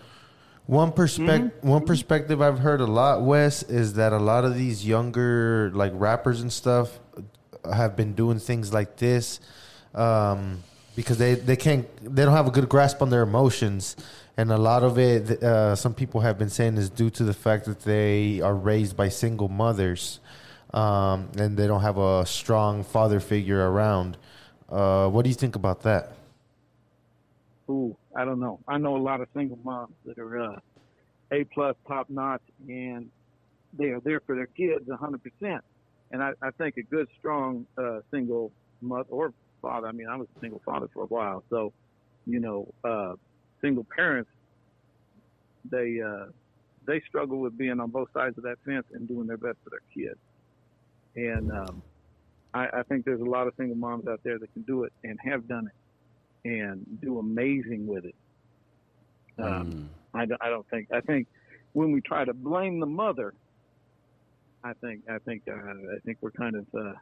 One 0.71 0.93
perspective, 0.93 1.51
one 1.63 1.85
perspective 1.85 2.41
I've 2.41 2.61
heard 2.61 2.81
a 2.81 2.87
lot, 2.87 3.23
Wes, 3.23 3.65
is 3.65 3.95
that 3.95 4.13
a 4.13 4.21
lot 4.21 4.45
of 4.45 4.55
these 4.55 4.87
younger 4.87 5.73
like 5.75 5.91
rappers 5.97 6.43
and 6.43 6.53
stuff 6.53 7.01
have 7.65 7.97
been 7.97 8.15
doing 8.15 8.39
things 8.39 8.73
like 8.73 8.95
this 8.97 9.41
um, 9.97 10.63
because 10.95 11.19
they 11.19 11.35
they 11.35 11.57
can't 11.57 11.89
they 12.15 12.25
don't 12.25 12.35
have 12.35 12.47
a 12.47 12.53
good 12.53 12.69
grasp 12.69 13.03
on 13.03 13.11
their 13.11 13.23
emotions, 13.23 13.97
and 14.37 14.53
a 14.53 14.57
lot 14.57 14.85
of 14.85 14.97
it, 14.97 15.43
uh, 15.43 15.75
some 15.75 15.93
people 15.93 16.21
have 16.21 16.39
been 16.39 16.51
saying, 16.51 16.77
is 16.77 16.89
due 16.89 17.11
to 17.11 17.25
the 17.25 17.35
fact 17.35 17.65
that 17.65 17.81
they 17.81 18.41
are 18.41 18.55
raised 18.55 18.97
by 18.97 19.09
single 19.09 19.49
mothers, 19.49 20.21
um, 20.73 21.33
and 21.37 21.57
they 21.57 21.67
don't 21.67 21.83
have 21.83 21.99
a 21.99 22.25
strong 22.25 22.85
father 22.85 23.19
figure 23.19 23.69
around. 23.73 24.17
Uh, 24.71 25.09
what 25.09 25.25
do 25.25 25.31
you 25.31 25.35
think 25.35 25.57
about 25.57 25.83
that? 25.83 26.13
Ooh, 27.69 27.97
I 28.21 28.25
don't 28.27 28.39
know. 28.39 28.61
I 28.69 28.77
know 28.77 28.97
a 28.97 28.99
lot 28.99 29.23
of 29.23 29.29
single 29.35 29.59
moms 29.65 29.95
that 30.05 30.19
are 30.19 30.43
uh, 30.43 30.59
A 31.33 31.45
plus, 31.45 31.75
top 31.89 32.11
notch, 32.11 32.43
and 32.69 33.09
they 33.79 33.87
are 33.87 34.01
there 34.01 34.21
for 34.21 34.35
their 34.35 34.47
kids 34.47 34.85
hundred 35.01 35.23
percent. 35.23 35.65
And 36.11 36.23
I, 36.23 36.33
I 36.43 36.51
think 36.51 36.77
a 36.77 36.83
good, 36.83 37.09
strong 37.19 37.67
uh, 37.79 38.01
single 38.11 38.53
mother 38.83 39.09
or 39.09 39.33
father. 39.63 39.87
I 39.87 39.93
mean, 39.93 40.07
I 40.07 40.17
was 40.17 40.29
a 40.37 40.41
single 40.41 40.61
father 40.67 40.89
for 40.93 41.05
a 41.05 41.07
while, 41.07 41.45
so 41.49 41.73
you 42.27 42.41
know, 42.41 42.69
uh, 42.85 43.15
single 43.63 43.87
parents 43.97 44.31
they 45.71 45.99
uh, 46.07 46.27
they 46.87 47.01
struggle 47.09 47.39
with 47.39 47.57
being 47.57 47.81
on 47.81 47.89
both 47.89 48.09
sides 48.13 48.37
of 48.37 48.45
that 48.45 48.57
fence 48.67 48.85
and 48.93 49.09
doing 49.09 49.29
their 49.29 49.39
best 49.39 49.57
for 49.65 49.71
their 49.71 49.81
kids. 49.95 50.21
And 51.17 51.51
um, 51.53 51.83
I, 52.53 52.67
I 52.81 52.83
think 52.83 53.07
there's 53.07 53.21
a 53.23 53.25
lot 53.25 53.47
of 53.47 53.55
single 53.57 53.77
moms 53.77 54.07
out 54.09 54.21
there 54.25 54.39
that 54.39 54.53
can 54.53 54.63
do 54.63 54.85
it 54.85 54.93
and 55.05 55.19
have 55.25 55.49
done 55.49 55.69
it 55.69 55.80
and 56.45 56.85
do 57.01 57.19
amazing 57.19 57.87
with 57.87 58.05
it. 58.05 58.15
Um, 59.39 59.89
I, 60.15 60.27
don't- 60.27 60.43
I 60.43 60.49
don't 60.51 60.69
think. 60.69 60.89
I 60.93 61.01
think 61.01 61.27
when 61.73 61.93
we 61.93 62.01
try 62.01 62.25
to 62.25 62.35
blame 62.35 62.81
the 62.81 62.87
mother, 62.87 63.35
I 64.63 64.73
think 64.75 65.03
I 65.09 65.19
think 65.19 65.43
uh, 65.49 65.55
I 65.55 65.99
think 66.05 66.19
we're 66.21 66.33
kind 66.33 66.55
of 66.57 66.67
uh, 66.75 66.93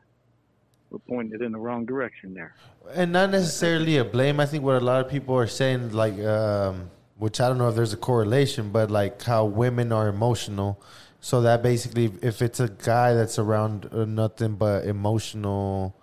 we're 0.90 1.00
pointed 1.08 1.42
in 1.42 1.50
the 1.52 1.58
wrong 1.58 1.84
direction 1.84 2.32
there. 2.34 2.54
and 2.94 3.10
not 3.12 3.30
necessarily 3.30 3.96
a 3.96 4.04
blame. 4.04 4.38
I 4.38 4.46
think 4.46 4.62
what 4.62 4.76
a 4.80 4.84
lot 4.84 5.04
of 5.04 5.10
people 5.10 5.34
are 5.36 5.48
saying, 5.48 5.92
like, 5.92 6.16
um, 6.20 6.88
which 7.16 7.40
I 7.40 7.48
don't 7.48 7.58
know 7.58 7.68
if 7.68 7.74
there's 7.74 7.92
a 7.92 7.96
correlation, 7.96 8.70
but 8.70 8.90
like 8.90 9.20
how 9.22 9.44
women 9.46 9.90
are 9.90 10.06
emotional. 10.08 10.80
So 11.20 11.40
that 11.42 11.64
basically, 11.64 12.12
if 12.22 12.40
it's 12.42 12.60
a 12.60 12.68
guy 12.68 13.12
that's 13.14 13.40
around 13.40 13.88
uh, 13.92 14.04
nothing 14.04 14.54
but 14.54 14.84
emotional 14.86 15.96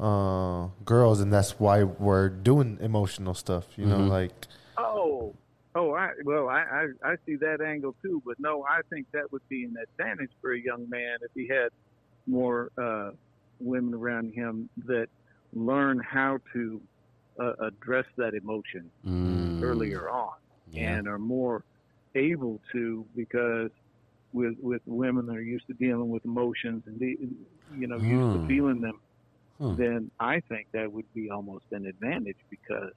uh, 0.00 0.68
girls, 0.84 1.20
and 1.20 1.32
that's 1.32 1.58
why 1.60 1.82
we're 1.84 2.28
doing 2.28 2.78
emotional 2.80 3.34
stuff. 3.34 3.66
You 3.76 3.86
know, 3.86 3.98
Mhm. 3.98 4.08
like 4.08 4.32
Oh, 4.76 5.34
oh, 5.76 5.92
I 5.92 6.10
well, 6.24 6.48
I, 6.48 6.62
I 7.04 7.12
I 7.12 7.16
see 7.26 7.36
that 7.36 7.60
angle 7.60 7.94
too, 8.02 8.22
but 8.26 8.34
no, 8.38 8.64
I 8.68 8.80
think 8.90 9.06
that 9.12 9.30
would 9.32 9.42
be 9.48 9.64
an 9.64 9.74
advantage 9.76 10.30
for 10.40 10.52
a 10.52 10.58
young 10.60 10.88
man 10.88 11.18
if 11.22 11.30
he 11.34 11.46
had 11.48 11.68
more 12.26 12.70
uh, 12.78 13.10
women 13.60 13.94
around 13.94 14.32
him 14.34 14.68
that 14.86 15.06
learn 15.52 15.98
how 16.00 16.38
to 16.52 16.80
uh, 17.38 17.52
address 17.60 18.06
that 18.16 18.34
emotion 18.34 18.90
Mm. 19.06 19.62
earlier 19.62 20.08
on. 20.10 20.32
Yeah. 20.72 20.96
and 20.96 21.06
are 21.06 21.18
more 21.20 21.62
able 22.16 22.60
to 22.72 23.06
because 23.14 23.70
with 24.32 24.54
with 24.60 24.82
women 24.86 25.26
that 25.26 25.36
are 25.36 25.42
used 25.42 25.66
to 25.68 25.74
dealing 25.74 26.08
with 26.08 26.24
emotions 26.24 26.82
and 26.86 26.98
the, 26.98 27.16
you 27.70 27.86
know 27.86 27.98
used 28.00 28.32
Hmm. 28.32 28.40
to 28.40 28.46
feeling 28.48 28.80
them, 28.80 28.98
Hmm. 29.58 29.76
then 29.76 30.10
I 30.18 30.40
think 30.40 30.66
that 30.72 30.92
would 30.92 31.04
be 31.14 31.30
almost 31.30 31.64
an 31.72 31.86
advantage 31.86 32.38
because 32.50 32.92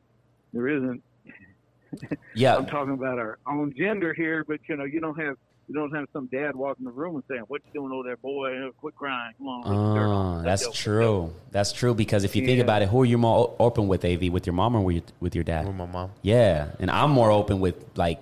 there 0.54 0.68
isn't. 0.68 1.04
Yeah. 2.36 2.58
I'm 2.58 2.66
talking 2.66 2.94
about 2.94 3.18
our 3.18 3.40
own 3.48 3.74
gender 3.76 4.14
here, 4.14 4.44
but 4.44 4.60
you 4.68 4.76
know, 4.76 4.84
you 4.84 5.00
don't 5.00 5.18
have 5.20 5.38
you 5.70 5.74
don't 5.74 5.94
have 5.96 6.08
some 6.12 6.28
dad 6.28 6.54
walking 6.56 6.84
the 6.86 6.92
room 6.92 7.16
and 7.16 7.24
saying, 7.30 7.44
"What 7.48 7.62
you 7.66 7.72
doing 7.82 7.94
over 7.94 8.08
there, 8.08 8.18
boy? 8.18 8.70
Quit 8.80 8.96
crying, 8.96 9.34
come 9.38 9.48
on." 9.48 9.64
get 9.64 9.70
the 9.70 9.94
dirt 9.96 10.08
Oh, 10.08 10.42
that's 10.44 10.66
dope. 10.66 10.74
true. 10.76 11.34
That's 11.52 11.72
true 11.72 11.94
because 11.94 12.24
if 12.26 12.36
you 12.36 12.46
think 12.46 12.62
about 12.62 12.82
it, 12.82 12.90
who 12.90 13.02
are 13.02 13.06
you 13.06 13.18
more 13.18 13.56
open 13.58 13.88
with, 13.88 14.04
Av? 14.04 14.22
With 14.22 14.46
your 14.46 14.54
mom 14.54 14.76
or 14.76 14.82
with 14.82 14.96
your, 14.98 15.04
with 15.22 15.34
your 15.36 15.44
dad? 15.46 15.66
With 15.66 15.76
my 15.76 15.86
mom. 15.86 16.12
Yeah, 16.22 16.72
and 16.80 16.92
I'm 16.92 17.12
more 17.12 17.32
open 17.32 17.60
with 17.62 17.76
like 17.98 18.22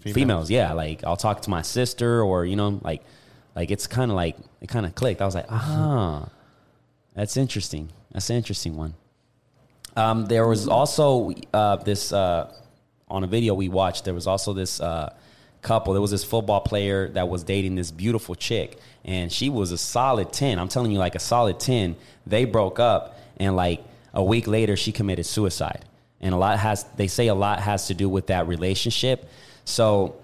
females. 0.00 0.14
Females. 0.14 0.50
Yeah, 0.50 0.72
like 0.72 1.04
I'll 1.04 1.16
talk 1.16 1.42
to 1.42 1.50
my 1.50 1.62
sister 1.62 2.22
or 2.22 2.44
you 2.44 2.56
know, 2.56 2.80
like 2.82 3.02
like 3.54 3.70
it's 3.70 3.86
kind 3.86 4.10
of 4.10 4.16
like 4.16 4.36
it 4.60 4.68
kind 4.68 4.84
of 4.84 4.94
clicked. 4.96 5.22
I 5.22 5.26
was 5.26 5.36
like, 5.36 5.46
ah, 5.48 6.28
that's 7.14 7.36
interesting. 7.36 7.90
That's 8.12 8.30
an 8.30 8.36
interesting 8.36 8.76
one. 8.76 8.94
Um, 9.96 10.26
there 10.26 10.46
was 10.46 10.68
also 10.68 11.32
uh, 11.52 11.76
this 11.76 12.12
uh, 12.12 12.52
on 13.08 13.24
a 13.24 13.26
video 13.26 13.54
we 13.54 13.68
watched. 13.68 14.04
There 14.04 14.14
was 14.14 14.26
also 14.26 14.52
this 14.52 14.80
uh, 14.80 15.14
couple. 15.62 15.92
There 15.92 16.02
was 16.02 16.12
this 16.12 16.24
football 16.24 16.60
player 16.60 17.08
that 17.10 17.28
was 17.28 17.42
dating 17.42 17.74
this 17.74 17.90
beautiful 17.90 18.34
chick, 18.34 18.78
and 19.04 19.32
she 19.32 19.48
was 19.48 19.72
a 19.72 19.78
solid 19.78 20.32
ten. 20.32 20.58
I'm 20.58 20.68
telling 20.68 20.92
you, 20.92 20.98
like 20.98 21.14
a 21.14 21.20
solid 21.20 21.58
ten. 21.58 21.96
They 22.26 22.44
broke 22.44 22.78
up, 22.78 23.18
and 23.38 23.56
like 23.56 23.82
a 24.14 24.22
week 24.22 24.46
later, 24.46 24.76
she 24.76 24.92
committed 24.92 25.26
suicide. 25.26 25.84
And 26.20 26.34
a 26.34 26.36
lot 26.36 26.58
has 26.58 26.84
they 26.96 27.08
say 27.08 27.28
a 27.28 27.34
lot 27.34 27.60
has 27.60 27.88
to 27.88 27.94
do 27.94 28.08
with 28.08 28.28
that 28.28 28.46
relationship. 28.46 29.28
So, 29.64 30.16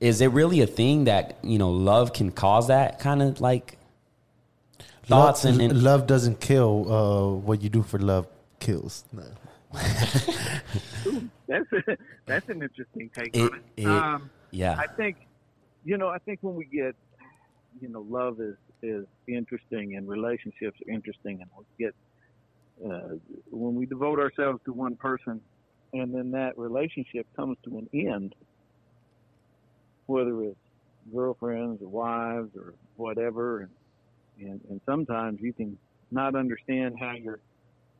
is 0.00 0.20
it 0.20 0.28
really 0.28 0.60
a 0.62 0.66
thing 0.66 1.04
that 1.04 1.38
you 1.42 1.58
know 1.58 1.70
love 1.70 2.12
can 2.12 2.32
cause 2.32 2.68
that 2.68 2.98
kind 2.98 3.22
of 3.22 3.40
like 3.40 3.78
thoughts 5.06 5.44
love, 5.44 5.54
and, 5.60 5.70
and 5.72 5.82
love 5.82 6.06
doesn't 6.06 6.40
kill. 6.40 6.92
Uh, 6.92 7.34
what 7.36 7.62
you 7.62 7.68
do 7.68 7.82
for 7.82 7.98
love 7.98 8.26
kills. 8.60 9.04
No. 9.12 9.22
That's 11.48 11.66
that's 12.26 12.48
an 12.48 12.62
interesting 12.62 13.10
take 13.14 13.36
It- 13.36 13.42
on 13.52 13.54
it. 13.76 13.82
it- 13.82 13.86
um, 13.86 14.30
yeah. 14.50 14.76
I 14.78 14.86
think, 14.86 15.16
you 15.84 15.96
know, 15.98 16.08
I 16.08 16.18
think 16.18 16.38
when 16.42 16.54
we 16.54 16.64
get, 16.64 16.96
you 17.80 17.88
know, 17.88 18.00
love 18.08 18.40
is 18.40 18.56
is 18.82 19.06
interesting 19.28 19.96
and 19.96 20.08
relationships 20.08 20.78
are 20.86 20.90
interesting, 20.92 21.40
and 21.42 21.50
we 21.58 21.64
get 21.84 21.94
uh, 22.84 23.16
when 23.50 23.74
we 23.74 23.86
devote 23.86 24.18
ourselves 24.18 24.60
to 24.64 24.72
one 24.72 24.96
person, 24.96 25.40
and 25.92 26.14
then 26.14 26.30
that 26.32 26.56
relationship 26.58 27.26
comes 27.36 27.56
to 27.64 27.78
an 27.78 27.88
end, 27.94 28.34
whether 30.06 30.42
it's 30.42 30.56
girlfriends 31.14 31.80
or 31.82 31.88
wives 31.88 32.50
or 32.56 32.74
whatever, 32.96 33.60
and 33.60 33.70
and, 34.38 34.60
and 34.68 34.80
sometimes 34.88 35.38
you 35.40 35.52
can 35.54 35.78
not 36.10 36.34
understand 36.36 36.96
how 37.00 37.14
your 37.14 37.40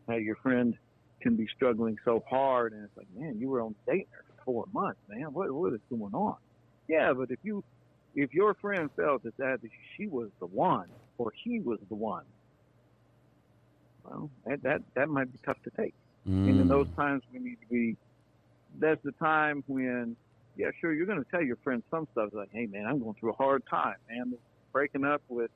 how 0.08 0.16
your 0.16 0.36
friend 0.42 0.74
can 1.22 1.36
be 1.36 1.46
struggling 1.54 1.96
so 2.04 2.22
hard, 2.28 2.72
and 2.72 2.84
it's 2.84 2.96
like, 2.96 3.08
man, 3.14 3.38
you 3.38 3.48
were 3.50 3.62
on 3.62 3.74
her 3.88 3.94
for 4.28 4.36
four 4.44 4.64
months, 4.72 5.00
man. 5.08 5.32
What 5.32 5.52
what 5.52 5.74
is 5.74 5.80
going 5.90 6.14
on? 6.14 6.36
Yeah, 6.88 7.12
but 7.16 7.30
if 7.30 7.40
you 7.42 7.64
if 8.14 8.32
your 8.34 8.54
friend 8.60 8.90
felt 8.96 9.22
that 9.24 9.36
that 9.38 9.58
she 9.96 10.06
was 10.08 10.30
the 10.40 10.46
one 10.46 10.90
or 11.18 11.32
he 11.44 11.60
was 11.60 11.80
the 11.88 11.96
one, 11.96 12.24
well, 14.04 14.30
that 14.44 14.62
that 14.62 14.80
that 14.94 15.08
might 15.08 15.32
be 15.32 15.38
tough 15.44 15.58
to 15.64 15.70
take. 15.80 15.94
And 16.44 16.60
in 16.60 16.66
Mm. 16.66 16.68
those 16.68 16.86
times, 16.98 17.22
we 17.32 17.40
need 17.40 17.56
to 17.60 17.66
be. 17.68 17.96
That's 18.78 19.00
the 19.04 19.12
time 19.12 19.62
when, 19.66 20.16
yeah, 20.56 20.68
sure, 20.80 20.92
you're 20.92 21.06
going 21.06 21.18
to 21.20 21.24
tell 21.30 21.42
your 21.42 21.56
friend 21.64 21.82
some 21.90 22.06
stuff 22.12 22.30
like, 22.32 22.50
"Hey, 22.52 22.66
man, 22.66 22.86
I'm 22.86 23.00
going 23.00 23.14
through 23.20 23.32
a 23.32 23.36
hard 23.36 23.62
time, 23.70 23.96
man. 24.08 24.34
Breaking 24.72 25.04
up 25.04 25.22
with, 25.28 25.50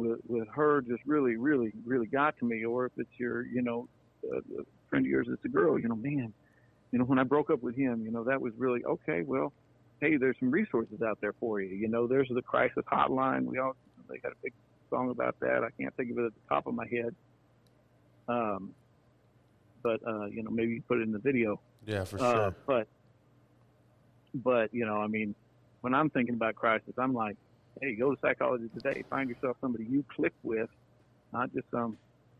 with, 0.00 0.20
with 0.26 0.48
her 0.54 0.80
just 0.82 1.02
really, 1.06 1.36
really, 1.36 1.72
really 1.84 2.06
got 2.06 2.38
to 2.38 2.44
me." 2.44 2.64
Or 2.64 2.86
if 2.86 2.92
it's 2.96 3.10
your, 3.18 3.46
you 3.46 3.62
know, 3.62 3.88
uh, 4.32 4.38
a 4.38 4.64
friend 4.88 5.04
of 5.06 5.10
yours 5.10 5.26
that's 5.30 5.44
a 5.44 5.48
girl, 5.48 5.78
you 5.78 5.88
know, 5.88 5.96
man, 5.96 6.32
you 6.92 6.98
know, 6.98 7.04
when 7.04 7.18
I 7.18 7.22
broke 7.24 7.50
up 7.50 7.62
with 7.62 7.76
him, 7.76 8.02
you 8.04 8.10
know, 8.10 8.24
that 8.24 8.40
was 8.40 8.52
really 8.58 8.84
okay. 8.84 9.22
Well, 9.22 9.52
hey, 10.00 10.16
there's 10.16 10.36
some 10.40 10.50
resources 10.50 11.02
out 11.02 11.18
there 11.20 11.34
for 11.34 11.60
you. 11.60 11.74
You 11.76 11.88
know, 11.88 12.06
there's 12.06 12.28
the 12.34 12.42
crisis 12.42 12.84
hotline. 12.90 13.44
We 13.44 13.58
all 13.58 13.76
they 14.08 14.18
got 14.18 14.32
a 14.32 14.36
big 14.42 14.52
song 14.90 15.10
about 15.10 15.38
that. 15.40 15.62
I 15.62 15.70
can't 15.80 15.94
think 15.96 16.10
of 16.10 16.18
it 16.18 16.24
at 16.26 16.32
the 16.34 16.40
top 16.48 16.66
of 16.66 16.74
my 16.74 16.86
head. 16.88 17.14
Um, 18.28 18.72
but 19.82 20.00
uh, 20.06 20.26
you 20.26 20.42
know, 20.42 20.50
maybe 20.50 20.72
you 20.74 20.82
put 20.82 20.98
it 20.98 21.02
in 21.02 21.12
the 21.12 21.18
video. 21.18 21.60
Yeah, 21.86 22.04
for 22.04 22.20
Uh, 22.20 22.32
sure. 22.32 22.54
but, 22.66 22.88
but 24.34 24.74
you 24.74 24.84
know, 24.84 24.96
I 24.98 25.06
mean, 25.06 25.34
when 25.80 25.94
I'm 25.94 26.10
thinking 26.10 26.34
about 26.34 26.54
crisis, 26.56 26.92
I'm 26.98 27.14
like, 27.14 27.36
hey, 27.80 27.94
go 27.94 28.14
to 28.14 28.20
psychology 28.20 28.68
today. 28.74 29.04
Find 29.10 29.28
yourself 29.28 29.56
somebody 29.60 29.84
you 29.84 30.04
click 30.14 30.32
with, 30.42 30.68
not 31.32 31.52
just 31.52 31.66
some 31.70 31.96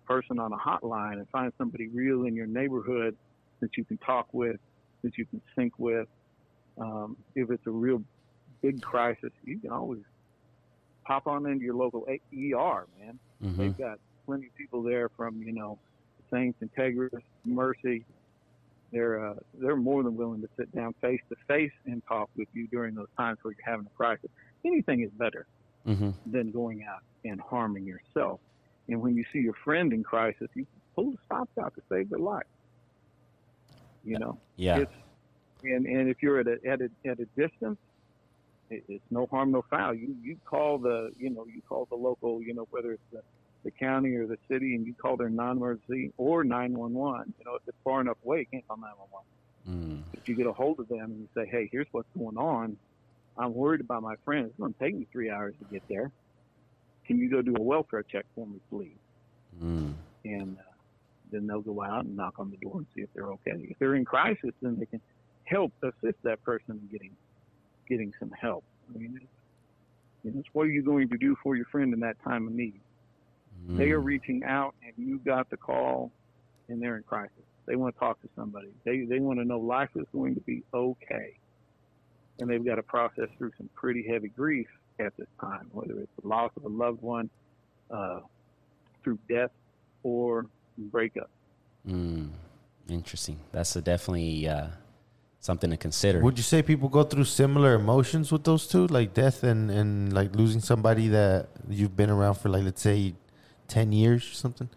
person 0.06 0.38
on 0.38 0.52
a 0.52 0.56
hotline, 0.56 1.14
and 1.14 1.28
find 1.30 1.52
somebody 1.58 1.88
real 1.88 2.24
in 2.24 2.34
your 2.34 2.46
neighborhood 2.46 3.16
that 3.60 3.76
you 3.76 3.84
can 3.84 3.98
talk 3.98 4.28
with, 4.32 4.56
that 5.02 5.16
you 5.16 5.26
can 5.26 5.40
sync 5.56 5.72
with. 5.78 6.08
Um, 6.78 7.16
if 7.34 7.50
it's 7.50 7.66
a 7.66 7.70
real 7.70 8.02
big 8.62 8.82
crisis, 8.82 9.30
you 9.44 9.58
can 9.58 9.70
always 9.70 10.02
pop 11.04 11.26
on 11.26 11.46
into 11.46 11.64
your 11.64 11.74
local 11.74 12.06
A- 12.08 12.20
ER, 12.32 12.86
man. 12.98 13.18
Mhm. 13.42 13.56
They've 13.56 13.78
got 13.78 13.98
plenty 14.26 14.46
of 14.46 14.54
people 14.54 14.82
there 14.82 15.08
from 15.10 15.42
you 15.42 15.52
know 15.52 15.78
Saints, 16.32 16.58
Integris, 16.62 17.22
Mercy. 17.44 18.04
They're 18.92 19.24
uh, 19.24 19.34
they're 19.54 19.76
more 19.76 20.02
than 20.02 20.16
willing 20.16 20.40
to 20.42 20.48
sit 20.56 20.72
down 20.74 20.94
face 21.00 21.20
to 21.28 21.36
face 21.46 21.72
and 21.86 22.02
talk 22.06 22.28
with 22.36 22.48
you 22.52 22.66
during 22.68 22.94
those 22.94 23.08
times 23.16 23.38
where 23.42 23.54
you're 23.56 23.70
having 23.70 23.86
a 23.86 23.96
crisis. 23.96 24.30
Anything 24.64 25.00
is 25.00 25.10
better 25.12 25.46
Mhm. 25.86 26.14
than 26.26 26.50
going 26.50 26.84
out 26.84 27.02
and 27.24 27.40
harming 27.40 27.84
yourself. 27.84 28.40
And 28.88 29.00
when 29.00 29.14
you 29.14 29.24
see 29.32 29.38
your 29.40 29.54
friend 29.54 29.92
in 29.92 30.02
crisis, 30.02 30.48
you 30.54 30.66
pull 30.94 31.12
the 31.12 31.18
stops 31.26 31.56
out 31.58 31.74
to 31.74 31.82
save 31.88 32.10
their 32.10 32.18
life. 32.18 32.46
You 34.04 34.18
know, 34.18 34.38
Yeah. 34.56 34.80
it's 34.80 34.92
and 35.62 35.86
and 35.86 36.08
if 36.08 36.22
you're 36.22 36.38
at 36.38 36.46
a 36.46 36.58
at 36.66 36.80
a 36.80 36.90
at 37.04 37.20
a 37.20 37.26
distance, 37.36 37.78
it, 38.70 38.84
it's 38.88 39.04
no 39.10 39.26
harm, 39.26 39.50
no 39.52 39.62
foul. 39.62 39.94
You 39.94 40.16
you 40.22 40.36
call 40.44 40.78
the 40.78 41.12
you 41.18 41.30
know 41.30 41.46
you 41.46 41.60
call 41.68 41.84
the 41.86 41.96
local 41.96 42.42
you 42.42 42.54
know 42.54 42.66
whether 42.70 42.92
it's 42.92 43.02
the, 43.12 43.22
the 43.64 43.70
county 43.70 44.14
or 44.16 44.26
the 44.26 44.38
city, 44.48 44.74
and 44.74 44.86
you 44.86 44.94
call 44.94 45.16
their 45.18 45.28
non-emergency 45.28 46.12
or 46.16 46.44
911. 46.44 47.34
You 47.38 47.44
know 47.44 47.56
if 47.56 47.62
it's 47.68 47.76
far 47.84 48.00
enough 48.00 48.16
away, 48.24 48.40
you 48.40 48.46
can't 48.46 48.66
call 48.66 48.78
911. 48.78 49.26
Mm. 49.68 50.02
If 50.14 50.28
you 50.28 50.34
get 50.34 50.46
a 50.46 50.52
hold 50.52 50.80
of 50.80 50.88
them 50.88 51.10
and 51.12 51.20
you 51.20 51.28
say, 51.34 51.46
hey, 51.46 51.68
here's 51.70 51.86
what's 51.92 52.08
going 52.18 52.38
on. 52.38 52.78
I'm 53.40 53.54
worried 53.54 53.80
about 53.80 54.02
my 54.02 54.16
friend. 54.24 54.46
It's 54.46 54.58
going 54.58 54.74
to 54.74 54.84
take 54.84 54.96
me 54.96 55.08
three 55.12 55.30
hours 55.30 55.54
to 55.60 55.66
get 55.66 55.82
there. 55.88 56.12
Can 57.06 57.18
you 57.18 57.30
go 57.30 57.42
do 57.42 57.56
a 57.56 57.62
welfare 57.62 58.04
check 58.10 58.26
for 58.34 58.46
me, 58.46 58.60
please? 58.70 58.98
Mm. 59.62 59.94
and 60.24 60.58
uh, 60.58 60.62
then 61.32 61.46
they'll 61.46 61.62
go 61.62 61.82
out 61.82 62.04
and 62.04 62.16
knock 62.16 62.34
on 62.38 62.50
the 62.50 62.56
door 62.58 62.78
and 62.78 62.86
see 62.96 63.02
if 63.02 63.10
they're 63.14 63.32
okay. 63.32 63.52
If 63.70 63.78
they're 63.80 63.96
in 63.96 64.04
crisis, 64.04 64.50
then 64.62 64.76
they 64.78 64.86
can 64.86 65.02
help 65.46 65.72
assist 65.82 66.18
that 66.24 66.42
person 66.44 66.80
in 66.82 66.88
getting 66.90 67.16
getting 67.88 68.12
some 68.20 68.30
help. 68.40 68.64
I 68.88 68.98
mean, 68.98 69.14
it's, 69.20 69.30
you 70.24 70.32
know, 70.32 70.40
it's 70.40 70.48
what 70.52 70.64
are 70.64 70.70
you 70.70 70.84
going 70.84 71.08
to 71.10 71.18
do 71.18 71.36
for 71.42 71.56
your 71.56 71.66
friend 71.72 71.92
in 71.94 72.00
that 72.00 72.16
time 72.24 72.46
of 72.48 72.54
need? 72.54 72.82
They 73.76 73.90
are 73.90 74.00
Mm. 74.00 74.04
reaching 74.04 74.44
out, 74.44 74.74
and 74.82 74.92
you 74.96 75.20
got 75.20 75.48
the 75.50 75.56
call, 75.58 76.12
and 76.68 76.82
they're 76.82 76.96
in 76.96 77.04
crisis. 77.04 77.44
They 77.66 77.76
want 77.76 77.94
to 77.94 78.00
talk 78.00 78.20
to 78.22 78.28
somebody. 78.36 78.72
They 78.84 79.06
they 79.08 79.20
want 79.20 79.38
to 79.40 79.44
know 79.44 79.60
life 79.60 79.90
is 79.96 80.06
going 80.12 80.34
to 80.36 80.40
be 80.42 80.64
okay, 80.74 81.34
and 82.40 82.50
they've 82.50 82.64
got 82.64 82.76
to 82.76 82.82
process 82.82 83.28
through 83.38 83.52
some 83.56 83.68
pretty 83.74 84.06
heavy 84.06 84.28
grief 84.28 84.68
at 84.98 85.16
this 85.16 85.28
time, 85.40 85.68
whether 85.72 85.98
it's 86.00 86.12
the 86.20 86.28
loss 86.28 86.50
of 86.56 86.64
a 86.64 86.68
loved 86.68 87.02
one, 87.02 87.30
uh, 87.90 88.20
through 89.02 89.18
death, 89.28 89.50
or 90.02 90.46
breakup. 90.76 91.30
Mm. 91.86 92.30
Interesting. 92.88 93.38
That's 93.52 93.76
a 93.76 93.80
definitely 93.80 94.48
uh, 94.48 94.66
something 95.38 95.70
to 95.70 95.76
consider. 95.76 96.20
Would 96.20 96.38
you 96.38 96.42
say 96.42 96.62
people 96.62 96.88
go 96.88 97.04
through 97.04 97.24
similar 97.24 97.74
emotions 97.74 98.32
with 98.32 98.44
those 98.44 98.66
two, 98.66 98.86
like 98.88 99.14
death 99.14 99.42
and 99.44 99.70
and 99.70 100.12
like 100.12 100.34
losing 100.34 100.60
somebody 100.60 101.08
that 101.08 101.48
you've 101.68 101.96
been 101.96 102.10
around 102.10 102.34
for, 102.34 102.48
like 102.48 102.64
let's 102.64 102.82
say, 102.82 103.14
ten 103.68 103.92
years 103.92 104.22
or 104.30 104.34
something? 104.34 104.68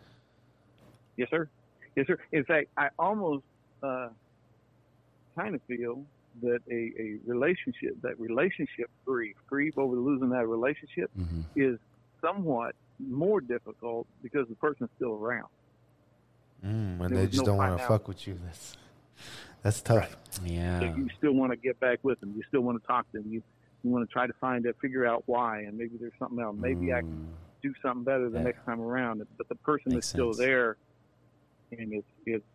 Yes, 1.18 1.30
sir. 1.30 1.50
Yes, 1.96 2.08
sir. 2.08 2.20
In 2.32 2.44
fact, 2.44 2.70
I 2.78 2.90
almost 3.00 3.44
uh, 3.82 4.10
kind 5.36 5.56
of 5.56 5.62
feel 5.64 6.04
that 6.42 6.60
a, 6.70 6.74
a 7.00 7.18
relationship, 7.26 7.94
that 8.02 8.20
relationship 8.20 8.90
grief, 9.06 9.36
grief 9.48 9.78
over 9.78 9.96
losing 9.96 10.30
that 10.30 10.48
relationship, 10.48 11.10
hmm 11.16 11.42
is 11.56 11.78
somewhat 12.22 12.74
more 13.00 13.42
difficult 13.42 14.08
because 14.22 14.48
the 14.48 14.56
person's 14.56 14.90
still 14.96 15.14
around. 15.14 15.48
Mm, 16.66 17.02
and 17.06 17.16
they 17.18 17.28
just 17.28 17.40
no 17.40 17.46
don't 17.48 17.58
want 17.58 17.78
to 17.78 17.86
fuck 17.86 18.08
with 18.08 18.26
you. 18.28 18.40
That's 18.46 18.78
that's 19.62 19.82
tough. 19.82 20.16
Yeah. 20.44 20.80
So 20.80 20.86
you 20.96 21.08
still 21.18 21.34
want 21.34 21.52
to 21.52 21.58
get 21.58 21.80
back 21.80 22.00
with 22.04 22.20
them. 22.22 22.34
You 22.36 22.44
still 22.48 22.62
want 22.62 22.82
to 22.82 22.88
talk 22.88 23.10
to 23.12 23.20
them. 23.22 23.32
You 23.32 23.44
you 23.84 23.90
want 23.92 24.08
to 24.08 24.14
try 24.14 24.26
to 24.28 24.34
find 24.40 24.66
it, 24.66 24.76
figure 24.82 25.06
out 25.06 25.24
why, 25.26 25.60
and 25.60 25.78
maybe 25.78 25.98
there's 26.00 26.14
something 26.18 26.40
else. 26.40 26.56
Maybe 26.58 26.94
I 26.94 27.02
can 27.02 27.10
Mm. 27.28 27.62
do 27.62 27.74
something 27.82 28.04
better 28.06 28.30
the 28.30 28.38
Yeah. 28.38 28.44
next 28.46 28.64
time 28.66 28.80
around. 28.80 29.22
But 29.38 29.50
the 29.50 29.56
person 29.56 29.92
Makes 29.94 30.06
is 30.06 30.10
still 30.10 30.34
sense. 30.34 30.48
there, 30.48 30.78
and 31.78 31.94
it's 31.94 32.08
it's 32.26 32.46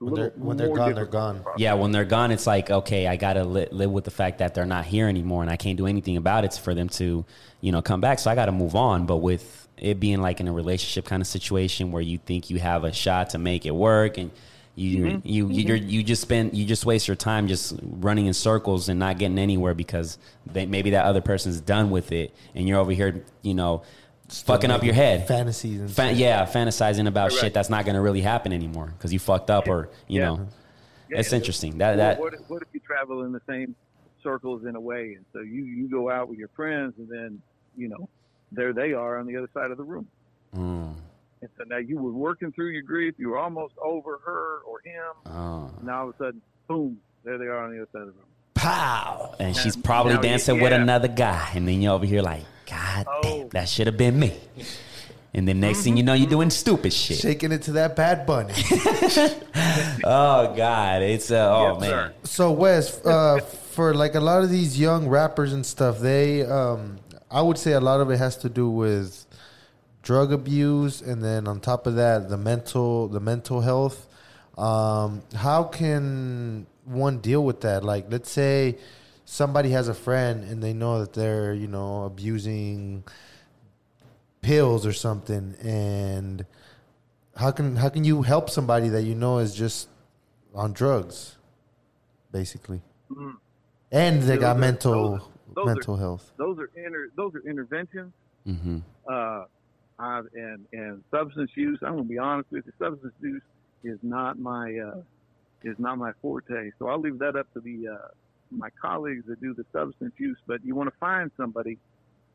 When 0.00 0.14
they're 0.14 0.32
when 0.36 0.56
they're 0.56 0.68
gone, 0.68 0.76
they're 0.94 1.04
difficult. 1.06 1.44
gone. 1.44 1.44
Yeah, 1.56 1.74
when 1.74 1.90
they're 1.90 2.04
gone, 2.04 2.30
it's 2.30 2.46
like 2.46 2.70
okay, 2.70 3.06
I 3.08 3.16
gotta 3.16 3.44
li- 3.44 3.66
live 3.72 3.90
with 3.90 4.04
the 4.04 4.10
fact 4.12 4.38
that 4.38 4.54
they're 4.54 4.64
not 4.66 4.84
here 4.86 5.08
anymore, 5.08 5.42
and 5.42 5.50
I 5.50 5.56
can't 5.56 5.76
do 5.76 5.86
anything 5.86 6.16
about 6.16 6.44
it 6.44 6.54
for 6.54 6.72
them 6.74 6.88
to, 6.90 7.24
you 7.60 7.72
know, 7.72 7.82
come 7.82 8.00
back. 8.00 8.18
So 8.20 8.30
I 8.30 8.34
gotta 8.36 8.52
move 8.52 8.76
on. 8.76 9.06
But 9.06 9.16
with 9.16 9.66
it 9.76 9.98
being 9.98 10.20
like 10.20 10.38
in 10.40 10.46
a 10.48 10.52
relationship 10.52 11.04
kind 11.04 11.20
of 11.20 11.26
situation 11.26 11.90
where 11.92 12.02
you 12.02 12.18
think 12.18 12.48
you 12.50 12.58
have 12.60 12.84
a 12.84 12.92
shot 12.92 13.30
to 13.30 13.38
make 13.38 13.66
it 13.66 13.74
work, 13.74 14.18
and 14.18 14.30
You 14.76 14.98
Mhm. 15.06 15.20
you 15.24 15.48
you 15.48 15.62
you're, 15.66 15.76
you 15.76 16.02
just 16.04 16.22
spend 16.22 16.56
you 16.56 16.64
just 16.64 16.86
waste 16.86 17.08
your 17.08 17.16
time 17.16 17.48
just 17.48 17.74
running 17.82 18.26
in 18.26 18.32
circles 18.34 18.88
and 18.88 19.00
not 19.00 19.18
getting 19.18 19.36
anywhere 19.36 19.74
because 19.74 20.18
they, 20.46 20.66
maybe 20.66 20.90
that 20.90 21.04
other 21.04 21.20
person's 21.20 21.60
done 21.60 21.90
with 21.90 22.12
it 22.12 22.32
and 22.54 22.68
you're 22.68 22.78
over 22.78 22.92
here, 22.92 23.24
you 23.42 23.54
know, 23.54 23.82
fucking 24.28 24.70
up 24.70 24.84
your 24.84 24.94
head. 24.94 25.26
Fantasies 25.26 25.80
and 25.80 25.90
Fan, 25.90 26.10
shit. 26.10 26.18
yeah, 26.18 26.44
fantasizing 26.46 27.06
about 27.06 27.30
Right. 27.30 27.40
shit 27.40 27.54
that's 27.54 27.70
not 27.70 27.84
going 27.84 27.94
to 27.94 28.00
really 28.00 28.20
happen 28.20 28.52
anymore 28.52 28.86
because 28.96 29.12
you 29.12 29.18
fucked 29.18 29.50
up 29.50 29.68
or 29.68 29.88
you 30.06 30.20
Yeah. 30.20 30.26
know. 30.28 30.48
Yeah. 31.10 31.18
It's 31.20 31.32
interesting. 31.32 31.78
That 31.78 31.90
What- 31.90 31.96
that 31.96 32.20
what, 32.20 32.34
if- 32.34 32.50
what 32.50 32.62
if 32.62 32.68
you 32.72 32.80
travel 32.80 33.24
in 33.24 33.32
the 33.32 33.40
same 33.48 33.74
circles 34.22 34.64
in 34.66 34.76
a 34.76 34.80
way, 34.80 35.14
and 35.14 35.24
so 35.32 35.40
you 35.40 35.64
you 35.64 35.88
go 35.88 36.10
out 36.10 36.28
with 36.28 36.38
your 36.38 36.48
friends, 36.48 36.94
and 36.98 37.08
then 37.08 37.40
you 37.76 37.88
know 37.88 38.08
there 38.52 38.72
they 38.72 38.92
are 38.92 39.18
on 39.18 39.26
the 39.26 39.36
other 39.36 39.48
side 39.54 39.70
of 39.70 39.76
the 39.78 39.84
room, 39.84 40.06
mm, 40.54 40.92
and 41.40 41.50
so 41.56 41.64
now 41.66 41.76
you 41.78 41.96
were 41.98 42.10
working 42.12 42.50
through 42.52 42.70
your 42.70 42.82
grief, 42.82 43.14
you 43.18 43.28
were 43.30 43.38
almost 43.38 43.74
over 43.80 44.18
her 44.26 44.58
or 44.66 44.80
him, 44.84 45.32
oh. 45.32 45.70
and 45.80 45.88
all 45.88 46.08
of 46.08 46.14
a 46.14 46.18
sudden, 46.18 46.42
boom, 46.66 46.98
there 47.24 47.38
they 47.38 47.46
are 47.46 47.64
on 47.64 47.70
the 47.70 47.78
other 47.80 47.88
side 47.92 48.02
of 48.02 48.08
the 48.08 48.12
room. 48.12 48.27
Pow, 48.58 49.34
and 49.38 49.56
she's 49.56 49.76
probably 49.76 50.14
now, 50.14 50.20
dancing 50.20 50.60
with 50.60 50.72
another 50.72 51.08
guy, 51.08 51.50
and 51.54 51.66
then 51.66 51.80
you're 51.80 51.92
over 51.94 52.04
here 52.06 52.22
like, 52.22 52.44
God 52.68 53.06
Oh. 53.08 53.20
damn, 53.22 53.48
that 53.50 53.68
should 53.68 53.86
have 53.86 53.96
been 53.96 54.18
me. 54.18 54.34
And 55.34 55.46
then 55.46 55.60
next 55.60 55.82
thing 55.82 55.96
you 55.96 56.02
know, 56.02 56.14
you're 56.14 56.28
doing 56.28 56.50
stupid 56.50 56.92
shit. 56.92 57.18
shaking 57.18 57.52
it 57.52 57.62
to 57.62 57.72
that 57.72 57.94
bad 57.96 58.26
bunny. 58.26 58.54
Oh 60.04 60.54
God, 60.56 61.02
it's 61.02 61.30
uh, 61.30 61.50
oh 61.54 61.72
Yes, 61.72 61.80
man. 61.80 61.90
sir. 61.90 62.14
So 62.24 62.52
Wes, 62.52 63.04
uh, 63.04 63.40
for 63.72 63.94
like 63.94 64.14
a 64.14 64.20
lot 64.20 64.42
of 64.42 64.50
these 64.50 64.78
young 64.78 65.08
rappers 65.08 65.52
and 65.52 65.64
stuff, 65.66 65.98
they, 65.98 66.42
um, 66.44 66.98
I 67.30 67.42
would 67.42 67.58
say 67.58 67.72
a 67.72 67.80
lot 67.80 68.00
of 68.00 68.10
it 68.10 68.16
has 68.18 68.36
to 68.38 68.48
do 68.48 68.68
with 68.70 69.26
drug 70.02 70.32
abuse, 70.32 71.00
and 71.02 71.22
then 71.22 71.46
on 71.46 71.60
top 71.60 71.86
of 71.86 71.96
that, 71.96 72.28
the 72.28 72.38
mental, 72.38 73.08
the 73.08 73.20
mental 73.20 73.60
health. 73.60 74.06
Um, 74.56 75.22
how 75.34 75.64
can 75.64 76.66
one 76.88 77.18
deal 77.18 77.44
with 77.44 77.60
that? 77.62 77.84
Like, 77.84 78.06
let's 78.10 78.30
say 78.30 78.78
somebody 79.24 79.70
has 79.70 79.88
a 79.88 79.94
friend 79.94 80.44
and 80.44 80.62
they 80.62 80.72
know 80.72 81.00
that 81.00 81.12
they're, 81.12 81.52
you 81.54 81.68
know, 81.68 82.04
abusing 82.04 83.04
pills 84.40 84.86
or 84.86 84.92
something, 84.92 85.54
and 85.62 86.46
how 87.36 87.50
can 87.50 87.76
how 87.76 87.88
can 87.88 88.04
you 88.04 88.22
help 88.22 88.48
somebody 88.50 88.88
that 88.88 89.02
you 89.02 89.14
know 89.14 89.38
is 89.38 89.54
just 89.54 89.88
on 90.54 90.72
drugs, 90.72 91.36
basically, 92.32 92.80
Mhm. 93.10 93.36
and 93.92 94.22
they 94.22 94.34
Those 94.36 94.40
got 94.40 94.56
are- 94.56 94.60
mental 94.60 95.10
those- 95.18 95.28
those 95.54 95.62
are- 95.62 95.66
mental 95.74 95.96
health. 95.96 96.32
Those 96.36 96.58
are 96.58 96.70
inter, 96.76 97.10
those 97.16 97.34
are 97.34 97.40
interventions. 97.40 98.12
hmm 98.46 98.78
uh, 99.06 99.44
I, 99.98 100.20
and 100.34 100.64
and 100.72 101.02
substance 101.10 101.50
use. 101.56 101.78
I'm 101.82 101.96
gonna 101.96 102.04
be 102.04 102.18
honest 102.18 102.50
with 102.52 102.64
you. 102.66 102.72
Substance 102.78 103.12
use 103.20 103.42
is 103.82 103.98
not 104.02 104.38
my 104.38 104.78
uh, 104.78 105.02
is 105.62 105.76
not 105.78 105.98
my 105.98 106.12
forte. 106.22 106.70
So 106.78 106.88
I'll 106.88 107.00
leave 107.00 107.18
that 107.18 107.36
up 107.36 107.52
to 107.54 107.60
the 107.60 107.88
uh, 107.88 108.08
my 108.50 108.70
colleagues 108.80 109.24
that 109.26 109.40
do 109.40 109.54
the 109.54 109.64
substance 109.72 110.12
use. 110.18 110.38
But 110.46 110.64
you 110.64 110.74
want 110.74 110.88
to 110.92 110.96
find 110.98 111.30
somebody 111.36 111.78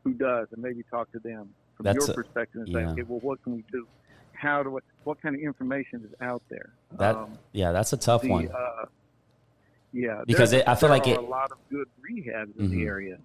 who 0.04 0.12
does, 0.14 0.48
and 0.52 0.62
maybe 0.62 0.82
talk 0.90 1.10
to 1.12 1.18
them 1.18 1.48
from 1.76 1.84
That's 1.84 2.06
your 2.06 2.14
perspective 2.14 2.62
and 2.62 2.72
say, 2.74 2.80
yeah. 2.82 2.90
okay, 2.92 3.02
well, 3.02 3.20
what 3.20 3.42
can 3.42 3.54
we 3.56 3.64
do? 3.72 3.86
How 4.32 4.62
do 4.62 4.70
what 4.70 4.84
what 5.04 5.20
kind 5.22 5.34
of 5.34 5.40
information 5.40 6.02
is 6.04 6.10
out 6.20 6.42
there? 6.50 6.72
That 6.98 7.16
Um, 7.16 7.38
yeah, 7.52 7.72
that's 7.72 7.92
a 7.92 7.96
tough 7.96 8.22
the, 8.22 8.28
one. 8.30 8.48
Uh, 8.48 8.84
yeah, 9.92 10.22
Because 10.26 10.52
it- 10.52 10.66
I 10.68 10.74
feel 10.74 10.88
there 10.88 10.98
like 10.98 11.06
are 11.06 11.10
it- 11.12 11.18
a 11.18 11.22
lot 11.22 11.52
of 11.52 11.58
good 11.70 11.88
rehabs 12.02 12.58
in 12.58 12.70
the 12.70 12.76
Mhm. 12.82 12.86
area, 12.86 13.18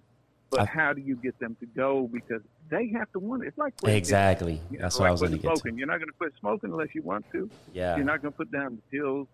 but 0.50 0.60
I- 0.60 0.64
how 0.66 0.92
do 0.92 1.00
you 1.00 1.16
get 1.16 1.38
them 1.40 1.56
to 1.60 1.66
go? 1.66 2.08
Because 2.12 2.42
they 2.68 2.88
have 2.88 3.10
to 3.12 3.18
want 3.18 3.42
it. 3.42 3.48
It's 3.48 3.58
like. 3.58 3.74
Exactly. 3.84 4.60
You 4.70 4.78
know, 4.78 4.82
That's 4.82 4.94
like 4.96 5.00
what 5.00 5.08
I 5.08 5.10
was 5.10 5.20
going 5.20 5.32
to 5.32 5.38
get 5.38 5.50
to. 5.50 5.56
smoking. 5.56 5.78
You're 5.78 5.88
not 5.88 5.98
going 5.98 6.06
to 6.08 6.12
quit 6.16 6.32
smoking 6.38 6.70
unless 6.70 6.94
you 6.94 7.02
want 7.02 7.26
to. 7.32 7.50
Yeah. 7.74 7.96
You're 7.96 8.04
not 8.06 8.22
going 8.22 8.32
to 8.32 8.36
put 8.36 8.52
down 8.52 8.76
the 8.76 8.96
pills 8.96 9.26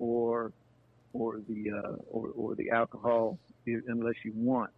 or 0.00 0.52
or 1.12 1.40
the 1.48 1.70
uh, 1.70 1.96
or 2.10 2.30
or 2.34 2.54
the 2.56 2.70
alcohol 2.70 3.38
unless 3.66 4.14
you 4.24 4.32
want 4.34 4.70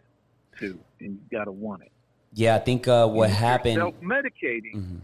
to, 0.59 0.79
and 1.01 1.13
you 1.13 1.21
got 1.31 1.45
to 1.45 1.53
want 1.53 1.83
it. 1.83 1.93
Yeah, 2.35 2.57
I 2.57 2.59
think 2.59 2.87
uh, 2.89 3.07
what 3.07 3.31
happened. 3.31 3.77
Self 3.77 3.95
medicating. 4.01 4.75
Mhm. 4.75 5.01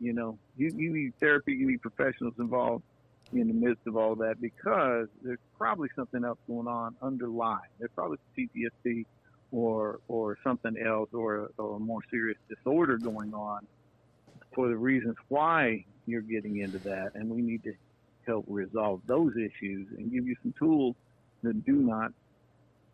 You 0.00 0.12
know, 0.12 0.38
you 0.56 0.70
you 0.76 0.92
need 0.92 1.14
therapy. 1.18 1.54
You 1.54 1.68
need 1.68 1.80
professionals 1.80 2.34
involved 2.38 2.84
in 3.32 3.48
the 3.48 3.54
midst 3.54 3.86
of 3.86 3.96
all 3.96 4.14
that 4.16 4.40
because 4.40 5.08
there's 5.22 5.38
probably 5.56 5.88
something 5.94 6.24
else 6.24 6.38
going 6.46 6.66
on 6.66 6.96
underlying. 7.02 7.70
There's 7.78 7.90
probably 7.94 8.18
PTSD 8.36 9.06
or 9.52 10.00
or 10.08 10.38
something 10.44 10.76
else 10.78 11.08
or 11.12 11.50
or 11.58 11.76
a 11.76 11.80
more 11.80 12.00
serious 12.10 12.38
disorder 12.48 12.98
going 12.98 13.32
on 13.34 13.66
for 14.54 14.68
the 14.68 14.76
reasons 14.76 15.16
why 15.28 15.84
you're 16.06 16.22
getting 16.22 16.58
into 16.58 16.78
that, 16.78 17.14
and 17.14 17.28
we 17.28 17.42
need 17.42 17.62
to 17.64 17.74
help 18.28 18.44
resolve 18.46 19.00
those 19.06 19.32
issues 19.36 19.88
and 19.96 20.12
give 20.12 20.26
you 20.26 20.36
some 20.42 20.54
tools 20.58 20.94
that 21.42 21.64
do 21.64 21.72
not 21.72 22.12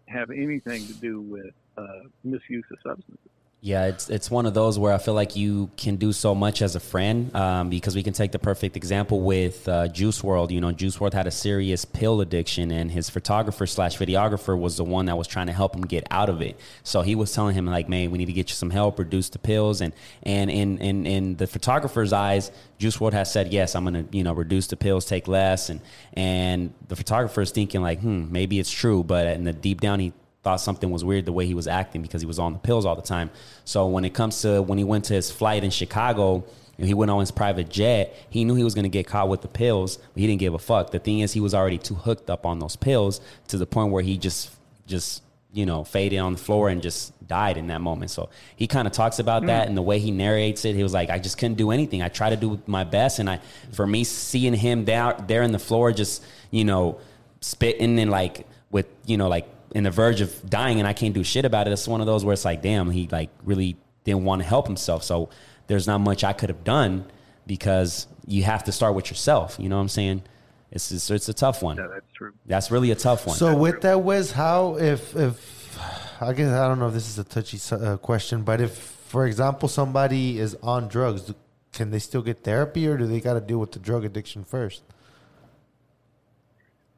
have 0.06 0.30
anything 0.30 0.86
to 0.86 0.94
do 0.94 1.20
with 1.20 1.52
uh, 1.76 2.06
misuse 2.22 2.64
of 2.70 2.78
substances. 2.82 3.33
Yeah, 3.64 3.86
it's 3.86 4.10
it's 4.10 4.30
one 4.30 4.44
of 4.44 4.52
those 4.52 4.78
where 4.78 4.92
I 4.92 4.98
feel 4.98 5.14
like 5.14 5.36
you 5.36 5.70
can 5.78 5.96
do 5.96 6.12
so 6.12 6.34
much 6.34 6.60
as 6.60 6.76
a 6.76 6.80
friend 6.80 7.34
um, 7.34 7.70
because 7.70 7.94
we 7.94 8.02
can 8.02 8.12
take 8.12 8.30
the 8.30 8.38
perfect 8.38 8.76
example 8.76 9.22
with 9.22 9.66
uh, 9.66 9.88
Juice 9.88 10.20
WRLD. 10.20 10.50
You 10.50 10.60
know, 10.60 10.70
Juice 10.70 10.98
WRLD 10.98 11.14
had 11.14 11.26
a 11.26 11.30
serious 11.30 11.86
pill 11.86 12.20
addiction, 12.20 12.70
and 12.70 12.90
his 12.90 13.08
photographer 13.08 13.66
slash 13.66 13.96
videographer 13.96 14.54
was 14.60 14.76
the 14.76 14.84
one 14.84 15.06
that 15.06 15.16
was 15.16 15.26
trying 15.26 15.46
to 15.46 15.54
help 15.54 15.74
him 15.74 15.80
get 15.80 16.06
out 16.10 16.28
of 16.28 16.42
it. 16.42 16.60
So 16.82 17.00
he 17.00 17.14
was 17.14 17.32
telling 17.32 17.54
him 17.54 17.64
like, 17.64 17.88
"Man, 17.88 18.10
we 18.10 18.18
need 18.18 18.26
to 18.26 18.34
get 18.34 18.50
you 18.50 18.54
some 18.54 18.68
help, 18.68 18.98
reduce 18.98 19.30
the 19.30 19.38
pills." 19.38 19.80
And 19.80 19.94
and 20.24 20.50
in 20.50 20.76
in 20.76 21.06
in 21.06 21.36
the 21.36 21.46
photographer's 21.46 22.12
eyes, 22.12 22.52
Juice 22.76 22.98
WRLD 22.98 23.14
has 23.14 23.32
said, 23.32 23.50
"Yes, 23.50 23.74
I'm 23.74 23.90
to 23.90 24.04
you 24.12 24.24
know 24.24 24.34
reduce 24.34 24.66
the 24.66 24.76
pills, 24.76 25.06
take 25.06 25.26
less." 25.26 25.70
And 25.70 25.80
and 26.12 26.74
the 26.88 26.96
photographer 26.96 27.40
is 27.40 27.50
thinking 27.50 27.80
like, 27.80 28.00
"Hmm, 28.00 28.30
maybe 28.30 28.58
it's 28.58 28.70
true," 28.70 29.02
but 29.02 29.26
in 29.26 29.44
the 29.44 29.54
deep 29.54 29.80
down, 29.80 30.00
he 30.00 30.12
thought 30.44 30.60
something 30.60 30.90
was 30.90 31.04
weird 31.04 31.24
the 31.24 31.32
way 31.32 31.46
he 31.46 31.54
was 31.54 31.66
acting 31.66 32.02
because 32.02 32.20
he 32.20 32.26
was 32.26 32.38
on 32.38 32.52
the 32.52 32.58
pills 32.58 32.84
all 32.84 32.94
the 32.94 33.02
time. 33.02 33.30
So 33.64 33.88
when 33.88 34.04
it 34.04 34.14
comes 34.14 34.42
to 34.42 34.62
when 34.62 34.78
he 34.78 34.84
went 34.84 35.06
to 35.06 35.14
his 35.14 35.30
flight 35.30 35.64
in 35.64 35.70
Chicago 35.70 36.44
and 36.78 36.86
he 36.86 36.94
went 36.94 37.10
on 37.10 37.20
his 37.20 37.30
private 37.30 37.70
jet, 37.70 38.14
he 38.28 38.44
knew 38.44 38.54
he 38.54 38.62
was 38.62 38.74
going 38.74 38.84
to 38.84 38.90
get 38.90 39.06
caught 39.06 39.28
with 39.28 39.40
the 39.40 39.48
pills, 39.48 39.96
but 39.96 40.20
he 40.20 40.26
didn't 40.26 40.40
give 40.40 40.54
a 40.54 40.58
fuck. 40.58 40.90
The 40.90 40.98
thing 40.98 41.20
is, 41.20 41.32
he 41.32 41.40
was 41.40 41.54
already 41.54 41.78
too 41.78 41.94
hooked 41.94 42.28
up 42.28 42.44
on 42.44 42.58
those 42.58 42.76
pills 42.76 43.20
to 43.48 43.56
the 43.56 43.66
point 43.66 43.90
where 43.90 44.02
he 44.02 44.18
just 44.18 44.50
just 44.86 45.22
you 45.54 45.64
know 45.64 45.82
faded 45.82 46.18
on 46.18 46.32
the 46.32 46.38
floor 46.38 46.68
and 46.68 46.82
just 46.82 47.12
died 47.26 47.56
in 47.56 47.68
that 47.68 47.80
moment. 47.80 48.10
So 48.10 48.28
he 48.54 48.66
kind 48.66 48.86
of 48.86 48.92
talks 48.92 49.18
about 49.18 49.42
hmm. 49.42 49.46
that 49.46 49.66
and 49.66 49.76
the 49.76 49.82
way 49.82 49.98
he 49.98 50.10
narrates 50.10 50.66
it. 50.66 50.74
He 50.74 50.82
was 50.82 50.92
like, 50.92 51.08
I 51.08 51.18
just 51.18 51.38
couldn't 51.38 51.56
do 51.56 51.70
anything. 51.70 52.02
I 52.02 52.08
tried 52.08 52.30
to 52.30 52.36
do 52.36 52.60
my 52.66 52.84
best, 52.84 53.18
and 53.18 53.30
I 53.30 53.40
for 53.72 53.86
me 53.86 54.04
seeing 54.04 54.52
him 54.52 54.84
down 54.84 55.24
there 55.26 55.42
in 55.42 55.52
the 55.52 55.58
floor, 55.58 55.90
just 55.90 56.22
you 56.50 56.64
know 56.64 56.98
spitting 57.40 57.98
and 57.98 58.10
like 58.10 58.46
with 58.70 58.86
you 59.06 59.16
know 59.16 59.28
like 59.28 59.48
in 59.74 59.84
the 59.84 59.90
verge 59.90 60.20
of 60.20 60.48
dying 60.48 60.78
and 60.78 60.88
I 60.88 60.92
can't 60.92 61.12
do 61.12 61.22
shit 61.24 61.44
about 61.44 61.66
it. 61.66 61.72
It's 61.72 61.86
one 61.86 62.00
of 62.00 62.06
those 62.06 62.24
where 62.24 62.32
it's 62.32 62.44
like, 62.44 62.62
damn, 62.62 62.90
he 62.90 63.08
like 63.10 63.30
really 63.42 63.76
didn't 64.04 64.24
want 64.24 64.40
to 64.40 64.48
help 64.48 64.66
himself. 64.66 65.02
So 65.02 65.28
there's 65.66 65.86
not 65.86 65.98
much 65.98 66.24
I 66.24 66.32
could 66.32 66.48
have 66.48 66.64
done 66.64 67.04
because 67.46 68.06
you 68.26 68.44
have 68.44 68.64
to 68.64 68.72
start 68.72 68.94
with 68.94 69.10
yourself. 69.10 69.56
You 69.58 69.68
know 69.68 69.76
what 69.76 69.82
I'm 69.82 69.88
saying? 69.88 70.22
It's 70.70 70.90
it's, 70.90 71.10
it's 71.10 71.28
a 71.28 71.34
tough 71.34 71.62
one. 71.62 71.76
Yeah, 71.76 71.88
that's 71.92 72.12
true. 72.14 72.32
That's 72.46 72.70
really 72.70 72.90
a 72.92 72.96
tough 72.96 73.26
one. 73.26 73.36
So 73.36 73.54
with 73.56 73.82
that, 73.82 74.00
Wes, 74.02 74.30
how 74.30 74.76
if 74.76 75.14
if 75.14 76.20
I 76.20 76.32
guess 76.32 76.52
I 76.52 76.68
don't 76.68 76.78
know 76.78 76.88
if 76.88 76.94
this 76.94 77.08
is 77.08 77.18
a 77.18 77.24
touchy 77.24 77.58
uh, 77.72 77.96
question, 77.96 78.42
but 78.42 78.60
if, 78.60 78.76
for 78.76 79.26
example, 79.26 79.68
somebody 79.68 80.38
is 80.38 80.56
on 80.62 80.88
drugs, 80.88 81.32
can 81.72 81.90
they 81.90 81.98
still 81.98 82.22
get 82.22 82.44
therapy, 82.44 82.86
or 82.86 82.96
do 82.96 83.06
they 83.06 83.20
got 83.20 83.34
to 83.34 83.40
deal 83.40 83.58
with 83.58 83.72
the 83.72 83.78
drug 83.78 84.04
addiction 84.04 84.44
first? 84.44 84.82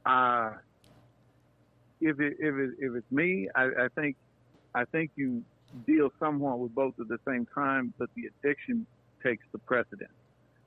Uh, 0.05 0.53
if 2.07 2.21
it, 2.21 2.35
if 2.39 2.55
it, 2.55 2.71
if 2.79 2.95
it's 2.97 3.11
me, 3.11 3.49
I, 3.55 3.65
I 3.65 3.89
think 3.99 4.17
I 4.75 4.85
think 4.93 5.11
you 5.17 5.43
deal 5.87 6.09
somewhat 6.19 6.59
with 6.59 6.75
both 6.75 6.95
at 7.01 7.09
the 7.09 7.19
same 7.29 7.47
time, 7.55 7.93
but 7.99 8.09
the 8.17 8.23
addiction 8.31 8.87
takes 9.25 9.45
the 9.53 9.59
precedence 9.67 10.13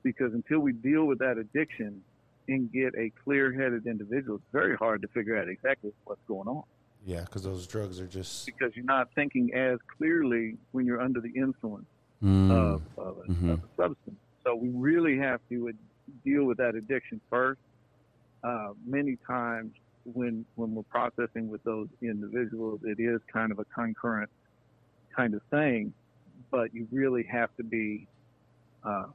because 0.03 0.33
until 0.33 0.59
we 0.59 0.73
deal 0.73 1.05
with 1.05 1.19
that 1.19 1.37
addiction 1.37 2.01
and 2.47 2.71
get 2.71 2.91
a 2.97 3.11
clear-headed 3.23 3.85
individual, 3.85 4.37
it's 4.37 4.45
very 4.51 4.75
hard 4.75 5.01
to 5.03 5.07
figure 5.09 5.37
out 5.37 5.47
exactly 5.47 5.91
what's 6.05 6.21
going 6.27 6.47
on 6.47 6.63
Yeah, 7.05 7.21
because 7.21 7.43
those 7.43 7.67
drugs 7.67 7.99
are 8.01 8.07
just 8.07 8.45
because 8.45 8.71
you're 8.75 8.85
not 8.85 9.07
thinking 9.15 9.53
as 9.53 9.77
clearly 9.97 10.57
when 10.71 10.85
you're 10.85 11.01
under 11.01 11.21
the 11.21 11.31
influence 11.35 11.85
Mm. 12.23 12.51
of, 12.51 12.81
of, 12.97 13.17
a, 13.19 13.31
Mhm. 13.31 13.53
of 13.53 13.63
a 13.63 13.67
substance. 13.77 14.19
So 14.43 14.53
we 14.55 14.69
really 14.73 15.17
have 15.17 15.39
to 15.49 15.69
uh, 15.69 15.71
deal 16.25 16.43
with 16.43 16.57
that 16.57 16.75
addiction 16.75 17.21
first. 17.29 17.61
Uh, 18.43 18.69
many 18.85 19.17
times 19.25 19.71
when 20.13 20.45
when 20.55 20.75
we're 20.75 20.83
processing 20.83 21.49
with 21.49 21.63
those 21.63 21.87
individuals, 22.01 22.81
it 22.83 22.99
is 22.99 23.21
kind 23.31 23.51
of 23.51 23.59
a 23.59 23.65
concurrent 23.65 24.29
kind 25.15 25.33
of 25.33 25.41
thing, 25.49 25.93
but 26.51 26.73
you 26.73 26.87
really 26.91 27.23
have 27.23 27.55
to 27.57 27.63
be 27.63 28.07
uh, 28.83 29.05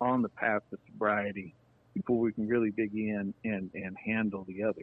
on 0.00 0.22
the 0.22 0.28
path 0.28 0.62
to 0.70 0.78
sobriety 0.86 1.54
before 1.94 2.18
we 2.18 2.32
can 2.32 2.46
really 2.46 2.70
dig 2.70 2.94
in 2.94 3.32
and, 3.44 3.70
and 3.74 3.96
handle 4.04 4.44
the 4.46 4.62
other. 4.62 4.82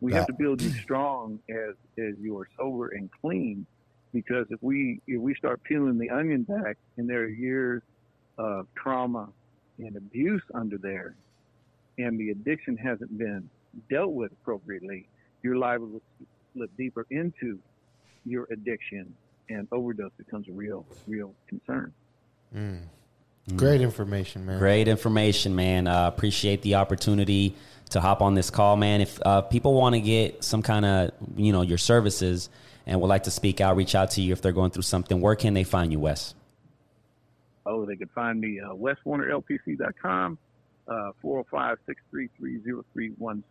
We 0.00 0.12
have 0.12 0.26
to 0.26 0.32
build 0.32 0.62
you 0.62 0.70
strong 0.70 1.40
as 1.48 1.74
as 1.98 2.14
you 2.20 2.38
are 2.38 2.48
sober 2.56 2.88
and 2.88 3.10
clean 3.20 3.66
because 4.12 4.46
if 4.50 4.62
we 4.62 5.00
if 5.08 5.20
we 5.20 5.34
start 5.34 5.62
peeling 5.64 5.98
the 5.98 6.10
onion 6.10 6.44
back 6.44 6.76
and 6.96 7.08
there 7.08 7.22
are 7.22 7.28
years 7.28 7.82
of 8.38 8.68
trauma 8.76 9.28
and 9.78 9.96
abuse 9.96 10.42
under 10.54 10.78
there, 10.78 11.16
and 11.98 12.18
the 12.18 12.30
addiction 12.30 12.76
hasn't 12.76 13.16
been 13.18 13.50
dealt 13.90 14.12
with 14.12 14.32
appropriately, 14.32 15.08
you're 15.42 15.56
liable 15.56 15.88
to 15.88 16.26
slip 16.54 16.70
deeper 16.76 17.06
into 17.10 17.58
your 18.24 18.46
addiction, 18.50 19.14
and 19.48 19.66
overdose 19.72 20.12
becomes 20.18 20.48
a 20.48 20.52
real, 20.52 20.84
real 21.06 21.34
concern. 21.48 21.92
Great 23.56 23.80
information, 23.80 24.44
man. 24.44 24.58
Great 24.58 24.88
information, 24.88 25.54
man. 25.54 25.86
Uh, 25.86 26.06
appreciate 26.08 26.62
the 26.62 26.74
opportunity 26.74 27.54
to 27.90 28.00
hop 28.00 28.20
on 28.20 28.34
this 28.34 28.50
call, 28.50 28.76
man. 28.76 29.00
If 29.00 29.18
uh, 29.24 29.42
people 29.42 29.74
want 29.74 29.94
to 29.94 30.00
get 30.00 30.44
some 30.44 30.62
kind 30.62 30.84
of, 30.84 31.12
you 31.36 31.52
know, 31.52 31.62
your 31.62 31.78
services 31.78 32.50
and 32.86 33.00
would 33.00 33.06
like 33.06 33.24
to 33.24 33.30
speak 33.30 33.60
out, 33.60 33.76
reach 33.76 33.94
out 33.94 34.10
to 34.12 34.20
you 34.20 34.32
if 34.32 34.42
they're 34.42 34.52
going 34.52 34.70
through 34.70 34.82
something, 34.82 35.20
where 35.20 35.34
can 35.34 35.54
they 35.54 35.64
find 35.64 35.92
you, 35.92 36.00
Wes? 36.00 36.34
Oh, 37.64 37.84
they 37.84 37.96
can 37.96 38.08
find 38.08 38.40
me 38.40 38.60
uh, 38.60 38.74
westwarnerlpc.com, 38.74 40.38
uh, 40.88 41.12
405-633-0316. 41.24 43.42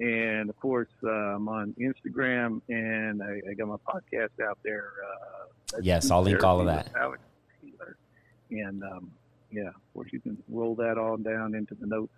And 0.00 0.48
of 0.48 0.58
course, 0.60 0.88
uh, 1.02 1.08
I'm 1.10 1.48
on 1.48 1.74
Instagram 1.80 2.60
and 2.68 3.20
I, 3.22 3.40
I 3.50 3.54
got 3.54 3.66
my 3.68 3.76
podcast 3.86 4.30
out 4.48 4.58
there. 4.64 4.92
Uh, 5.04 5.44
Yes, 5.82 6.10
I'll 6.10 6.22
link 6.22 6.42
all 6.42 6.60
of 6.60 6.66
that. 6.66 6.88
Alex 6.98 7.20
Keeler. 7.60 7.98
And 8.50 8.82
um, 8.82 9.10
yeah, 9.52 9.68
of 9.68 9.74
course, 9.92 10.08
you 10.12 10.20
can 10.20 10.38
roll 10.48 10.74
that 10.76 10.96
all 10.96 11.18
down 11.18 11.54
into 11.54 11.74
the 11.74 11.86
notes 11.86 12.14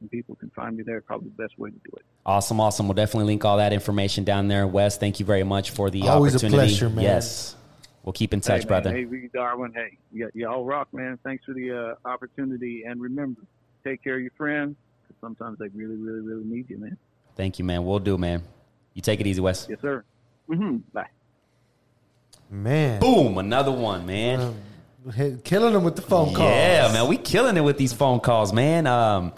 and 0.00 0.08
people 0.08 0.36
can 0.36 0.50
find 0.50 0.76
me 0.76 0.84
there. 0.84 1.00
Probably 1.00 1.30
the 1.36 1.42
best 1.42 1.58
way 1.58 1.70
to 1.70 1.76
do 1.76 1.90
it. 1.96 2.04
Awesome, 2.24 2.60
awesome. 2.60 2.86
We'll 2.86 2.94
definitely 2.94 3.26
link 3.26 3.44
all 3.44 3.56
that 3.56 3.72
information 3.72 4.22
down 4.22 4.46
there. 4.46 4.68
Wes, 4.68 4.98
thank 4.98 5.18
you 5.18 5.26
very 5.26 5.42
much 5.42 5.70
for 5.70 5.90
the 5.90 6.06
Always 6.06 6.34
a 6.34 6.36
opportunity. 6.36 6.58
pleasure, 6.68 6.90
man. 6.90 7.02
Yes. 7.02 7.56
We'll 8.04 8.12
keep 8.12 8.34
in 8.34 8.40
touch, 8.40 8.62
hey, 8.62 8.68
brother. 8.68 8.92
Hey, 8.92 9.04
Ricky 9.04 9.28
Darwin. 9.32 9.72
Hey, 9.72 9.96
y- 10.12 10.28
y'all 10.34 10.64
rock, 10.64 10.88
man. 10.92 11.18
Thanks 11.24 11.44
for 11.44 11.54
the 11.54 11.96
uh, 12.04 12.08
opportunity. 12.08 12.82
And 12.84 13.00
remember, 13.00 13.42
take 13.84 14.02
care 14.02 14.16
of 14.16 14.22
your 14.22 14.32
friends 14.36 14.74
because 15.02 15.20
sometimes 15.20 15.58
they 15.58 15.68
really, 15.68 15.94
really, 15.96 16.20
really 16.20 16.44
need 16.44 16.68
you, 16.68 16.78
man. 16.78 16.96
Thank 17.36 17.58
you, 17.58 17.64
man. 17.64 17.84
We'll 17.84 18.00
do, 18.00 18.18
man. 18.18 18.42
You 18.94 19.02
take 19.02 19.20
it 19.20 19.26
easy, 19.26 19.40
Wes. 19.40 19.66
Yes, 19.70 19.78
sir. 19.80 20.04
hmm 20.48 20.78
Bye. 20.92 21.06
Man. 22.50 23.00
Boom, 23.00 23.38
another 23.38 23.72
one, 23.72 24.04
man. 24.04 24.40
Um, 25.16 25.38
killing 25.44 25.72
them 25.72 25.84
with 25.84 25.96
the 25.96 26.02
phone 26.02 26.34
calls. 26.34 26.50
Yeah, 26.50 26.90
man, 26.92 27.08
we 27.08 27.16
killing 27.16 27.56
it 27.56 27.62
with 27.62 27.78
these 27.78 27.92
phone 27.92 28.20
calls, 28.20 28.52
man. 28.52 28.86
Um, 28.86 29.32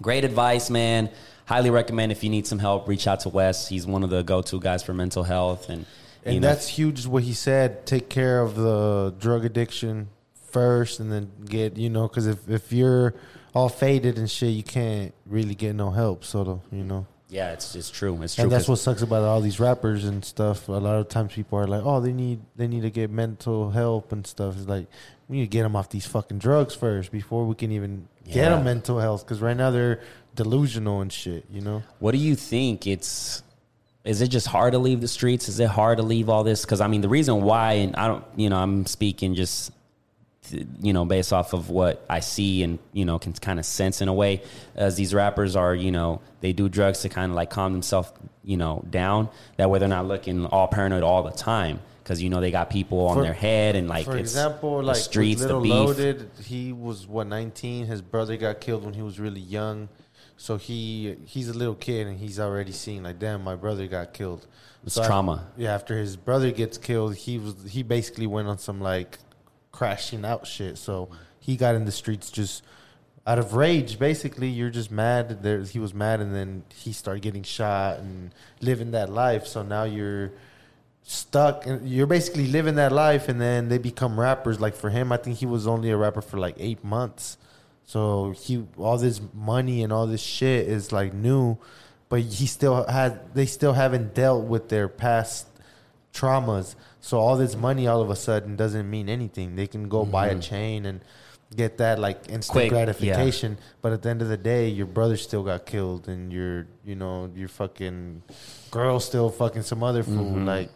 great 0.00 0.24
advice, 0.24 0.70
man. 0.70 1.10
Highly 1.46 1.70
recommend 1.70 2.12
if 2.12 2.22
you 2.22 2.30
need 2.30 2.46
some 2.46 2.58
help, 2.60 2.86
reach 2.86 3.06
out 3.08 3.20
to 3.20 3.28
Wes. 3.28 3.68
He's 3.68 3.86
one 3.86 4.04
of 4.04 4.10
the 4.10 4.22
go-to 4.22 4.60
guys 4.60 4.82
for 4.84 4.94
mental 4.94 5.24
health, 5.24 5.68
and 5.68 5.84
And 6.24 6.34
you 6.34 6.40
know, 6.40 6.48
that's 6.48 6.68
huge. 6.68 7.06
What 7.06 7.22
he 7.22 7.32
said: 7.32 7.86
take 7.86 8.08
care 8.08 8.40
of 8.40 8.56
the 8.56 9.14
drug 9.18 9.44
addiction 9.44 10.08
first, 10.50 11.00
and 11.00 11.10
then 11.10 11.30
get 11.44 11.76
you 11.76 11.90
know, 11.90 12.08
because 12.08 12.26
if 12.26 12.48
if 12.48 12.72
you're 12.72 13.14
all 13.54 13.68
faded 13.68 14.18
and 14.18 14.30
shit, 14.30 14.50
you 14.50 14.62
can't 14.62 15.14
really 15.26 15.54
get 15.54 15.74
no 15.74 15.90
help. 15.90 16.24
So 16.24 16.62
you 16.70 16.84
know, 16.84 17.06
yeah, 17.30 17.52
it's 17.52 17.74
it's 17.74 17.90
true. 17.90 18.20
It's 18.22 18.34
true. 18.34 18.44
and 18.44 18.52
that's 18.52 18.68
what 18.68 18.76
sucks 18.76 19.02
about 19.02 19.22
all 19.22 19.40
these 19.40 19.60
rappers 19.60 20.04
and 20.04 20.24
stuff. 20.24 20.68
A 20.68 20.72
lot 20.72 20.96
of 20.96 21.08
times 21.08 21.32
people 21.32 21.58
are 21.58 21.66
like, 21.66 21.82
oh, 21.84 22.00
they 22.00 22.12
need 22.12 22.40
they 22.56 22.66
need 22.66 22.82
to 22.82 22.90
get 22.90 23.10
mental 23.10 23.70
help 23.70 24.12
and 24.12 24.26
stuff. 24.26 24.56
It's 24.56 24.66
like 24.66 24.86
we 25.28 25.38
need 25.38 25.44
to 25.44 25.48
get 25.50 25.62
them 25.62 25.76
off 25.76 25.90
these 25.90 26.06
fucking 26.06 26.38
drugs 26.38 26.74
first 26.74 27.12
before 27.12 27.46
we 27.46 27.54
can 27.54 27.70
even 27.72 28.08
get 28.24 28.50
them 28.50 28.64
mental 28.64 28.98
health. 28.98 29.24
Because 29.24 29.40
right 29.40 29.56
now 29.56 29.70
they're 29.70 30.00
delusional 30.34 31.00
and 31.00 31.12
shit. 31.12 31.44
You 31.50 31.60
know. 31.60 31.82
What 32.00 32.12
do 32.12 32.18
you 32.18 32.34
think? 32.34 32.86
It's 32.86 33.42
is 34.04 34.22
it 34.22 34.28
just 34.28 34.46
hard 34.46 34.72
to 34.72 34.78
leave 34.78 35.00
the 35.00 35.08
streets? 35.08 35.48
Is 35.48 35.60
it 35.60 35.68
hard 35.68 35.98
to 35.98 36.02
leave 36.02 36.28
all 36.28 36.42
this? 36.42 36.62
Because 36.62 36.80
I 36.80 36.86
mean, 36.86 37.00
the 37.00 37.08
reason 37.08 37.42
why, 37.42 37.74
and 37.74 37.96
I 37.96 38.06
don't, 38.08 38.24
you 38.36 38.48
know, 38.48 38.56
I'm 38.56 38.86
speaking 38.86 39.34
just, 39.34 39.72
you 40.80 40.92
know, 40.92 41.04
based 41.04 41.32
off 41.32 41.52
of 41.52 41.68
what 41.68 42.04
I 42.08 42.20
see 42.20 42.62
and 42.62 42.78
you 42.92 43.04
know 43.04 43.18
can 43.18 43.32
kind 43.34 43.58
of 43.58 43.66
sense 43.66 44.00
in 44.00 44.08
a 44.08 44.14
way, 44.14 44.42
as 44.74 44.96
these 44.96 45.12
rappers 45.12 45.54
are, 45.54 45.74
you 45.74 45.92
know, 45.92 46.20
they 46.40 46.52
do 46.52 46.68
drugs 46.68 47.00
to 47.00 47.08
kind 47.08 47.30
of 47.30 47.36
like 47.36 47.50
calm 47.50 47.72
themselves, 47.72 48.10
you 48.42 48.56
know, 48.56 48.84
down. 48.90 49.28
That 49.58 49.70
way 49.70 49.78
they're 49.78 49.88
not 49.88 50.06
looking 50.06 50.46
all 50.46 50.68
paranoid 50.68 51.02
all 51.02 51.22
the 51.22 51.30
time. 51.32 51.80
Because 52.02 52.20
you 52.20 52.30
know 52.30 52.40
they 52.40 52.50
got 52.50 52.70
people 52.70 53.06
on 53.06 53.18
For- 53.18 53.22
their 53.22 53.34
head 53.34 53.76
and 53.76 53.86
like 53.86 54.04
For 54.04 54.16
example, 54.16 54.78
the 54.78 54.84
like 54.84 54.96
streets, 54.96 55.42
the 55.44 55.60
beef. 55.60 55.70
Loaded, 55.70 56.28
he 56.42 56.72
was 56.72 57.06
what 57.06 57.28
nineteen. 57.28 57.86
His 57.86 58.02
brother 58.02 58.36
got 58.36 58.60
killed 58.60 58.84
when 58.84 58.94
he 58.94 59.02
was 59.02 59.20
really 59.20 59.40
young, 59.40 59.88
so 60.40 60.56
he 60.56 61.16
he's 61.26 61.50
a 61.50 61.52
little 61.52 61.74
kid 61.74 62.06
and 62.06 62.18
he's 62.18 62.40
already 62.40 62.72
seeing 62.72 63.02
like, 63.02 63.18
damn, 63.18 63.44
my 63.44 63.56
brother 63.56 63.86
got 63.86 64.14
killed. 64.14 64.46
It's 64.82 64.94
So 64.94 65.04
trauma. 65.04 65.46
yeah, 65.58 65.74
after 65.74 65.98
his 65.98 66.16
brother 66.16 66.50
gets 66.50 66.78
killed, 66.78 67.14
he 67.14 67.36
was 67.36 67.54
he 67.68 67.82
basically 67.82 68.26
went 68.26 68.48
on 68.48 68.56
some 68.56 68.80
like 68.80 69.18
crashing 69.70 70.24
out 70.24 70.46
shit. 70.46 70.78
So 70.78 71.10
he 71.40 71.58
got 71.58 71.74
in 71.74 71.84
the 71.84 71.92
streets 71.92 72.30
just 72.30 72.64
out 73.26 73.38
of 73.38 73.52
rage. 73.52 73.98
Basically, 73.98 74.48
you're 74.48 74.70
just 74.70 74.90
mad. 74.90 75.42
There, 75.42 75.60
he 75.60 75.78
was 75.78 75.92
mad, 75.92 76.20
and 76.22 76.34
then 76.34 76.62
he 76.74 76.94
started 76.94 77.20
getting 77.20 77.42
shot 77.42 77.98
and 77.98 78.32
living 78.62 78.92
that 78.92 79.10
life. 79.10 79.46
So 79.46 79.62
now 79.62 79.84
you're 79.84 80.32
stuck 81.02 81.66
and 81.66 81.86
you're 81.86 82.06
basically 82.06 82.46
living 82.46 82.76
that 82.76 82.92
life 82.92 83.28
and 83.28 83.38
then 83.40 83.68
they 83.68 83.78
become 83.78 84.20
rappers 84.20 84.60
like 84.60 84.74
for 84.76 84.90
him 84.90 85.10
i 85.10 85.16
think 85.16 85.38
he 85.38 85.46
was 85.46 85.66
only 85.66 85.90
a 85.90 85.96
rapper 85.96 86.20
for 86.20 86.38
like 86.38 86.54
eight 86.58 86.84
months 86.84 87.38
so 87.90 88.32
he 88.36 88.64
all 88.76 88.98
this 88.98 89.20
money 89.34 89.82
and 89.82 89.92
all 89.92 90.06
this 90.06 90.20
shit 90.20 90.68
is 90.68 90.92
like 90.92 91.12
new 91.12 91.58
but 92.08 92.20
he 92.20 92.46
still 92.46 92.86
had 92.86 93.34
they 93.34 93.46
still 93.46 93.72
haven't 93.72 94.14
dealt 94.14 94.44
with 94.44 94.68
their 94.68 94.86
past 94.86 95.48
traumas. 96.14 96.76
So 97.00 97.18
all 97.18 97.36
this 97.36 97.56
money 97.56 97.88
all 97.88 98.00
of 98.00 98.08
a 98.08 98.14
sudden 98.14 98.54
doesn't 98.54 98.88
mean 98.88 99.08
anything. 99.08 99.56
They 99.56 99.66
can 99.66 99.88
go 99.88 100.04
buy 100.04 100.28
a 100.28 100.30
mm-hmm. 100.30 100.40
chain 100.40 100.86
and 100.86 101.00
get 101.56 101.78
that 101.78 101.98
like 101.98 102.28
instant 102.28 102.52
Quick, 102.52 102.64
yeah. 102.66 102.84
gratification 102.84 103.58
but 103.82 103.92
at 103.92 104.02
the 104.02 104.08
end 104.08 104.22
of 104.22 104.28
the 104.28 104.36
day 104.36 104.68
your 104.68 104.86
brother 104.86 105.16
still 105.16 105.42
got 105.42 105.66
killed 105.66 106.06
and 106.06 106.32
your 106.32 106.68
you 106.84 106.94
know 106.94 107.28
your 107.34 107.48
fucking 107.48 108.22
girl 108.70 109.00
still 109.00 109.30
fucking 109.30 109.62
some 109.62 109.82
other 109.82 110.04
fool. 110.04 110.30
Mm-hmm. 110.30 110.44
Like 110.46 110.70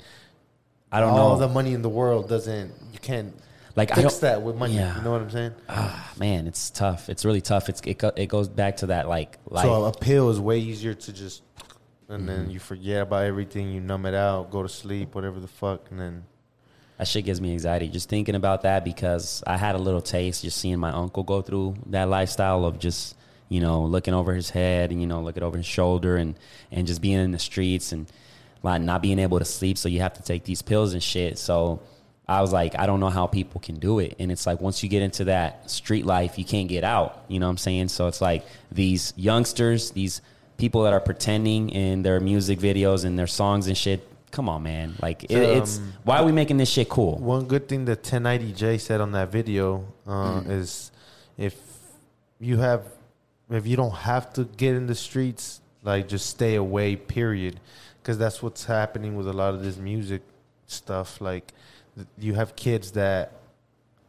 I 0.91 0.99
don't 0.99 1.11
all 1.11 1.17
know. 1.17 1.23
All 1.23 1.37
the 1.37 1.47
money 1.47 1.75
in 1.75 1.83
the 1.83 1.89
world 1.89 2.29
doesn't 2.29 2.73
you 2.93 2.99
can't 2.99 3.33
Like, 3.77 3.91
I 3.93 4.03
fix 4.03 4.19
that 4.19 4.43
with 4.43 4.57
money 4.57 4.75
Yeah. 4.75 4.97
you 4.97 5.03
know 5.03 5.11
what 5.11 5.21
i'm 5.23 5.31
saying 5.31 5.53
Ah, 5.69 6.13
man, 6.19 6.47
it's 6.47 6.71
tough. 6.71 7.09
It's 7.09 7.25
really 7.25 7.41
tough. 7.41 7.69
It's 7.69 7.81
it, 7.85 8.01
it 8.17 8.27
goes 8.27 8.49
back 8.49 8.77
to 8.79 8.87
that 8.87 9.09
like 9.09 9.39
like 9.47 9.65
so 9.65 9.85
a 9.85 9.93
pill 9.93 10.31
is 10.31 10.39
way 10.41 10.59
easier 10.59 10.95
to 10.95 11.13
just 11.13 11.43
and 12.09 12.19
Mm-hmm. 12.19 12.27
then 12.27 12.51
you 12.51 12.59
forget 12.61 13.03
about 13.03 13.25
everything 13.25 13.73
you 13.73 13.81
numb 13.81 14.05
it 14.07 14.15
out 14.15 14.51
go 14.51 14.63
to 14.63 14.69
sleep 14.69 15.15
whatever 15.15 15.41
the 15.41 15.49
fuck 15.49 15.91
and 15.91 15.99
then 15.99 16.25
That 16.99 17.09
shit 17.09 17.25
gives 17.25 17.41
me 17.41 17.51
anxiety 17.53 17.89
just 17.89 18.09
thinking 18.09 18.35
about 18.37 18.63
that 18.63 18.85
because 18.85 19.43
I 19.47 19.57
had 19.57 19.75
a 19.75 19.79
little 19.79 20.03
taste 20.03 20.43
just 20.43 20.59
seeing 20.59 20.79
my 20.79 20.91
uncle 20.91 21.23
go 21.25 21.41
through 21.43 21.75
that 21.87 22.09
lifestyle 22.09 22.65
of 22.67 22.79
just 22.79 23.17
you 23.49 23.61
know 23.61 23.83
looking 23.85 24.15
over 24.15 24.35
his 24.35 24.51
head 24.51 24.91
and 24.93 25.01
you 25.01 25.07
know 25.07 25.21
looking 25.23 25.43
over 25.43 25.57
his 25.57 25.67
shoulder 25.67 26.17
and 26.17 26.39
and 26.71 26.87
just 26.87 27.01
being 27.01 27.19
in 27.19 27.31
the 27.33 27.39
streets 27.39 27.91
and 27.93 28.07
like 28.63 28.81
not 28.83 29.03
being 29.03 29.19
able 29.19 29.39
to 29.39 29.45
sleep 29.45 29.77
so 29.79 29.89
you 29.89 30.01
have 30.01 30.13
to 30.15 30.23
take 30.23 30.45
these 30.45 30.63
pills 30.63 30.93
and 30.93 31.03
shit 31.03 31.39
so 31.39 31.81
I 32.27 32.41
was 32.41 32.53
like 32.53 32.79
I 32.79 32.87
don't 32.87 33.01
know 33.01 33.11
how 33.11 33.27
people 33.27 33.61
can 33.61 33.77
do 33.79 33.99
it. 33.99 34.17
And 34.19 34.33
it's 34.33 34.47
like 34.47 34.61
once 34.61 34.83
you 34.83 34.89
get 34.89 35.03
into 35.03 35.25
that 35.25 35.71
street 35.71 36.07
life 36.07 36.39
you 36.39 36.45
can't 36.45 36.69
get 36.69 36.85
out. 36.85 37.25
You 37.29 37.39
know 37.41 37.47
what 37.47 37.51
I'm 37.51 37.59
saying? 37.59 37.89
So 37.89 38.07
it's 38.07 38.21
like 38.21 38.45
these 38.73 39.13
youngsters 39.17 39.91
these 39.91 40.21
people 40.57 40.85
that 40.85 40.93
are 40.93 41.01
pretending 41.01 41.69
in 41.71 42.03
their 42.03 42.21
music 42.21 42.59
videos 42.61 43.05
and 43.05 43.19
their 43.19 43.27
songs 43.27 43.67
and 43.67 43.77
shit. 43.77 44.09
Come 44.31 44.49
on 44.49 44.63
man. 44.63 44.95
Like 45.03 45.25
it, 45.25 45.33
it's 45.37 45.79
Um, 45.79 45.93
why 46.05 46.19
are 46.19 46.25
we 46.25 46.33
making 46.33 46.57
this 46.57 46.71
shit 46.71 46.89
cool? 46.89 47.19
One 47.19 47.45
good 47.47 47.69
thing 47.69 47.85
that 47.87 48.03
1090j 48.03 48.81
said 48.81 49.01
on 49.01 49.13
that 49.13 49.31
video 49.31 49.85
uh, 50.07 50.41
Mm. 50.41 50.51
is 50.51 50.91
if 51.37 51.55
you 52.41 52.57
have 52.59 52.83
if 53.51 53.67
you 53.67 53.77
don't 53.77 53.95
have 53.95 54.33
to 54.33 54.45
get 54.45 54.75
in 54.75 54.87
the 54.87 54.95
streets 54.95 55.61
like 55.83 56.09
just 56.09 56.27
stay 56.31 56.55
away 56.55 56.97
period. 56.97 57.61
Because 58.03 58.17
that's 58.19 58.43
what's 58.43 58.65
happening 58.65 59.17
with 59.17 59.29
a 59.29 59.33
lot 59.33 59.55
of 59.55 59.63
this 59.63 59.77
music 59.77 60.23
stuff. 60.67 61.21
Like 61.21 61.53
you 62.19 62.35
have 62.35 62.57
kids 62.57 62.93
that 62.93 63.33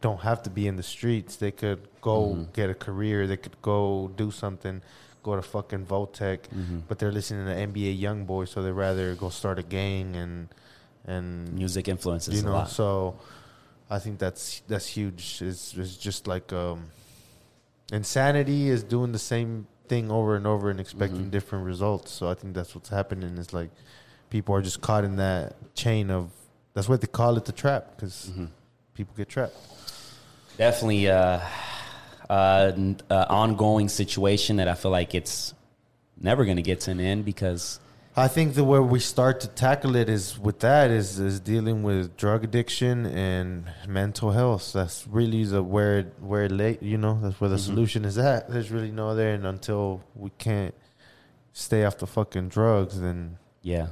don't 0.00 0.20
have 0.20 0.42
to 0.42 0.50
be 0.50 0.66
in 0.66 0.76
the 0.76 0.82
streets. 0.82 1.36
They 1.36 1.50
could 1.52 1.80
go 2.00 2.18
Mm-hmm. 2.34 2.52
get 2.52 2.70
a 2.70 2.74
career. 2.74 3.26
They 3.26 3.36
could 3.36 3.60
go 3.62 4.10
do 4.16 4.30
something 4.30 4.82
go 5.22 5.34
to 5.34 5.42
fucking 5.42 5.84
Vo-Tech. 5.84 6.48
Mm-hmm. 6.50 6.78
but 6.86 7.00
they're 7.00 7.10
listening 7.10 7.46
to 7.46 7.52
NBA 7.52 7.98
young 7.98 8.26
YoungBoy 8.26 8.46
so 8.48 8.62
they'd 8.62 8.70
rather 8.70 9.14
go 9.16 9.28
start 9.28 9.58
a 9.58 9.62
gang 9.64 10.14
and 10.14 10.48
and 11.04 11.52
music 11.52 11.88
influences 11.88 12.34
you 12.36 12.42
know 12.48 12.64
so 12.64 13.16
i 13.90 13.98
think 13.98 14.18
that's 14.20 14.62
that's 14.68 14.86
huge. 14.86 15.42
It's, 15.42 15.74
it's 15.74 15.96
just 15.96 16.28
like 16.28 16.52
um 16.52 16.86
insanity 17.92 18.68
is 18.68 18.82
doing 18.82 19.12
the 19.12 19.18
same 19.18 19.66
thing 19.88 20.10
over 20.10 20.34
and 20.36 20.46
over 20.46 20.70
and 20.70 20.80
expecting 20.80 21.20
Mm-hmm. 21.22 21.30
different 21.30 21.64
results. 21.64 22.10
So 22.12 22.28
i 22.28 22.34
think 22.34 22.54
that's 22.54 22.74
what's 22.74 22.88
happening. 22.88 23.38
Is 23.38 23.52
like 23.52 23.70
people 24.30 24.54
are 24.54 24.62
just 24.62 24.80
caught 24.80 25.04
in 25.04 25.16
that 25.16 25.74
chain 25.74 26.10
of 26.10 26.30
that's 26.76 26.88
what 26.88 27.00
they 27.00 27.06
call 27.08 27.36
it 27.40 27.44
the 27.46 27.52
trap 27.62 27.82
because 27.96 28.26
Mm-hmm. 28.30 28.46
people 28.94 29.14
get 29.16 29.28
trapped 29.28 29.56
Definitely 30.58 31.08
uh, 31.10 31.40
uh, 32.30 32.72
n- 32.74 32.98
uh, 33.10 33.26
ongoing 33.28 33.88
situation 33.88 34.56
that 34.56 34.68
I 34.68 34.74
feel 34.74 34.90
like 34.90 35.14
it's 35.14 35.52
never 36.18 36.44
going 36.44 36.56
to 36.56 36.62
get 36.62 36.80
to 36.82 36.90
an 36.92 37.00
end 37.00 37.24
because 37.24 37.78
I 38.16 38.28
think 38.28 38.54
the 38.54 38.64
where 38.64 38.82
we 38.82 38.98
start 39.00 39.40
to 39.40 39.48
tackle 39.48 39.94
it 39.96 40.08
is 40.08 40.38
with 40.38 40.60
that 40.60 40.90
is 40.90 41.18
is 41.18 41.40
dealing 41.40 41.82
with 41.82 42.16
drug 42.16 42.44
addiction 42.44 43.04
and 43.04 43.66
mental 43.86 44.30
health. 44.30 44.72
That's 44.72 45.06
really 45.06 45.44
the 45.44 45.62
where 45.62 45.98
it- 45.98 46.14
where 46.20 46.44
it 46.44 46.52
late 46.52 46.82
you 46.82 46.96
know 46.96 47.18
that's 47.22 47.38
where 47.40 47.50
the 47.50 47.58
solution 47.58 48.06
is 48.06 48.16
at. 48.16 48.48
There's 48.48 48.70
really 48.70 48.90
no 48.90 49.10
other, 49.10 49.28
and 49.34 49.44
until 49.46 50.02
we 50.14 50.30
can't 50.38 50.74
stay 51.52 51.84
off 51.84 51.98
the 51.98 52.06
fucking 52.06 52.48
drugs, 52.48 52.98
then 53.00 53.36
Yeah. 53.60 53.88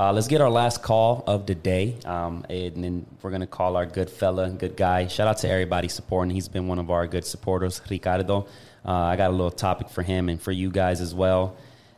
Uh, 0.00 0.10
let's 0.14 0.28
get 0.28 0.40
our 0.40 0.48
last 0.48 0.82
call 0.82 1.22
of 1.26 1.44
the 1.44 1.54
day. 1.54 1.94
Um, 2.06 2.46
and 2.48 2.82
then 2.82 3.06
we're 3.20 3.28
going 3.28 3.42
to 3.42 3.46
call 3.46 3.76
our 3.76 3.84
good 3.84 4.08
fella, 4.08 4.48
good 4.48 4.74
guy. 4.74 5.08
Shout 5.08 5.28
out 5.28 5.36
to 5.38 5.48
everybody 5.50 5.88
supporting. 5.88 6.30
He's 6.30 6.48
been 6.48 6.68
one 6.68 6.78
of 6.78 6.90
our 6.90 7.06
good 7.06 7.26
supporters, 7.26 7.82
Ricardo. 7.90 8.46
Uh, 8.82 8.92
I 8.92 9.16
got 9.16 9.28
a 9.28 9.32
little 9.32 9.50
topic 9.50 9.90
for 9.90 10.02
him 10.02 10.30
and 10.30 10.40
for 10.40 10.52
you 10.52 10.70
guys 10.70 11.02
as 11.02 11.14
well. 11.14 11.54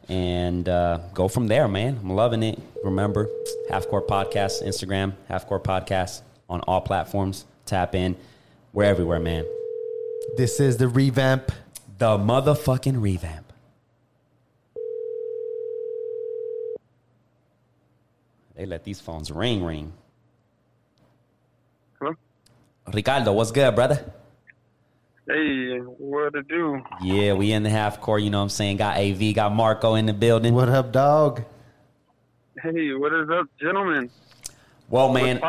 And 0.08 0.68
uh, 0.68 0.98
go 1.14 1.28
from 1.28 1.46
there, 1.46 1.68
man. 1.68 2.00
I'm 2.02 2.10
loving 2.10 2.42
it. 2.42 2.58
Remember, 2.82 3.28
Half 3.70 3.86
Court 3.86 4.08
Podcast, 4.08 4.64
Instagram, 4.66 5.12
Half 5.28 5.46
Court 5.46 5.62
Podcast 5.62 6.22
on 6.50 6.60
all 6.62 6.80
platforms. 6.80 7.44
Tap 7.66 7.94
in. 7.94 8.16
We're 8.72 8.82
everywhere, 8.82 9.20
man. 9.20 9.44
this 10.36 10.58
is 10.58 10.76
the 10.76 10.88
revamp. 10.88 11.52
The 11.98 12.18
motherfucking 12.18 13.00
revamp. 13.00 13.51
They 18.54 18.66
let 18.66 18.84
these 18.84 19.00
phones 19.00 19.30
ring, 19.30 19.64
ring. 19.64 19.92
Hello? 21.98 22.14
Ricardo, 22.92 23.32
what's 23.32 23.50
good, 23.50 23.74
brother? 23.74 24.12
Hey, 25.26 25.78
what 25.78 26.32
to 26.34 26.42
do? 26.42 26.82
Yeah, 27.02 27.32
we 27.34 27.52
in 27.52 27.62
the 27.62 27.70
half 27.70 28.00
court, 28.00 28.22
you 28.22 28.30
know 28.30 28.38
what 28.38 28.44
I'm 28.44 28.48
saying? 28.50 28.78
Got 28.78 28.98
AV, 28.98 29.34
got 29.34 29.52
Marco 29.52 29.94
in 29.94 30.06
the 30.06 30.12
building. 30.12 30.52
What 30.52 30.68
up, 30.68 30.92
dog? 30.92 31.44
Hey, 32.60 32.92
what 32.94 33.12
is 33.14 33.30
up, 33.30 33.46
gentlemen? 33.60 34.10
Well, 34.88 35.10
man, 35.10 35.40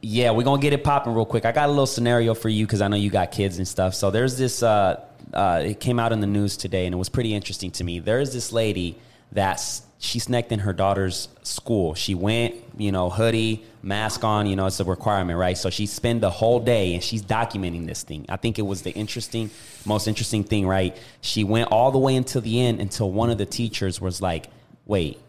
yeah, 0.00 0.30
we're 0.30 0.44
gonna 0.44 0.62
get 0.62 0.72
it 0.72 0.84
popping 0.84 1.12
real 1.12 1.24
quick. 1.26 1.44
I 1.44 1.50
got 1.50 1.66
a 1.66 1.72
little 1.72 1.86
scenario 1.86 2.34
for 2.34 2.48
you 2.48 2.66
because 2.66 2.80
I 2.80 2.86
know 2.86 2.94
you 2.94 3.10
got 3.10 3.32
kids 3.32 3.58
and 3.58 3.66
stuff. 3.66 3.94
So 3.94 4.12
there's 4.12 4.38
this. 4.38 4.62
Uh, 4.62 5.04
uh, 5.34 5.62
it 5.64 5.80
came 5.80 5.98
out 5.98 6.12
in 6.12 6.20
the 6.20 6.26
news 6.26 6.56
today, 6.56 6.86
and 6.86 6.94
it 6.94 6.98
was 6.98 7.08
pretty 7.08 7.34
interesting 7.34 7.72
to 7.72 7.84
me. 7.84 7.98
There's 7.98 8.32
this 8.32 8.52
lady 8.52 8.96
that's 9.32 9.82
she 10.02 10.18
sneaked 10.18 10.50
in 10.50 10.58
her 10.58 10.72
daughter's 10.72 11.28
school. 11.42 11.94
She 11.94 12.14
went, 12.14 12.56
you 12.76 12.90
know, 12.90 13.08
hoodie, 13.08 13.64
mask 13.82 14.24
on. 14.24 14.46
You 14.46 14.56
know, 14.56 14.66
it's 14.66 14.80
a 14.80 14.84
requirement, 14.84 15.38
right? 15.38 15.56
So 15.56 15.70
she 15.70 15.86
spent 15.86 16.20
the 16.20 16.30
whole 16.30 16.58
day 16.58 16.94
and 16.94 17.02
she's 17.02 17.22
documenting 17.22 17.86
this 17.86 18.02
thing. 18.02 18.26
I 18.28 18.36
think 18.36 18.58
it 18.58 18.62
was 18.62 18.82
the 18.82 18.90
interesting, 18.90 19.50
most 19.84 20.08
interesting 20.08 20.42
thing, 20.42 20.66
right? 20.66 20.96
She 21.20 21.44
went 21.44 21.70
all 21.70 21.92
the 21.92 21.98
way 21.98 22.16
until 22.16 22.40
the 22.40 22.60
end 22.60 22.80
until 22.80 23.12
one 23.12 23.30
of 23.30 23.38
the 23.38 23.46
teachers 23.46 24.00
was 24.00 24.20
like, 24.20 24.48
"Wait, 24.86 25.20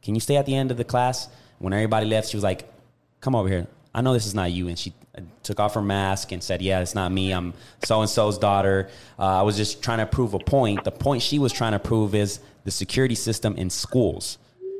can 0.00 0.14
you 0.14 0.20
stay 0.20 0.36
at 0.36 0.46
the 0.46 0.56
end 0.56 0.70
of 0.70 0.76
the 0.78 0.84
class?" 0.84 1.28
When 1.62 1.72
everybody 1.72 2.06
left, 2.06 2.30
she 2.30 2.36
was 2.36 2.42
like, 2.42 2.68
come 3.20 3.36
over 3.36 3.48
here. 3.48 3.68
I 3.94 4.00
know 4.00 4.12
this 4.12 4.26
is 4.26 4.34
not 4.34 4.50
you. 4.50 4.66
And 4.66 4.76
she 4.76 4.92
uh, 5.16 5.20
took 5.44 5.60
off 5.60 5.74
her 5.74 5.82
mask 5.82 6.32
and 6.32 6.42
said, 6.42 6.60
yeah, 6.60 6.80
it's 6.80 6.94
not 6.94 7.12
me. 7.12 7.30
I'm 7.30 7.54
so 7.84 8.00
and 8.00 8.10
so's 8.10 8.36
daughter. 8.36 8.90
Uh, 9.16 9.38
I 9.38 9.42
was 9.42 9.56
just 9.56 9.80
trying 9.80 9.98
to 9.98 10.06
prove 10.06 10.34
a 10.34 10.40
point. 10.40 10.82
The 10.82 10.90
point 10.90 11.22
she 11.22 11.38
was 11.38 11.52
trying 11.52 11.72
to 11.72 11.78
prove 11.78 12.16
is 12.16 12.40
the 12.64 12.70
security 12.70 13.14
system 13.14 13.56
in 13.56 13.70
schools. 13.70 14.38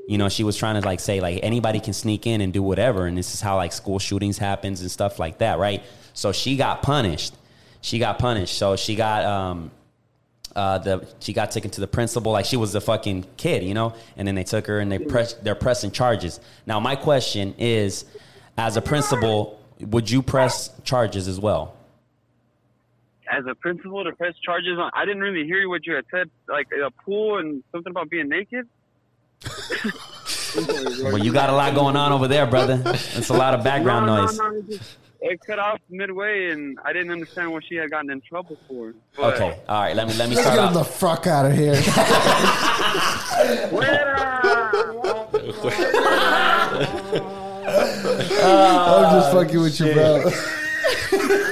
You 0.08 0.18
know, 0.18 0.28
she 0.28 0.44
was 0.44 0.56
trying 0.56 0.80
to 0.80 0.86
like 0.86 1.00
say 1.00 1.20
like 1.20 1.40
anybody 1.42 1.80
can 1.80 1.92
sneak 1.92 2.26
in 2.26 2.40
and 2.40 2.52
do 2.52 2.62
whatever, 2.62 3.06
and 3.06 3.16
this 3.16 3.34
is 3.34 3.40
how 3.40 3.56
like 3.56 3.72
school 3.72 3.98
shootings 3.98 4.38
happens 4.38 4.80
and 4.80 4.90
stuff 4.90 5.18
like 5.18 5.38
that, 5.38 5.58
right? 5.58 5.82
So 6.12 6.32
she 6.32 6.56
got 6.56 6.82
punished. 6.82 7.34
She 7.80 7.98
got 7.98 8.18
punished. 8.18 8.58
So 8.58 8.76
she 8.76 8.96
got 8.96 9.24
um, 9.24 9.70
uh, 10.54 10.78
the 10.78 11.06
she 11.20 11.32
got 11.32 11.50
taken 11.50 11.70
to 11.70 11.80
the 11.80 11.86
principal 11.86 12.32
like 12.32 12.44
she 12.44 12.56
was 12.56 12.74
a 12.74 12.80
fucking 12.80 13.26
kid, 13.36 13.62
you 13.62 13.74
know. 13.74 13.94
And 14.16 14.26
then 14.26 14.34
they 14.34 14.44
took 14.44 14.66
her 14.66 14.80
and 14.80 14.90
they 14.90 14.98
press 14.98 15.34
they're 15.34 15.54
pressing 15.54 15.90
charges. 15.90 16.40
Now 16.66 16.80
my 16.80 16.96
question 16.96 17.54
is, 17.58 18.04
as 18.58 18.76
a 18.76 18.82
principal, 18.82 19.60
would 19.80 20.10
you 20.10 20.22
press 20.22 20.70
charges 20.84 21.28
as 21.28 21.40
well? 21.40 21.76
As 23.32 23.44
a 23.50 23.54
principal 23.54 24.04
to 24.04 24.12
press 24.12 24.34
charges 24.44 24.78
on, 24.78 24.90
I 24.94 25.04
didn't 25.06 25.22
really 25.22 25.46
hear 25.46 25.66
what 25.68 25.86
you 25.86 25.94
had 25.94 26.04
said, 26.10 26.30
like 26.48 26.66
a 26.86 26.90
pool 26.90 27.38
and 27.38 27.62
something 27.72 27.90
about 27.90 28.10
being 28.10 28.28
naked. 28.28 28.68
Well, 31.02 31.16
you 31.16 31.32
got 31.32 31.48
a 31.48 31.54
lot 31.54 31.74
going 31.74 31.96
on 31.96 32.12
over 32.12 32.28
there, 32.28 32.46
brother. 32.46 32.82
It's 32.84 33.30
a 33.30 33.32
lot 33.32 33.54
of 33.54 33.64
background 33.64 34.04
no, 34.04 34.26
noise. 34.26 34.36
No, 34.38 34.50
no, 34.50 34.58
it 34.58 34.66
just- 34.68 34.96
it 35.22 35.40
cut 35.46 35.58
off 35.58 35.78
midway, 35.88 36.50
and 36.50 36.78
I 36.84 36.92
didn't 36.92 37.10
understand 37.10 37.52
what 37.52 37.64
she 37.64 37.76
had 37.76 37.90
gotten 37.90 38.10
in 38.10 38.20
trouble 38.20 38.58
for. 38.68 38.92
But 39.16 39.34
Okay, 39.36 39.58
all 39.68 39.80
right. 39.80 39.96
Let 39.96 40.08
me 40.08 40.14
let 40.14 40.28
me 40.28 40.34
Let's 40.34 40.46
start 40.46 40.58
get 40.60 40.68
him 40.68 40.74
the 40.74 40.80
off. 40.80 40.94
fuck 40.98 41.26
out 41.26 41.46
of 41.46 41.52
here. 41.52 41.74
I'm 48.44 49.20
just 49.20 49.32
fucking 49.32 49.60
with 49.60 49.80
you, 49.80 49.92
bro. 49.92 50.22
Oh, 51.14 51.51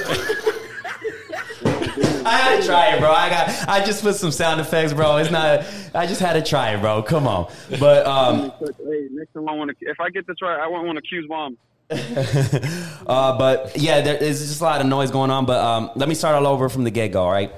I 2.25 2.37
had 2.37 2.61
to 2.61 2.65
try 2.65 2.95
it, 2.95 2.99
bro. 2.99 3.11
I 3.11 3.29
got. 3.29 3.67
I 3.67 3.85
just 3.85 4.01
put 4.01 4.15
some 4.15 4.31
sound 4.31 4.61
effects, 4.61 4.93
bro. 4.93 5.17
It's 5.17 5.31
not. 5.31 5.65
I 5.93 6.05
just 6.05 6.21
had 6.21 6.33
to 6.33 6.41
try 6.41 6.73
it, 6.73 6.81
bro. 6.81 7.03
Come 7.03 7.27
on. 7.27 7.51
But 7.79 8.05
um, 8.05 8.51
hey, 8.59 9.07
next 9.11 9.33
time 9.33 9.49
I 9.49 9.53
want 9.53 9.71
to, 9.71 9.75
if 9.81 9.99
I 9.99 10.09
get 10.09 10.27
this 10.27 10.41
right, 10.41 10.59
I 10.59 10.67
won't 10.67 10.85
want 10.85 10.97
to 10.97 10.99
accuse 10.99 11.27
mom. 11.27 11.57
Uh, 13.07 13.37
but 13.37 13.75
yeah, 13.77 13.99
there 13.99 14.15
is 14.15 14.39
just 14.39 14.61
a 14.61 14.63
lot 14.63 14.79
of 14.79 14.87
noise 14.87 15.11
going 15.11 15.31
on. 15.31 15.45
But 15.45 15.59
um, 15.59 15.91
let 15.95 16.07
me 16.07 16.15
start 16.15 16.35
all 16.35 16.47
over 16.47 16.69
from 16.69 16.85
the 16.85 16.91
get 16.91 17.11
go, 17.11 17.23
all 17.23 17.31
right? 17.31 17.51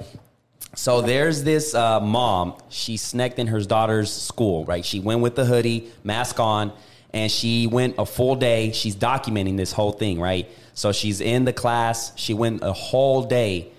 So 0.74 1.02
there's 1.02 1.44
this 1.44 1.74
uh, 1.74 2.00
mom. 2.00 2.56
She 2.70 2.96
sneaked 2.96 3.38
in 3.38 3.46
her 3.48 3.60
daughter's 3.60 4.12
school, 4.12 4.64
right? 4.64 4.84
She 4.84 4.98
went 4.98 5.20
with 5.20 5.36
the 5.36 5.44
hoodie, 5.44 5.92
mask 6.02 6.40
on, 6.40 6.72
and 7.12 7.30
she 7.30 7.68
went 7.68 7.94
a 7.98 8.06
full 8.06 8.34
day. 8.34 8.72
She's 8.72 8.96
documenting 8.96 9.56
this 9.56 9.70
whole 9.70 9.92
thing, 9.92 10.18
right? 10.18 10.48
So 10.72 10.90
she's 10.90 11.20
in 11.20 11.44
the 11.44 11.52
class. 11.52 12.12
She 12.16 12.34
went 12.34 12.62
a 12.64 12.72
whole 12.72 13.22
day 13.22 13.70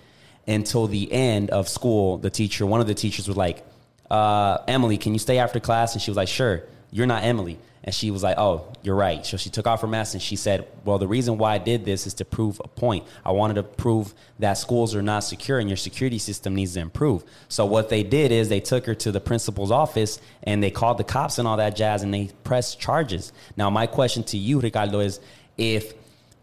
until 0.47 0.87
the 0.87 1.11
end 1.11 1.49
of 1.49 1.67
school. 1.67 2.17
The 2.17 2.29
teacher, 2.29 2.65
one 2.65 2.81
of 2.81 2.87
the 2.87 2.93
teachers, 2.93 3.27
was 3.27 3.37
like, 3.37 3.63
uh, 4.09 4.59
"Emily, 4.67 4.97
can 4.97 5.13
you 5.13 5.19
stay 5.19 5.39
after 5.39 5.59
class?" 5.59 5.93
And 5.93 6.01
she 6.01 6.11
was 6.11 6.17
like, 6.17 6.27
"Sure." 6.27 6.63
You're 6.95 7.07
not 7.07 7.25
Emily. 7.25 7.59
And 7.83 7.93
she 7.93 8.09
was 8.09 8.23
like, 8.23 8.37
Oh, 8.37 8.73
you're 8.81 8.95
right. 8.95 9.25
So 9.25 9.35
she 9.35 9.49
took 9.49 9.67
off 9.67 9.81
her 9.81 9.87
mask 9.87 10.13
and 10.13 10.21
she 10.21 10.37
said, 10.37 10.65
Well, 10.85 10.97
the 10.97 11.09
reason 11.09 11.37
why 11.37 11.55
I 11.55 11.57
did 11.57 11.83
this 11.83 12.07
is 12.07 12.13
to 12.15 12.25
prove 12.25 12.61
a 12.63 12.69
point. 12.69 13.05
I 13.25 13.31
wanted 13.33 13.55
to 13.55 13.63
prove 13.63 14.13
that 14.39 14.53
schools 14.53 14.95
are 14.95 15.01
not 15.01 15.19
secure 15.19 15.59
and 15.59 15.69
your 15.69 15.75
security 15.75 16.17
system 16.17 16.55
needs 16.55 16.73
to 16.75 16.79
improve. 16.79 17.25
So 17.49 17.65
what 17.65 17.89
they 17.89 18.01
did 18.01 18.31
is 18.31 18.47
they 18.47 18.61
took 18.61 18.85
her 18.85 18.95
to 18.95 19.11
the 19.11 19.19
principal's 19.19 19.71
office 19.71 20.21
and 20.41 20.63
they 20.63 20.71
called 20.71 20.97
the 20.97 21.03
cops 21.03 21.37
and 21.37 21.47
all 21.47 21.57
that 21.57 21.75
jazz 21.75 22.01
and 22.01 22.13
they 22.13 22.31
pressed 22.45 22.79
charges. 22.79 23.33
Now, 23.57 23.69
my 23.69 23.87
question 23.87 24.23
to 24.23 24.37
you, 24.37 24.61
Ricardo, 24.61 25.01
is 25.01 25.19
if 25.57 25.93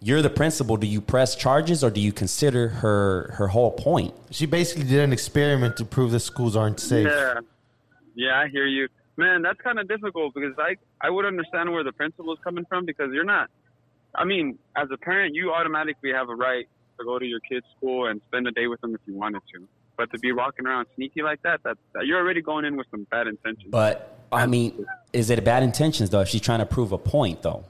you're 0.03 0.21
the 0.21 0.31
principal, 0.31 0.77
do 0.77 0.87
you 0.87 1.01
press 1.01 1.37
charges 1.37 1.85
or 1.85 1.91
do 1.91 2.01
you 2.01 2.13
consider 2.13 2.69
her 2.69 3.33
her 3.37 3.49
whole 3.49 3.71
point? 3.71 4.13
She 4.31 4.47
basically 4.47 4.85
did 4.85 5.01
an 5.01 5.13
experiment 5.13 5.77
to 5.77 5.85
prove 5.85 6.11
that 6.11 6.21
schools 6.21 6.57
aren't 6.57 6.81
safe. 6.81 7.07
Yeah, 7.07 7.35
yeah, 8.15 8.41
I 8.41 8.49
hear 8.49 8.67
you, 8.67 8.89
man. 9.17 9.43
That's 9.43 9.61
kind 9.61 9.79
of 9.79 9.87
difficult 9.87 10.35
because 10.35 10.55
I 10.59 10.77
I 11.01 11.11
would 11.11 11.25
understand 11.25 11.73
where 11.73 11.85
the 11.85 11.93
principal 11.93 12.33
is 12.33 12.41
coming 12.43 12.65
from 12.69 12.85
because 12.85 13.13
you're 13.13 13.25
not. 13.25 13.49
I 14.15 14.25
mean, 14.25 14.59
as 14.77 14.89
a 14.93 14.97
parent, 14.99 15.35
you 15.35 15.53
automatically 15.53 16.13
have 16.13 16.29
a 16.29 16.35
right 16.35 16.67
to 16.99 17.05
go 17.05 17.19
to 17.19 17.25
your 17.25 17.41
kid's 17.41 17.67
school 17.77 18.07
and 18.07 18.21
spend 18.27 18.47
a 18.49 18.51
day 18.51 18.67
with 18.67 18.81
them 18.81 18.95
if 18.95 19.01
you 19.07 19.15
wanted 19.15 19.43
to. 19.55 19.67
But 19.97 20.11
to 20.13 20.19
be 20.19 20.33
walking 20.33 20.67
around 20.67 20.87
sneaky 20.97 21.23
like 21.23 21.43
that, 21.43 21.61
that's 21.63 21.79
that, 21.95 22.07
you're 22.07 22.19
already 22.19 22.43
going 22.43 22.65
in 22.65 22.77
with 22.77 22.89
some 22.91 23.07
bad 23.11 23.29
intentions. 23.29 23.71
But 23.71 24.19
I 24.33 24.47
mean, 24.47 24.85
is 25.13 25.31
it 25.31 25.43
bad 25.45 25.63
intentions 25.63 26.11
though? 26.11 26.21
If 26.21 26.29
she's 26.29 26.41
trying 26.41 26.59
to 26.59 26.67
prove 26.67 26.91
a 26.91 26.99
point 26.99 27.43
though. 27.43 27.65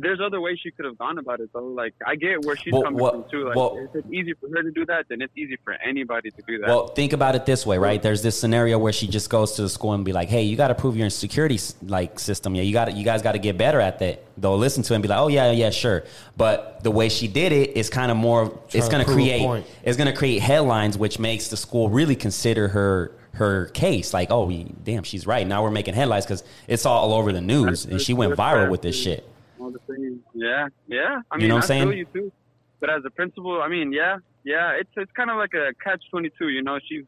There's 0.00 0.20
other 0.20 0.40
ways 0.40 0.58
she 0.62 0.70
could 0.70 0.84
have 0.84 0.98
gone 0.98 1.18
about 1.18 1.40
it 1.40 1.50
though. 1.52 1.66
Like 1.66 1.94
I 2.06 2.16
get 2.16 2.44
where 2.44 2.56
she's 2.56 2.72
Well, 2.72 2.82
coming 2.82 3.00
well, 3.00 3.12
from 3.12 3.30
too. 3.30 3.46
Like 3.46 3.56
well- 3.56 3.78
if 3.78 3.94
it's 3.94 4.12
easy 4.12 4.34
for 4.34 4.48
her 4.48 4.62
to 4.62 4.70
do 4.70 4.84
that, 4.86 5.06
then 5.08 5.22
it's 5.22 5.32
easy 5.36 5.56
for 5.64 5.74
anybody 5.74 6.30
to 6.30 6.42
do 6.46 6.58
that. 6.58 6.68
Well, 6.68 6.88
think 6.88 7.12
about 7.12 7.34
it 7.34 7.46
this 7.46 7.64
way, 7.66 7.78
right? 7.78 8.02
There's 8.02 8.22
this 8.22 8.38
scenario 8.38 8.78
where 8.78 8.92
she 8.92 9.06
just 9.06 9.30
goes 9.30 9.52
to 9.52 9.62
the 9.62 9.68
school 9.68 9.92
and 9.92 10.04
be 10.04 10.12
like, 10.12 10.28
"Hey, 10.28 10.42
you 10.42 10.56
got 10.56 10.68
to 10.68 10.74
prove 10.74 10.96
your 10.96 11.10
security 11.10 11.58
like 11.86 12.18
system. 12.18 12.54
Yeah, 12.54 12.62
you 12.62 12.72
got 12.72 12.94
you 12.96 13.04
guys 13.04 13.22
got 13.22 13.32
to 13.32 13.38
get 13.38 13.56
better 13.56 13.80
at 13.80 13.98
that." 14.00 14.24
They'll 14.36 14.58
listen 14.58 14.82
to 14.84 14.92
it 14.92 14.96
and 14.96 15.02
be 15.02 15.08
like, 15.08 15.18
"Oh 15.18 15.28
yeah, 15.28 15.50
yeah, 15.52 15.70
sure." 15.70 16.04
But 16.36 16.82
the 16.82 16.90
way 16.90 17.08
she 17.08 17.28
did 17.28 17.52
it 17.52 17.76
is 17.76 17.90
kind 17.90 18.10
of 18.10 18.16
more. 18.16 18.58
it's 18.72 18.88
going 18.88 19.04
to 19.04 19.10
create. 19.10 19.64
It's 19.82 19.96
going 19.96 20.10
to 20.10 20.16
create 20.16 20.40
headlines, 20.40 20.98
which 20.98 21.18
makes 21.18 21.48
the 21.48 21.56
school 21.56 21.88
really 21.88 22.16
consider 22.16 22.68
her 22.68 23.12
her 23.34 23.66
case. 23.66 24.14
Like, 24.14 24.30
oh, 24.30 24.50
damn, 24.84 25.02
she's 25.02 25.26
right. 25.26 25.46
Now 25.46 25.62
we're 25.62 25.70
making 25.70 25.94
headlines 25.94 26.24
because 26.24 26.44
it's 26.66 26.86
all 26.86 27.12
over 27.12 27.32
the 27.32 27.40
news, 27.40 27.84
and 27.84 28.00
she 28.00 28.14
went 28.14 28.34
viral 28.34 28.70
with 28.70 28.82
this 28.82 28.96
shit. 28.96 29.28
All 29.64 29.70
the 29.70 29.80
same. 29.88 30.20
Yeah, 30.34 30.68
yeah. 30.86 31.20
I 31.30 31.36
mean, 31.36 31.42
You 31.42 31.48
know 31.48 31.54
what 31.56 31.64
I'm 31.64 31.68
saying? 31.68 31.88
feel 31.88 31.96
you 31.98 32.06
too. 32.12 32.32
But 32.80 32.90
as 32.90 33.02
a 33.04 33.10
principal, 33.10 33.62
I 33.62 33.68
mean, 33.68 33.92
yeah, 33.92 34.18
yeah. 34.44 34.72
It's 34.72 34.90
it's 34.96 35.10
kind 35.12 35.30
of 35.30 35.36
like 35.36 35.54
a 35.54 35.72
catch 35.82 36.02
twenty 36.10 36.30
two. 36.38 36.48
You 36.48 36.62
know, 36.62 36.78
she's 36.86 37.04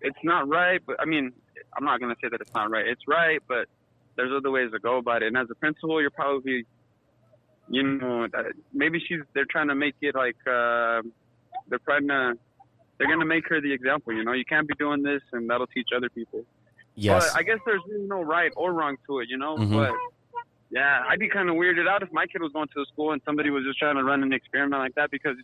it's 0.00 0.18
not 0.24 0.48
right, 0.48 0.80
but 0.84 0.96
I 1.00 1.04
mean, 1.04 1.32
I'm 1.76 1.84
not 1.84 2.00
gonna 2.00 2.16
say 2.22 2.28
that 2.30 2.40
it's 2.40 2.52
not 2.54 2.70
right. 2.70 2.86
It's 2.86 3.02
right, 3.06 3.40
but 3.48 3.68
there's 4.16 4.32
other 4.36 4.50
ways 4.50 4.70
to 4.72 4.78
go 4.78 4.96
about 4.98 5.22
it. 5.22 5.26
And 5.28 5.36
as 5.38 5.48
a 5.50 5.54
principal, 5.54 6.00
you're 6.00 6.10
probably, 6.10 6.66
you 7.68 7.82
know, 7.82 8.26
maybe 8.72 9.00
she's 9.06 9.20
they're 9.34 9.46
trying 9.46 9.68
to 9.68 9.74
make 9.74 9.94
it 10.00 10.14
like 10.14 10.36
uh, 10.46 11.02
they're 11.68 11.78
trying 11.84 12.08
to 12.08 12.34
they're 12.98 13.08
gonna 13.08 13.24
make 13.24 13.48
her 13.48 13.60
the 13.60 13.72
example. 13.72 14.12
You 14.12 14.24
know, 14.24 14.32
you 14.32 14.44
can't 14.44 14.66
be 14.66 14.74
doing 14.78 15.02
this, 15.02 15.22
and 15.32 15.48
that'll 15.48 15.66
teach 15.68 15.88
other 15.96 16.08
people. 16.08 16.44
Yes. 16.96 17.32
But 17.32 17.40
I 17.40 17.42
guess 17.42 17.58
there's 17.66 17.82
really 17.88 18.06
no 18.06 18.22
right 18.22 18.52
or 18.56 18.72
wrong 18.72 18.96
to 19.06 19.18
it, 19.20 19.28
you 19.28 19.36
know. 19.36 19.56
Mhm. 19.56 19.72
But 19.72 19.92
yeah, 20.70 21.02
I'd 21.08 21.18
be 21.18 21.28
kind 21.28 21.48
of 21.48 21.56
weirded 21.56 21.88
out 21.88 22.02
if 22.02 22.12
my 22.12 22.26
kid 22.26 22.42
was 22.42 22.52
going 22.52 22.68
to 22.68 22.74
the 22.76 22.86
school 22.92 23.12
and 23.12 23.20
somebody 23.24 23.50
was 23.50 23.64
just 23.64 23.78
trying 23.78 23.96
to 23.96 24.04
run 24.04 24.22
an 24.22 24.32
experiment 24.32 24.80
like 24.80 24.94
that 24.96 25.10
because 25.10 25.36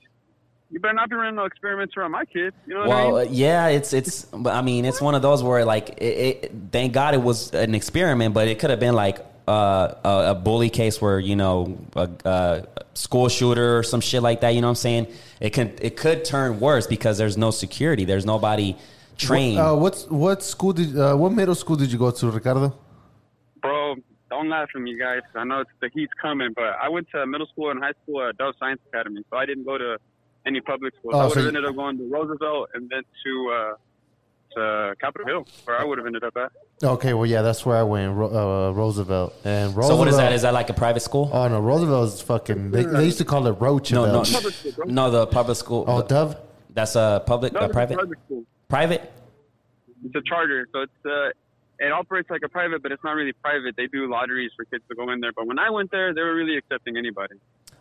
you 0.71 0.79
better 0.81 0.95
not 0.95 1.09
be 1.11 1.17
running 1.17 1.35
no 1.37 1.45
experiments 1.45 1.97
around 1.97 2.13
my 2.13 2.25
kid. 2.25 2.55
You 2.67 2.75
know 2.75 2.81
what 2.81 2.89
Well, 2.89 3.19
I 3.19 3.25
mean? 3.25 3.35
yeah, 3.35 3.67
it's 3.69 3.93
it's. 3.93 4.25
but 4.27 4.55
I 4.55 4.63
mean, 4.63 4.85
it's 4.85 5.01
one 5.01 5.15
of 5.15 5.23
those 5.23 5.43
where 5.43 5.65
like, 5.65 5.91
it, 5.99 6.45
it, 6.45 6.53
thank 6.73 6.93
God 6.93 7.15
it 7.15 7.23
was 7.23 7.53
an 7.53 7.75
experiment, 7.75 8.35
but 8.35 8.47
it 8.49 8.59
could 8.59 8.71
have 8.71 8.81
been 8.81 8.95
like 8.95 9.19
uh, 9.49 9.95
a, 10.05 10.31
a 10.31 10.35
bully 10.35 10.71
case 10.71 11.01
where 11.01 11.19
you 11.19 11.35
know 11.35 11.77
a, 11.97 12.09
a 12.25 12.67
school 12.95 13.29
shooter 13.29 13.79
or 13.79 13.83
some 13.83 14.01
shit 14.01 14.23
like 14.23 14.41
that. 14.43 14.51
You 14.51 14.61
know 14.61 14.69
what 14.69 14.73
I'm 14.73 14.77
saying? 14.77 15.07
It 15.41 15.51
can 15.51 15.73
it 15.81 15.97
could 15.97 16.25
turn 16.25 16.61
worse 16.61 16.87
because 16.87 17.19
there's 17.19 17.37
no 17.37 17.51
security. 17.51 18.05
There's 18.05 18.25
nobody 18.27 18.77
trained. 19.19 19.59
Uh, 19.59 19.75
what's 19.75 20.07
what 20.07 20.43
school 20.45 20.73
did 20.73 20.97
uh, 20.97 21.17
what 21.17 21.33
middle 21.33 21.55
school 21.57 21.77
did 21.77 21.91
you 21.91 21.99
go 21.99 22.11
to, 22.13 22.31
Ricardo? 22.31 22.79
Bro, 23.61 23.97
don't 24.31 24.49
laugh 24.49 24.69
at 24.75 24.81
me, 24.81 24.97
guys. 24.99 25.21
I 25.35 25.45
know 25.45 25.61
it's, 25.61 25.71
the 25.81 25.91
heat's 25.93 26.13
coming, 26.21 26.51
but 26.55 26.77
I 26.81 26.89
went 26.89 27.09
to 27.15 27.27
middle 27.27 27.47
school 27.49 27.71
and 27.71 27.83
high 27.83 27.93
school 28.03 28.27
at 28.29 28.37
Dove 28.39 28.55
Science 28.59 28.81
Academy, 28.93 29.23
so 29.31 29.37
I 29.37 29.45
didn't 29.47 29.65
go 29.65 29.77
to 29.77 29.99
any 30.47 30.61
public 30.61 30.95
schools. 30.99 31.15
Oh, 31.15 31.19
I 31.19 31.25
would 31.27 31.37
have 31.37 31.43
you- 31.43 31.49
ended 31.49 31.65
up 31.67 31.77
going 31.77 31.99
to 31.99 32.05
Roosevelt 32.09 32.71
and 32.75 32.89
then 32.89 33.03
to 33.25 33.53
uh, 33.55 33.75
to 34.57 34.95
Capitol 35.01 35.27
Hill, 35.27 35.47
where 35.65 35.79
I 35.81 35.85
would 35.85 35.99
have 35.99 36.07
ended 36.07 36.25
up 36.25 36.37
at. 36.37 36.51
Okay, 36.83 37.13
well, 37.15 37.27
yeah, 37.27 37.43
that's 37.43 37.65
where 37.65 37.77
I 37.77 37.83
went, 37.85 38.11
uh, 38.19 38.73
Roosevelt. 38.75 39.35
And 39.45 39.77
Roosevelt. 39.77 39.87
so 39.93 39.97
what 39.97 40.09
is 40.09 40.17
that? 40.17 40.33
Is 40.33 40.43
that 40.43 40.53
like 40.55 40.71
a 40.71 40.73
private 40.75 41.01
school? 41.01 41.31
Oh 41.33 41.47
no, 41.49 41.61
Roosevelt 41.61 42.15
is 42.15 42.21
fucking. 42.23 42.71
They, 42.71 42.83
they 42.85 43.05
used 43.05 43.19
to 43.19 43.25
call 43.25 43.47
it 43.47 43.53
Roach. 43.61 43.93
no, 43.93 44.07
no, 44.07 44.23
Public 44.25 44.55
no. 44.87 45.11
The 45.11 45.27
public 45.27 45.57
school. 45.57 45.85
Oh, 45.87 46.03
Dove. 46.03 46.37
That's 46.73 46.95
a 46.97 47.23
public, 47.27 47.53
No, 47.53 47.61
a 47.61 47.65
it's 47.65 47.71
a 47.71 47.75
private, 47.75 47.95
private 47.99 48.19
school. 48.27 48.45
private. 48.69 49.13
It's 50.05 50.15
a 50.15 50.23
charter, 50.23 50.67
so 50.73 50.81
it's 50.83 50.93
uh, 51.05 51.31
it 51.81 51.93
operates 51.93 52.29
like 52.31 52.43
a 52.45 52.49
private, 52.49 52.83
but 52.83 52.93
it's 52.93 53.03
not 53.03 53.13
really 53.13 53.33
private. 53.33 53.75
They 53.77 53.87
do 53.87 54.09
lotteries 54.11 54.53
for 54.57 54.65
kids 54.67 54.85
to 54.89 54.95
go 54.95 55.11
in 55.11 55.21
there. 55.21 55.33
But 55.35 55.47
when 55.47 55.59
I 55.59 55.71
went 55.71 55.91
there, 55.91 56.13
they 56.15 56.23
were 56.23 56.35
really 56.35 56.57
accepting 56.57 56.97
anybody. 56.97 57.35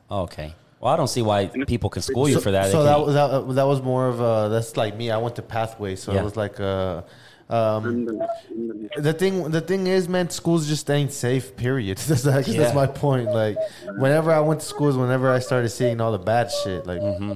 Okay. 0.10 0.56
Well, 0.80 0.94
I 0.94 0.98
don't 0.98 1.10
see 1.10 1.22
why 1.22 1.48
people 1.68 1.90
can 1.90 2.02
school 2.02 2.28
you 2.30 2.36
so, 2.36 2.42
for 2.42 2.52
that. 2.52 2.72
So 2.72 2.84
that 2.84 3.00
was 3.00 3.14
that, 3.14 3.30
uh, 3.30 3.42
that 3.54 3.68
was 3.68 3.82
more 3.82 4.08
of 4.08 4.22
a 4.22 4.48
that's 4.50 4.78
like 4.78 4.96
me. 4.96 5.12
I 5.12 5.18
went 5.18 5.36
to 5.36 5.42
Pathway, 5.42 5.96
so 5.98 6.14
Yeah. 6.14 6.22
it 6.22 6.24
was 6.24 6.38
like 6.38 6.60
a. 6.60 7.04
Um, 7.50 7.86
And 7.86 8.08
then- 8.08 8.28
and 8.52 8.90
then- 8.92 9.04
the 9.04 9.12
thing, 9.12 9.50
the 9.50 9.60
thing 9.62 9.88
is, 9.88 10.08
man, 10.08 10.30
schools 10.30 10.68
just 10.68 10.88
ain't 10.90 11.12
safe. 11.12 11.56
Period. 11.58 11.98
that's 12.08 12.22
that's 12.24 12.48
Yeah. 12.48 12.72
my 12.74 12.86
point. 12.88 13.28
Like, 13.34 13.58
whenever 13.98 14.32
I 14.32 14.40
went 14.40 14.60
to 14.62 14.66
schools, 14.68 14.96
whenever 14.96 15.32
I 15.34 15.40
started 15.40 15.70
seeing 15.70 16.00
all 16.00 16.12
the 16.12 16.20
bad 16.20 16.52
shit, 16.64 16.86
like, 16.86 17.02
Mm-hmm. 17.02 17.34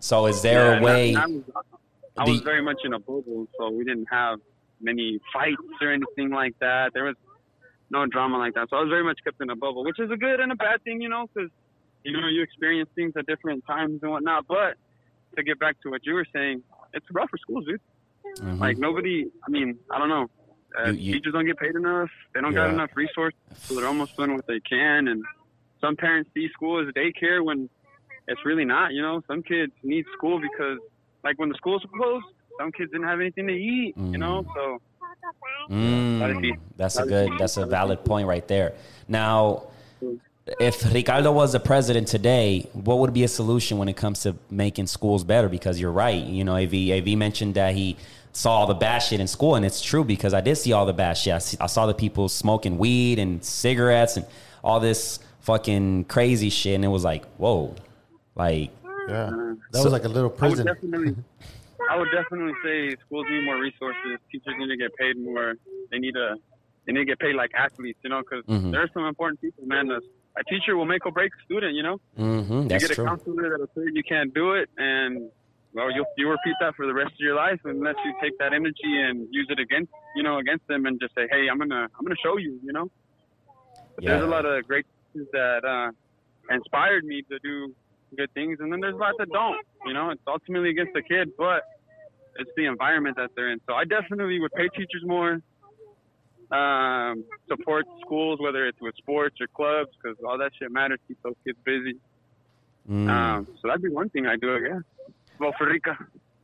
so 0.00 0.26
is 0.26 0.42
there 0.42 0.72
Yeah, 0.74 0.80
a 0.80 0.82
way? 0.82 1.14
I, 1.14 1.22
I 1.22 1.26
was, 1.26 1.42
I 2.18 2.24
The- 2.26 2.30
was 2.32 2.40
very 2.40 2.62
much 2.62 2.80
in 2.84 2.92
a 2.94 2.98
bubble, 2.98 3.46
so 3.56 3.70
we 3.70 3.84
didn't 3.84 4.08
have 4.10 4.40
many 4.84 5.18
fights 5.32 5.56
or 5.80 5.90
anything 5.92 6.30
like 6.30 6.54
that. 6.60 6.92
There 6.94 7.04
was 7.04 7.16
no 7.90 8.06
drama 8.06 8.38
like 8.38 8.54
that. 8.54 8.68
So 8.70 8.76
I 8.76 8.80
was 8.80 8.90
very 8.90 9.02
much 9.04 9.18
kept 9.24 9.40
in 9.40 9.50
a 9.50 9.56
bubble, 9.56 9.84
which 9.84 9.98
is 9.98 10.10
a 10.10 10.16
good 10.16 10.40
and 10.40 10.52
a 10.52 10.54
bad 10.56 10.82
thing, 10.84 11.00
you 11.00 11.08
know, 11.08 11.26
because 11.32 11.50
you 12.04 12.12
know 12.12 12.28
you 12.28 12.42
experience 12.42 12.90
things 12.94 13.12
at 13.16 13.26
different 13.26 13.66
times 13.66 14.00
and 14.02 14.10
whatnot. 14.12 14.46
But 14.46 14.76
to 15.36 15.42
get 15.42 15.58
back 15.58 15.80
to 15.82 15.90
what 15.90 16.04
you 16.06 16.14
were 16.14 16.26
saying, 16.32 16.62
it's 16.92 17.06
rough 17.12 17.30
for 17.30 17.38
schools, 17.38 17.64
dude. 17.66 17.80
Mhm. 18.38 18.58
Like 18.60 18.78
nobody, 18.78 19.26
I 19.46 19.50
mean, 19.50 19.78
I 19.90 19.98
don't 19.98 20.08
know. 20.08 20.30
Uh, 20.78 20.88
You- 20.90 20.92
you- 20.94 21.12
teachers 21.14 21.32
don't 21.32 21.46
get 21.46 21.56
paid 21.58 21.74
enough. 21.76 22.10
They 22.34 22.40
don't 22.40 22.52
got 22.54 22.68
enough 22.74 22.90
resources, 22.96 23.38
so 23.54 23.74
they're 23.74 23.86
almost 23.86 24.16
doing 24.16 24.34
what 24.34 24.46
they 24.46 24.60
can. 24.60 25.08
And 25.08 25.24
some 25.80 25.94
parents 25.96 26.30
see 26.34 26.48
school 26.48 26.80
as 26.80 26.88
a 26.88 26.92
daycare 26.92 27.44
when 27.44 27.68
it's 28.26 28.44
really 28.44 28.64
not. 28.64 28.92
You 28.92 29.02
know, 29.02 29.22
some 29.28 29.42
kids 29.42 29.72
need 29.84 30.04
school 30.14 30.40
because, 30.40 30.78
like, 31.22 31.38
when 31.38 31.48
the 31.48 31.54
schools 31.56 31.84
are 31.84 31.88
closed, 31.96 32.26
some 32.58 32.72
kids 32.72 32.90
didn't 32.92 33.06
have 33.06 33.20
anything 33.20 33.46
to 33.46 33.52
eat. 33.52 33.94
You 33.96 34.18
know, 34.18 34.42
Mm. 34.44 34.54
so 34.54 34.80
Mm, 35.70 36.58
that's 36.76 36.96
a 36.98 37.06
good. 37.06 37.30
That's 37.38 37.56
a 37.56 37.64
valid 37.66 38.04
point 38.04 38.28
right 38.28 38.46
there. 38.46 38.74
Now, 39.08 39.64
if 40.60 40.92
Ricardo 40.92 41.32
was 41.32 41.52
the 41.52 41.60
president 41.60 42.06
today, 42.08 42.68
what 42.74 42.98
would 42.98 43.14
be 43.14 43.24
a 43.24 43.28
solution 43.28 43.78
when 43.78 43.88
it 43.88 43.96
comes 43.96 44.20
to 44.22 44.36
making 44.50 44.86
schools 44.88 45.24
better? 45.24 45.48
Because 45.48 45.80
you're 45.80 45.92
right. 45.92 46.22
You 46.22 46.44
know, 46.44 46.56
Av 46.56 46.74
Av 46.74 47.06
mentioned 47.16 47.54
that 47.54 47.74
he 47.74 47.96
saw 48.32 48.58
all 48.58 48.66
the 48.66 48.74
bad 48.74 48.98
shit 48.98 49.20
in 49.20 49.26
school, 49.26 49.54
and 49.54 49.64
it's 49.64 49.80
true 49.80 50.04
because 50.04 50.34
I 50.34 50.42
did 50.42 50.56
see 50.56 50.72
all 50.72 50.84
the 50.84 50.92
bad 50.92 51.16
shit. 51.16 51.32
I, 51.32 51.38
see, 51.38 51.56
I 51.60 51.66
saw 51.66 51.86
the 51.86 51.94
people 51.94 52.28
smoking 52.28 52.76
weed 52.76 53.18
and 53.18 53.42
cigarettes 53.42 54.16
and 54.18 54.26
all 54.62 54.80
this 54.80 55.18
fucking 55.40 56.04
crazy 56.06 56.50
shit, 56.50 56.74
and 56.74 56.84
it 56.84 56.88
was 56.88 57.04
like, 57.04 57.24
whoa, 57.38 57.74
like 58.34 58.70
yeah, 59.08 59.30
that 59.70 59.78
So- 59.78 59.84
was 59.84 59.92
like 59.92 60.04
a 60.04 60.08
little 60.08 60.30
I 60.30 60.32
would 60.32 60.38
prison. 60.38 60.66
definitely, 60.66 61.16
I 61.90 61.96
would 61.96 62.08
definitely 62.12 62.54
say 62.64 62.96
schools 63.04 63.26
need 63.30 63.44
more 63.44 63.58
resources. 63.58 64.18
Teachers 64.32 64.54
need 64.58 64.68
to 64.68 64.76
get 64.76 64.90
paid 64.98 65.16
more. 65.18 65.54
They 65.90 65.98
need 65.98 66.12
to, 66.12 66.36
they 66.86 66.92
need 66.92 67.00
to 67.00 67.04
get 67.12 67.18
paid 67.18 67.34
like 67.34 67.50
athletes. 67.56 67.98
You 68.04 68.10
know, 68.10 68.20
because 68.20 68.44
Mhm. 68.46 68.70
there 68.72 68.82
are 68.82 68.88
some 68.94 69.04
important 69.04 69.40
people, 69.40 69.64
man. 69.66 69.90
A, 69.90 69.98
a 70.40 70.44
teacher 70.44 70.76
will 70.76 70.86
make 70.86 71.04
or 71.06 71.12
break 71.12 71.30
a 71.32 71.42
student. 71.44 71.74
You 71.74 71.82
know. 71.82 71.98
hmm 72.16 72.68
that's 72.68 72.82
you 72.82 72.88
get 72.88 72.98
a 72.98 73.04
counselor 73.04 73.50
that'll 73.50 73.66
say 73.76 73.82
you 73.92 74.02
can't 74.02 74.32
do 74.34 74.54
it, 74.54 74.68
and 74.78 75.30
well, 75.74 75.90
you'll 75.90 76.06
you 76.16 76.30
repeat 76.30 76.54
that 76.60 76.74
for 76.76 76.86
the 76.86 76.94
rest 76.94 77.12
of 77.12 77.20
your 77.20 77.34
life 77.34 77.60
unless 77.64 77.96
you 78.04 78.14
take 78.22 78.36
that 78.38 78.52
energy 78.52 78.92
and 79.06 79.26
use 79.30 79.48
it 79.50 79.58
against 79.58 79.90
you 80.16 80.22
know 80.22 80.38
against 80.38 80.66
them 80.68 80.86
and 80.86 81.00
just 81.00 81.14
say, 81.14 81.26
hey, 81.30 81.48
I'm 81.50 81.58
gonna 81.58 81.88
I'm 81.98 82.04
gonna 82.04 82.22
show 82.22 82.36
you, 82.36 82.58
you 82.62 82.72
know. 82.72 82.86
But 83.96 84.04
There's 84.04 84.22
a 84.22 84.26
lot 84.26 84.44
of 84.46 84.64
great 84.66 84.86
teachers 85.12 85.28
that 85.32 85.64
uh, 85.64 85.90
inspired 86.54 87.04
me 87.04 87.22
to 87.30 87.38
do 87.42 87.72
good 88.16 88.30
things, 88.34 88.58
and 88.60 88.72
then 88.72 88.80
there's 88.80 88.94
a 88.94 88.98
lot 88.98 89.14
that 89.18 89.30
don't. 89.30 89.56
You 89.86 89.92
know, 89.92 90.10
it's 90.10 90.22
ultimately 90.26 90.70
against 90.70 90.92
the 90.94 91.02
kid, 91.02 91.30
but 91.36 91.62
it's 92.36 92.50
the 92.56 92.66
environment 92.66 93.16
that 93.16 93.30
they're 93.36 93.50
in. 93.52 93.60
So 93.66 93.74
I 93.74 93.84
definitely 93.84 94.40
would 94.40 94.52
pay 94.52 94.68
teachers 94.68 95.02
more. 95.04 95.40
Um, 96.50 97.24
support 97.48 97.86
schools, 98.04 98.38
whether 98.40 98.66
it's 98.66 98.80
with 98.80 98.94
sports 98.96 99.36
or 99.40 99.46
clubs, 99.48 99.90
because 100.00 100.16
all 100.24 100.38
that 100.38 100.52
shit 100.58 100.70
matters. 100.70 101.00
Keep 101.08 101.22
those 101.22 101.34
kids 101.44 101.58
busy. 101.64 101.96
Mm. 102.88 103.08
Um, 103.08 103.48
so 103.60 103.68
that'd 103.68 103.82
be 103.82 103.88
one 103.88 104.08
thing 104.10 104.26
I'd 104.26 104.40
do, 104.40 104.54
I 104.54 104.60
guess. 104.60 104.82
Well, 105.40 105.52
for 105.56 105.66
Rica. 105.66 105.96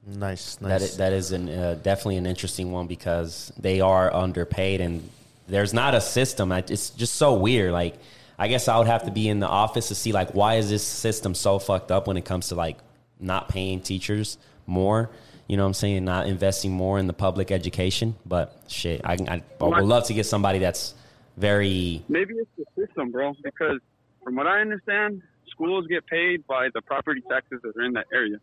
Nice, 0.06 0.58
nice. 0.60 0.82
is, 0.82 0.96
that 0.96 1.12
is 1.12 1.32
an, 1.32 1.48
uh, 1.48 1.74
definitely 1.82 2.16
an 2.16 2.26
interesting 2.26 2.72
one 2.72 2.86
because 2.86 3.52
they 3.58 3.80
are 3.82 4.12
underpaid 4.12 4.80
and 4.80 5.08
there's 5.46 5.74
not 5.74 5.94
a 5.94 6.00
system. 6.00 6.50
I- 6.50 6.64
It's 6.66 6.90
just 6.90 7.14
so 7.16 7.34
weird. 7.34 7.72
Like, 7.72 7.96
I 8.38 8.48
guess 8.48 8.66
I 8.68 8.78
would 8.78 8.86
have 8.86 9.04
to 9.04 9.10
be 9.10 9.28
in 9.28 9.38
the 9.40 9.46
office 9.48 9.88
to 9.88 9.94
see 9.94 10.12
like 10.12 10.30
why 10.34 10.54
is 10.54 10.70
this 10.70 10.82
system 10.82 11.34
so 11.34 11.58
fucked 11.58 11.90
up 11.92 12.06
when 12.06 12.16
it 12.16 12.24
comes 12.24 12.48
to 12.48 12.54
like 12.54 12.78
not 13.20 13.50
paying 13.50 13.82
teachers 13.82 14.38
more. 14.66 15.10
You 15.50 15.56
know 15.56 15.64
what 15.64 15.70
I'm 15.70 15.74
saying? 15.74 16.04
Not 16.04 16.28
investing 16.28 16.70
more 16.70 17.00
in 17.00 17.08
the 17.08 17.12
public 17.12 17.50
education. 17.50 18.14
But 18.24 18.56
shit, 18.68 19.00
I, 19.02 19.14
I, 19.14 19.42
I 19.60 19.64
would 19.64 19.82
love 19.82 20.04
to 20.04 20.14
get 20.14 20.26
somebody 20.26 20.60
that's 20.60 20.94
very 21.36 22.04
Maybe 22.08 22.34
it's 22.34 22.48
the 22.56 22.86
system, 22.86 23.10
bro, 23.10 23.34
because 23.42 23.80
from 24.22 24.36
what 24.36 24.46
I 24.46 24.60
understand, 24.60 25.22
schools 25.50 25.88
get 25.88 26.06
paid 26.06 26.46
by 26.46 26.68
the 26.72 26.80
property 26.82 27.20
taxes 27.28 27.58
that 27.64 27.76
are 27.76 27.82
in 27.82 27.94
that 27.94 28.06
area. 28.12 28.36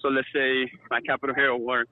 So 0.00 0.08
let's 0.08 0.26
say 0.34 0.68
my 0.90 1.00
Capitol 1.02 1.36
Hill, 1.36 1.58
where 1.60 1.84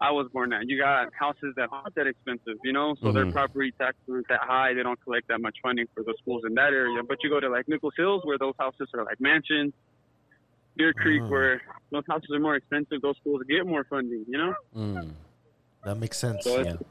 I 0.00 0.12
was 0.12 0.28
born 0.32 0.54
at, 0.54 0.66
you 0.66 0.78
got 0.78 1.12
houses 1.12 1.52
that 1.56 1.68
aren't 1.70 1.94
that 1.96 2.06
expensive, 2.06 2.56
you 2.64 2.72
know, 2.72 2.96
so 3.02 3.12
their 3.12 3.26
Mhm. 3.26 3.32
property 3.32 3.72
taxes 3.78 4.02
aren't 4.10 4.28
that 4.28 4.40
high. 4.40 4.72
They 4.72 4.82
don't 4.82 4.98
collect 5.04 5.28
that 5.28 5.42
much 5.42 5.58
funding 5.62 5.88
for 5.94 6.02
the 6.04 6.14
schools 6.22 6.42
in 6.46 6.54
that 6.54 6.72
area. 6.72 7.02
But 7.06 7.22
you 7.22 7.28
go 7.28 7.38
to 7.38 7.50
like 7.50 7.68
Nichols 7.68 7.92
Hills, 7.98 8.22
where 8.24 8.38
those 8.38 8.54
houses 8.58 8.88
are 8.94 9.04
like 9.04 9.20
mansions. 9.20 9.74
Deer 10.80 10.92
Creek, 10.94 11.20
Oh. 11.24 11.28
where 11.28 11.60
those 11.92 12.04
houses 12.08 12.30
are 12.32 12.40
more 12.40 12.56
expensive, 12.56 13.02
those 13.02 13.16
schools 13.20 13.42
get 13.48 13.66
more 13.66 13.84
funding, 13.84 14.24
you 14.26 14.38
know. 14.38 14.54
mm, 14.76 15.10
that 15.84 15.96
makes 15.98 16.16
sense. 16.18 16.44
So 16.44 16.60
yeah. 16.60 16.72
it's, 16.72 16.82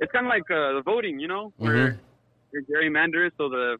it's 0.00 0.12
kind 0.12 0.26
of 0.26 0.30
like 0.30 0.48
uh, 0.50 0.74
the 0.74 0.82
voting, 0.84 1.18
you 1.18 1.28
know, 1.28 1.52
where 1.56 1.92
Mhm. 1.92 1.98
you're 2.52 2.62
gerrymandered 2.70 3.30
so 3.38 3.48
the 3.48 3.78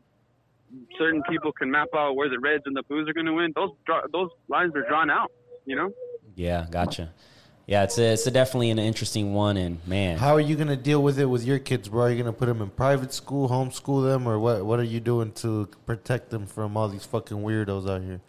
certain 0.99 1.23
people 1.29 1.53
can 1.53 1.71
map 1.71 1.89
out 1.95 2.17
where 2.17 2.31
the 2.31 2.39
Reds 2.39 2.63
and 2.65 2.75
the 2.75 2.83
Blues 2.85 3.07
are 3.09 3.13
going 3.13 3.27
to 3.27 3.35
win. 3.35 3.53
Those 3.55 3.71
those 4.13 4.31
lines 4.49 4.75
are 4.75 4.87
drawn 4.89 5.11
out, 5.11 5.31
you 5.67 5.77
know. 5.77 5.93
Yeah, 6.35 6.67
gotcha. 6.71 7.13
Yeah, 7.67 7.85
it's 7.85 7.97
a, 7.99 8.13
it's 8.15 8.27
a 8.27 8.31
definitely 8.31 8.71
an 8.71 8.79
interesting 8.79 9.35
one, 9.35 9.57
and 9.57 9.87
man, 9.87 10.19
How 10.19 10.33
are 10.35 10.41
you 10.41 10.57
gonna 10.57 10.77
deal 10.91 11.01
with 11.03 11.19
it 11.21 11.27
with 11.27 11.45
your 11.45 11.59
kids, 11.61 11.89
bro? 11.89 12.05
Are 12.05 12.11
you 12.11 12.17
gonna 12.23 12.33
put 12.33 12.47
them 12.47 12.61
in 12.61 12.71
private 12.71 13.13
school, 13.13 13.49
homeschool 13.49 14.03
them, 14.11 14.27
or 14.27 14.39
what? 14.39 14.65
What 14.67 14.81
are 14.81 14.89
you 14.95 14.99
doing 14.99 15.31
to 15.45 15.69
protect 15.87 16.31
them 16.31 16.47
from 16.47 16.77
all 16.77 16.89
these 16.89 17.05
fucking 17.05 17.37
weirdos 17.37 17.89
out 17.89 18.03
here? 18.03 18.21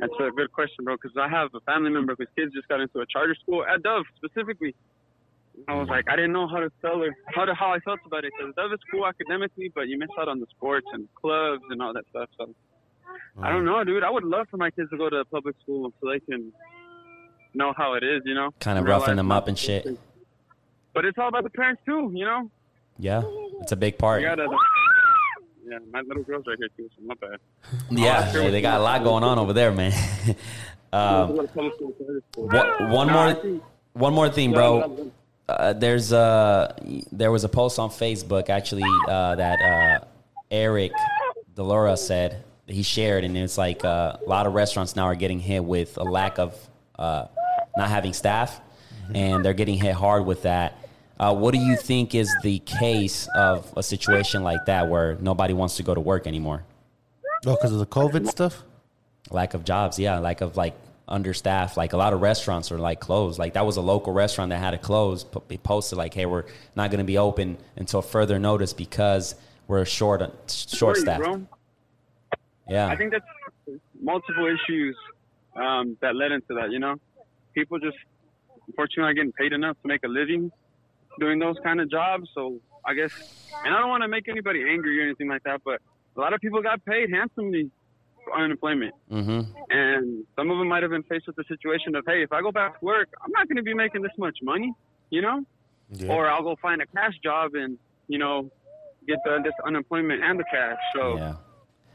That's 0.00 0.12
a 0.18 0.30
good 0.30 0.52
question, 0.52 0.84
bro. 0.84 0.96
Because 0.96 1.16
I 1.20 1.28
have 1.28 1.50
a 1.54 1.60
family 1.60 1.90
member 1.90 2.14
whose 2.16 2.28
kids 2.36 2.54
just 2.54 2.68
got 2.68 2.80
into 2.80 3.00
a 3.00 3.06
charter 3.06 3.36
school 3.42 3.64
at 3.64 3.82
Dove 3.82 4.04
specifically. 4.16 4.74
I 5.68 5.74
was 5.74 5.88
like, 5.88 6.06
I 6.08 6.16
didn't 6.16 6.32
know 6.32 6.48
how 6.48 6.60
to 6.60 6.70
tell 6.80 7.00
her 7.00 7.14
how 7.26 7.44
to 7.44 7.54
how 7.54 7.72
I 7.72 7.80
felt 7.80 8.00
about 8.06 8.24
it. 8.24 8.32
Because 8.36 8.54
Dove 8.54 8.72
is 8.72 8.80
cool 8.90 9.06
academically, 9.06 9.70
but 9.74 9.88
you 9.88 9.98
miss 9.98 10.08
out 10.18 10.28
on 10.28 10.40
the 10.40 10.46
sports 10.56 10.86
and 10.92 11.06
clubs 11.14 11.62
and 11.68 11.82
all 11.82 11.92
that 11.92 12.04
stuff. 12.10 12.28
So 12.38 12.54
I 13.42 13.50
don't 13.50 13.64
know, 13.64 13.84
dude. 13.84 14.02
I 14.02 14.10
would 14.10 14.24
love 14.24 14.46
for 14.50 14.56
my 14.56 14.70
kids 14.70 14.90
to 14.90 14.96
go 14.96 15.10
to 15.10 15.16
a 15.16 15.24
public 15.24 15.56
school 15.62 15.92
so 16.00 16.10
they 16.10 16.20
can 16.20 16.52
know 17.54 17.74
how 17.76 17.94
it 17.94 18.02
is, 18.02 18.22
you 18.24 18.34
know. 18.34 18.52
kind 18.60 18.78
of 18.78 18.84
roughing 18.84 19.16
them 19.16 19.30
up 19.30 19.48
and 19.48 19.58
shit. 19.58 19.86
But 20.94 21.04
it's 21.04 21.18
all 21.18 21.28
about 21.28 21.44
the 21.44 21.50
parents 21.50 21.82
too, 21.84 22.10
you 22.14 22.24
know. 22.24 22.50
Yeah, 22.98 23.22
it's 23.60 23.72
a 23.72 23.76
big 23.76 23.98
part. 23.98 24.22
You 25.70 25.76
gotta. 25.76 25.84
Yeah, 25.84 25.90
my 25.92 26.00
little 26.00 26.22
girl's 26.22 26.46
right 26.46 26.58
here 26.58 26.68
too, 26.76 26.90
so 26.96 27.02
my 27.04 27.14
bad. 27.14 27.38
Yeah, 27.90 28.30
they, 28.32 28.50
they 28.50 28.60
got 28.60 28.80
a 28.80 28.82
lot 28.82 29.04
going 29.04 29.24
on 29.24 29.38
over 29.38 29.52
there, 29.52 29.72
man. 29.72 29.92
um, 30.92 31.36
one, 32.34 32.90
one 32.90 33.12
more, 33.12 33.60
one 33.92 34.14
more 34.14 34.28
thing, 34.28 34.52
bro. 34.52 35.10
uh, 35.48 35.72
there's 35.74 36.12
a 36.12 36.74
there 37.12 37.30
was 37.30 37.44
a 37.44 37.48
post 37.48 37.78
on 37.78 37.90
Facebook 37.90 38.48
actually 38.50 38.84
uh, 39.08 39.34
that 39.36 39.60
uh, 39.60 40.04
Eric 40.50 40.92
Delora 41.54 41.96
said 41.96 42.44
he 42.66 42.82
shared, 42.82 43.24
and 43.24 43.36
it's 43.36 43.58
like 43.58 43.84
uh, 43.84 44.16
a 44.24 44.28
lot 44.28 44.46
of 44.46 44.54
restaurants 44.54 44.96
now 44.96 45.04
are 45.04 45.14
getting 45.14 45.40
hit 45.40 45.64
with 45.64 45.96
a 45.98 46.04
lack 46.04 46.38
of 46.38 46.56
uh, 46.98 47.26
not 47.76 47.88
having 47.88 48.12
staff, 48.12 48.60
and 49.14 49.44
they're 49.44 49.54
getting 49.54 49.76
hit 49.76 49.94
hard 49.94 50.26
with 50.26 50.42
that. 50.42 50.78
Uh, 51.20 51.34
what 51.34 51.52
do 51.52 51.60
you 51.60 51.76
think 51.76 52.14
is 52.14 52.34
the 52.42 52.60
case 52.60 53.28
of 53.36 53.70
a 53.76 53.82
situation 53.82 54.42
like 54.42 54.64
that 54.64 54.88
where 54.88 55.18
nobody 55.20 55.52
wants 55.52 55.76
to 55.76 55.82
go 55.82 55.94
to 55.94 56.00
work 56.00 56.26
anymore? 56.26 56.64
Oh, 57.44 57.56
because 57.56 57.72
of 57.72 57.78
the 57.78 57.86
COVID 57.86 58.26
stuff. 58.26 58.62
lack 59.30 59.52
of 59.52 59.62
jobs 59.62 59.98
yeah. 59.98 60.18
Lack 60.18 60.40
of 60.40 60.56
like 60.56 60.74
understaffed. 61.06 61.76
Like 61.76 61.92
a 61.92 61.98
lot 61.98 62.14
of 62.14 62.22
restaurants 62.22 62.72
are 62.72 62.78
like 62.78 63.00
closed. 63.00 63.38
Like 63.38 63.52
that 63.52 63.66
was 63.66 63.76
a 63.76 63.82
local 63.82 64.14
restaurant 64.14 64.48
that 64.48 64.60
had 64.60 64.70
to 64.70 64.78
close 64.78 65.24
Po- 65.24 65.44
they 65.46 65.58
posted 65.58 65.98
like 65.98 66.14
hey 66.14 66.24
we're 66.24 66.46
not 66.74 66.90
going 66.90 67.00
to 67.00 67.04
be 67.04 67.18
open 67.18 67.58
until 67.76 68.00
further 68.00 68.38
notice 68.38 68.72
because 68.72 69.34
we're 69.66 69.84
short 69.84 70.22
short 70.48 70.96
Sorry, 70.96 71.00
staffed 71.00 71.42
yeah. 72.66 72.86
I 72.86 72.96
think 72.96 73.12
that's 73.12 73.78
multiple 74.00 74.46
issues 74.46 74.96
um, 75.54 75.98
that 76.00 76.16
led 76.16 76.32
into 76.32 76.54
that. 76.54 76.70
You 76.70 76.78
know, 76.78 76.96
people 77.52 77.78
just 77.78 77.98
unfortunately 78.68 79.02
not 79.02 79.16
getting 79.16 79.32
paid 79.32 79.52
enough 79.52 79.76
to 79.82 79.88
make 79.88 80.02
a 80.04 80.08
living 80.08 80.50
doing 81.20 81.38
those 81.38 81.56
kind 81.62 81.80
of 81.80 81.90
jobs. 81.90 82.28
So 82.34 82.60
I 82.84 82.94
guess, 82.94 83.12
and 83.64 83.74
I 83.74 83.78
don't 83.78 83.90
want 83.90 84.02
to 84.02 84.08
make 84.08 84.28
anybody 84.28 84.64
angry 84.68 84.98
or 85.00 85.04
anything 85.04 85.28
like 85.28 85.42
that, 85.44 85.60
but 85.64 85.80
a 86.16 86.20
lot 86.20 86.32
of 86.32 86.40
people 86.40 86.60
got 86.62 86.84
paid 86.84 87.10
handsomely 87.10 87.70
for 88.24 88.36
unemployment, 88.36 88.94
mm-hmm 89.10 89.40
and 89.72 90.24
some 90.34 90.50
of 90.50 90.58
them 90.58 90.66
might 90.68 90.82
have 90.82 90.90
been 90.90 91.04
faced 91.04 91.26
with 91.28 91.36
the 91.36 91.44
situation 91.46 91.94
of, 91.94 92.04
hey, 92.06 92.22
if 92.24 92.32
I 92.32 92.40
go 92.42 92.50
back 92.50 92.80
to 92.80 92.84
work, 92.84 93.08
I'm 93.22 93.30
not 93.30 93.46
going 93.48 93.56
to 93.56 93.62
be 93.62 93.72
making 93.74 94.02
this 94.02 94.10
much 94.18 94.38
money. 94.42 94.74
You 95.10 95.22
know, 95.22 95.44
Yeah. 95.90 96.12
or 96.12 96.28
I'll 96.28 96.42
go 96.42 96.56
find 96.60 96.82
a 96.82 96.86
cash 96.86 97.14
job 97.22 97.54
and 97.54 97.78
you 98.08 98.18
know 98.18 98.50
get 99.06 99.18
the, 99.24 99.38
this 99.44 99.52
unemployment 99.64 100.22
and 100.24 100.38
the 100.40 100.44
cash. 100.50 100.78
So. 100.96 101.16
yeah 101.16 101.34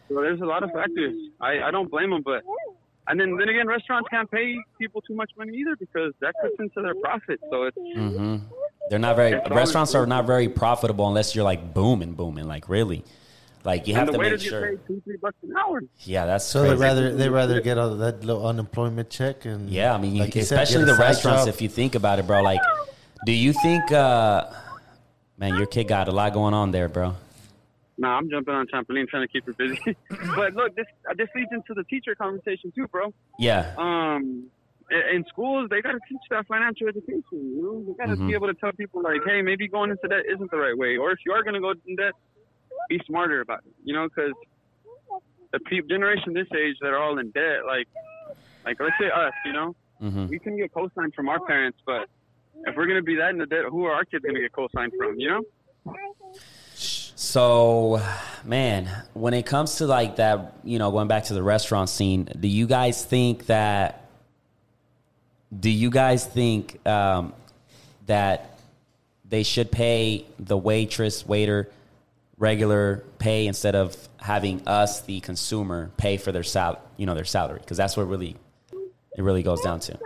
So 0.08 0.22
there's 0.22 0.40
a 0.42 0.46
lot 0.46 0.62
of 0.64 0.70
factors. 0.72 1.16
I, 1.42 1.52
I 1.68 1.72
don't 1.72 1.90
blame 1.90 2.12
them, 2.12 2.22
but 2.24 2.42
and 3.08 3.20
then 3.20 3.36
then 3.38 3.50
again, 3.50 3.68
restaurants 3.68 4.08
can't 4.10 4.30
pay 4.30 4.56
people 4.80 5.02
too 5.02 5.16
much 5.16 5.32
money 5.38 5.54
either 5.58 5.76
because 5.76 6.14
that 6.22 6.34
cuts 6.42 6.56
into 6.60 6.82
their 6.82 6.96
profit. 6.96 7.40
So 7.50 7.64
it's 7.64 7.78
mm-hmm 7.78 8.38
they're 8.90 9.00
not 9.00 9.16
very 9.16 9.34
restaurants 9.50 9.96
are 9.96 10.06
not 10.06 10.28
very 10.28 10.48
profitable 10.48 11.08
unless 11.08 11.34
you're 11.34 11.44
like 11.44 11.74
booming 11.74 12.14
booming 12.14 12.46
like 12.48 12.70
really 12.70 13.04
like 13.64 13.88
you 13.88 13.96
have 13.96 14.08
and 14.10 14.14
the 14.14 14.22
to 14.24 14.30
make 14.30 14.40
sure 14.40 14.76
two 14.88 15.02
three 15.04 15.18
bucks 15.18 15.36
an 15.42 15.56
hour. 15.58 15.82
yeah 16.04 16.28
that's 16.28 16.46
So 16.46 16.62
they 16.62 16.68
crazy. 16.70 16.82
rather 16.84 17.16
they 17.16 17.30
rather 17.30 17.62
get 17.62 17.80
all 17.80 17.96
that 17.96 18.24
little 18.24 18.46
unemployment 18.48 19.10
check 19.10 19.46
and 19.46 19.70
Yeah, 19.72 19.96
I 19.96 19.98
mean, 19.98 20.20
like 20.20 20.36
you 20.36 20.44
said, 20.44 20.62
especially 20.62 20.86
get 20.86 20.94
a 20.94 20.98
the 20.98 21.00
restaurants. 21.00 21.46
job. 21.46 21.54
If 21.56 21.62
you 21.64 21.70
think 21.70 21.96
about 21.96 22.20
it, 22.20 22.28
bro, 22.28 22.44
like, 22.44 22.60
do 23.26 23.32
you 23.32 23.54
think, 23.54 23.92
uh, 23.92 24.52
man, 25.40 25.56
your 25.56 25.66
kid 25.66 25.86
got 25.88 26.08
a 26.08 26.12
lot 26.12 26.32
going 26.34 26.54
on 26.54 26.70
there, 26.70 26.88
bro? 26.88 27.16
Nah, 27.98 28.18
I'm 28.18 28.30
jumping 28.30 28.54
on 28.54 28.68
trampoline 28.68 29.08
trying 29.08 29.24
to 29.24 29.32
keep 29.32 29.46
her 29.46 29.54
busy. 29.58 29.78
but 30.36 30.54
look, 30.54 30.76
this 30.76 30.86
this 31.18 31.30
leads 31.36 31.52
into 31.52 31.74
the 31.76 31.84
teacher 31.90 32.16
conversation 32.16 32.72
too, 32.76 32.88
bro. 32.92 33.12
Yeah, 33.40 33.72
Um, 33.78 34.50
in 34.92 35.24
schools 35.30 35.68
they 35.70 35.82
got 35.82 35.94
to 35.94 36.00
teach 36.08 36.22
that 36.30 36.46
financial 36.48 36.88
education. 36.88 37.24
You 37.32 37.62
know, 37.64 37.84
they 37.88 37.94
got 37.98 38.12
to 38.14 38.18
Mhm. 38.18 38.28
be 38.28 38.34
able 38.34 38.48
to 38.48 38.54
tell 38.56 38.72
people 38.74 39.02
like, 39.02 39.22
hey, 39.26 39.42
maybe 39.42 39.68
going 39.68 39.90
into 39.92 40.08
debt 40.08 40.26
isn't 40.28 40.52
the 40.52 40.58
right 40.58 40.78
way, 40.78 40.98
or 40.98 41.12
if 41.12 41.20
you 41.26 41.32
are 41.32 41.42
going 41.44 41.56
to 41.56 41.60
go 41.62 41.72
in 41.88 41.96
debt, 41.96 42.14
be 42.90 43.00
smarter 43.08 43.42
about 43.42 43.60
it. 43.66 43.74
You 43.84 43.94
know, 43.96 44.08
because 44.08 44.34
the 45.54 45.60
pe- 45.62 45.88
generation 45.90 46.34
this 46.34 46.48
age 46.56 46.76
that 46.82 46.90
are 46.90 47.02
all 47.02 47.18
in 47.18 47.32
debt, 47.32 47.66
like, 47.66 47.88
like 48.66 48.78
let's 48.80 48.96
say 49.00 49.10
us, 49.10 49.34
you 49.46 49.54
know, 49.54 49.74
hmm 50.00 50.28
we 50.28 50.38
can 50.40 50.58
get 50.58 50.72
co-signed 50.74 51.14
from 51.16 51.30
our 51.30 51.40
parents, 51.46 51.80
but 51.86 52.08
if 52.68 52.76
we're 52.76 52.86
going 52.88 52.98
to 52.98 53.04
be 53.04 53.16
that 53.16 53.30
in 53.30 53.38
the 53.38 53.46
debt, 53.46 53.64
who 53.70 53.86
are 53.86 53.94
our 53.94 54.06
kids 54.06 54.24
going 54.24 54.36
to 54.36 54.42
get 54.42 54.52
co-signed 54.54 54.92
from? 54.98 55.16
You 55.18 55.30
know? 55.30 55.42
So, 57.16 58.02
man, 58.44 58.90
when 59.14 59.34
it 59.34 59.46
comes 59.46 59.78
to 59.78 59.88
like 59.88 60.18
that, 60.18 60.54
you 60.66 60.80
know, 60.80 60.92
going 60.92 61.08
back 61.08 61.24
to 61.26 61.34
the 61.34 61.42
restaurant 61.44 61.90
scene, 61.90 62.28
do 62.40 62.48
you 62.48 62.68
guys 62.68 63.04
think 63.04 63.46
that? 63.48 64.02
Do 65.58 65.70
you 65.70 65.90
guys 65.90 66.26
think 66.26 66.86
um, 66.86 67.34
that 68.08 68.60
they 69.30 69.44
should 69.44 69.72
pay 69.72 70.26
the 70.38 70.58
waitress, 70.58 71.26
waiter, 71.26 71.70
regular 72.38 73.06
pay 73.18 73.48
instead 73.48 73.76
of 73.76 73.96
having 74.20 74.68
us, 74.68 75.02
the 75.02 75.22
consumer, 75.22 75.92
pay 75.96 76.18
for 76.18 76.34
their 76.34 76.44
sal, 76.44 76.82
you 76.98 77.06
know, 77.06 77.16
their 77.16 77.24
salary? 77.24 77.60
Because 77.60 77.78
that's 77.78 77.96
what 77.96 78.10
really 78.10 78.36
it 79.18 79.22
really 79.24 79.44
goes 79.44 79.62
down 79.62 79.80
to. 79.80 79.98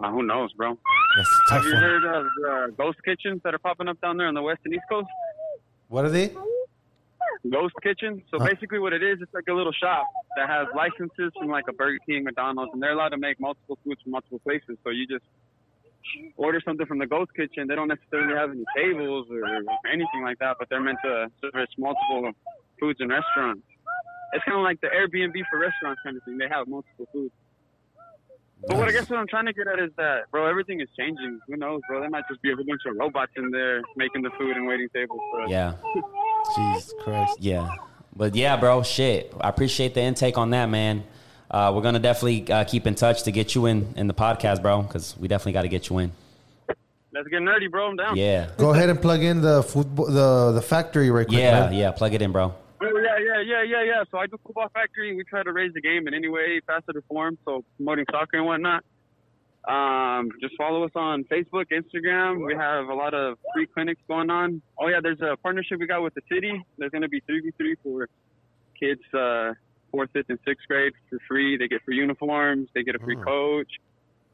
Uh, 0.00 0.10
who 0.10 0.24
knows, 0.24 0.52
bro? 0.54 0.76
That's 1.16 1.30
a 1.50 1.54
Have 1.54 1.64
you 1.64 1.74
one. 1.74 1.82
heard 1.82 2.04
of 2.04 2.26
the 2.36 2.74
ghost 2.76 2.98
kitchens 3.04 3.40
that 3.44 3.54
are 3.54 3.58
popping 3.58 3.86
up 3.86 4.00
down 4.00 4.16
there 4.16 4.26
on 4.26 4.34
the 4.34 4.42
west 4.42 4.58
and 4.64 4.74
east 4.74 4.82
coast? 4.88 5.06
What 5.94 6.04
are 6.04 6.10
they? 6.10 6.34
Ghost 7.48 7.74
kitchen. 7.84 8.20
So 8.28 8.38
Huh. 8.40 8.50
basically, 8.50 8.80
what 8.80 8.92
it 8.92 9.02
is, 9.04 9.22
it's 9.22 9.32
like 9.32 9.46
a 9.48 9.52
little 9.52 9.72
shop 9.72 10.04
that 10.36 10.48
has 10.48 10.66
licenses 10.74 11.30
from 11.38 11.50
like 11.50 11.68
a 11.68 11.72
Burger 11.72 12.00
King, 12.04 12.24
McDonald's, 12.24 12.72
and 12.74 12.82
they're 12.82 12.94
allowed 12.98 13.10
to 13.10 13.16
make 13.16 13.38
multiple 13.38 13.78
foods 13.84 14.02
from 14.02 14.10
multiple 14.10 14.40
places. 14.40 14.76
So 14.82 14.90
you 14.90 15.06
just 15.06 15.22
order 16.36 16.60
something 16.64 16.84
from 16.86 16.98
the 16.98 17.06
ghost 17.06 17.30
kitchen. 17.36 17.68
They 17.68 17.76
don't 17.76 17.86
necessarily 17.86 18.34
have 18.34 18.50
any 18.50 18.64
tables 18.74 19.28
or 19.30 19.46
anything 19.86 20.24
like 20.24 20.38
that, 20.40 20.56
but 20.58 20.68
they're 20.68 20.80
meant 20.80 20.98
to 21.04 21.28
service 21.40 21.70
multiple 21.78 22.32
foods 22.80 22.98
and 22.98 23.10
restaurants. 23.10 23.62
It's 24.32 24.44
kind 24.44 24.58
of 24.58 24.64
like 24.64 24.80
the 24.80 24.88
Airbnb 24.88 25.38
for 25.48 25.60
restaurants 25.60 26.00
kind 26.02 26.16
of 26.16 26.24
thing. 26.24 26.38
They 26.38 26.48
have 26.50 26.66
multiple 26.66 27.06
foods. 27.12 27.30
But 28.66 28.76
what 28.78 28.88
I 28.88 28.92
guess 28.92 29.08
what 29.10 29.18
I'm 29.18 29.26
trying 29.26 29.46
to 29.46 29.52
get 29.52 29.66
at 29.66 29.78
is 29.78 29.90
that, 29.96 30.30
bro, 30.30 30.46
everything 30.46 30.80
is 30.80 30.88
changing. 30.98 31.40
Who 31.46 31.56
knows, 31.56 31.80
bro? 31.88 32.00
There 32.00 32.10
might 32.10 32.24
just 32.28 32.40
be 32.42 32.50
a 32.52 32.54
whole 32.56 32.64
bunch 32.64 32.80
of 32.86 32.96
robots 32.96 33.32
in 33.36 33.50
there 33.50 33.82
making 33.96 34.22
the 34.22 34.30
food 34.38 34.56
and 34.56 34.66
waiting 34.66 34.88
tables 34.94 35.20
for 35.30 35.42
us. 35.42 35.50
Yeah. 35.50 35.74
Jesus 36.56 36.94
Christ. 37.02 37.36
Yeah. 37.40 37.68
But 38.16 38.34
yeah, 38.34 38.56
bro, 38.56 38.82
shit. 38.82 39.32
I 39.40 39.48
appreciate 39.48 39.94
the 39.94 40.00
intake 40.02 40.38
on 40.38 40.50
that, 40.50 40.68
man. 40.70 41.04
Uh, 41.50 41.72
we're 41.74 41.82
gonna 41.82 41.98
definitely 41.98 42.50
uh, 42.50 42.64
keep 42.64 42.86
in 42.86 42.94
touch 42.94 43.24
to 43.24 43.30
get 43.32 43.54
you 43.54 43.66
in 43.66 43.92
in 43.96 44.06
the 44.08 44.14
podcast, 44.14 44.62
bro, 44.62 44.82
because 44.82 45.16
we 45.18 45.28
definitely 45.28 45.52
got 45.52 45.62
to 45.62 45.68
get 45.68 45.88
you 45.90 45.98
in. 45.98 46.12
Let's 47.12 47.28
get 47.28 47.42
nerdy, 47.42 47.70
bro. 47.70 47.88
I'm 47.90 47.96
down. 47.96 48.16
Yeah, 48.16 48.48
Go 48.56 48.70
ahead 48.70 48.88
and 48.88 49.00
plug 49.00 49.22
in 49.22 49.40
the 49.40 49.62
football 49.62 50.06
the 50.06 50.52
the 50.52 50.62
factory 50.62 51.10
right 51.10 51.26
quick. 51.26 51.38
yeah, 51.38 51.60
man. 51.60 51.74
yeah. 51.74 51.90
Plug 51.92 52.12
it 52.12 52.22
in, 52.22 52.32
bro. 52.32 52.54
Oh, 52.80 52.98
yeah, 52.98 53.18
yeah, 53.18 53.40
yeah, 53.40 53.62
yeah, 53.62 53.82
yeah. 53.84 54.04
So 54.10 54.18
I 54.18 54.26
do 54.26 54.36
Football 54.44 54.68
Factory. 54.74 55.14
We 55.14 55.24
try 55.24 55.42
to 55.42 55.52
raise 55.52 55.72
the 55.72 55.80
game 55.80 56.06
in 56.08 56.14
any 56.14 56.28
way, 56.28 56.60
facet 56.66 56.96
or 56.96 57.02
form. 57.08 57.38
So 57.44 57.64
promoting 57.76 58.04
soccer 58.10 58.36
and 58.38 58.46
whatnot. 58.46 58.84
Um, 59.66 60.30
just 60.42 60.54
follow 60.58 60.84
us 60.84 60.90
on 60.94 61.24
Facebook, 61.24 61.66
Instagram. 61.72 62.44
We 62.44 62.54
have 62.54 62.88
a 62.88 62.94
lot 62.94 63.14
of 63.14 63.38
free 63.54 63.66
clinics 63.66 64.00
going 64.06 64.28
on. 64.28 64.60
Oh 64.78 64.88
yeah, 64.88 64.98
there's 65.02 65.20
a 65.22 65.36
partnership 65.38 65.78
we 65.80 65.86
got 65.86 66.02
with 66.02 66.14
the 66.14 66.20
city. 66.30 66.62
There's 66.76 66.90
going 66.90 67.02
to 67.02 67.08
be 67.08 67.20
three 67.20 67.40
v 67.40 67.50
three 67.56 67.76
for 67.82 68.08
kids, 68.78 69.00
uh, 69.14 69.52
fourth, 69.90 70.10
fifth, 70.12 70.26
and 70.28 70.38
sixth 70.46 70.66
grade 70.68 70.92
for 71.08 71.18
free. 71.26 71.56
They 71.56 71.68
get 71.68 71.82
free 71.84 71.96
uniforms. 71.96 72.68
They 72.74 72.82
get 72.82 72.94
a 72.94 72.98
free 72.98 73.16
Oh. 73.16 73.22
coach. 73.24 73.72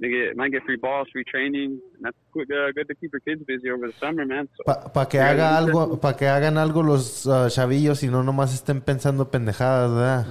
They 0.01 0.09
get 0.09 0.37
might 0.37 0.51
get 0.51 0.63
free 0.65 0.77
balls, 0.77 1.09
free 1.13 1.25
training. 1.25 1.79
And 1.97 2.03
that's 2.05 2.17
good, 2.33 2.51
uh, 2.51 2.73
good 2.75 2.89
to 2.89 2.95
keep 2.95 3.13
your 3.13 3.21
kids 3.21 3.43
busy 3.47 3.71
over 3.71 3.87
the 3.87 3.93
summer, 4.01 4.25
man. 4.25 4.49
So, 4.57 4.65
Para 4.65 4.89
pa 4.89 5.05
que 5.07 5.21
haga 5.21 5.59
algo, 5.59 6.01
para 6.01 6.17
que 6.17 6.27
hagan 6.27 6.57
algo 6.57 6.83
los 6.83 7.27
uh, 7.27 7.49
chavillos 7.51 8.03
y 8.03 8.09
no 8.09 8.23
nomás 8.23 8.55
estén 8.55 8.81
pensando 8.81 9.31
pendejadas, 9.31 9.91
¿verdad? 9.91 10.27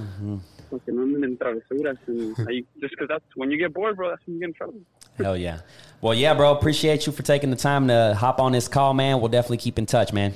Porque 0.70 0.90
no 0.92 1.02
anden 1.02 1.22
en 1.24 1.36
travesuras. 1.38 1.96
And 2.08 2.34
ahí- 2.48 2.66
just 2.80 2.94
because 2.96 3.08
that's 3.08 3.24
when 3.36 3.50
you 3.52 3.58
get 3.58 3.72
bored, 3.72 3.96
bro. 3.96 4.10
That's 4.10 4.26
when 4.26 4.34
you 4.34 4.40
get 4.40 4.48
in 4.48 4.54
trouble. 4.54 4.80
Hell 5.18 5.36
yeah. 5.36 5.60
Well, 6.00 6.14
yeah, 6.14 6.34
bro. 6.34 6.50
Appreciate 6.52 7.06
you 7.06 7.12
for 7.12 7.22
taking 7.22 7.50
the 7.50 7.56
time 7.56 7.86
to 7.88 8.14
hop 8.18 8.40
on 8.40 8.52
this 8.52 8.66
call, 8.68 8.94
man. 8.94 9.20
We'll 9.20 9.28
definitely 9.30 9.58
keep 9.58 9.78
in 9.78 9.86
touch, 9.86 10.12
man. 10.12 10.32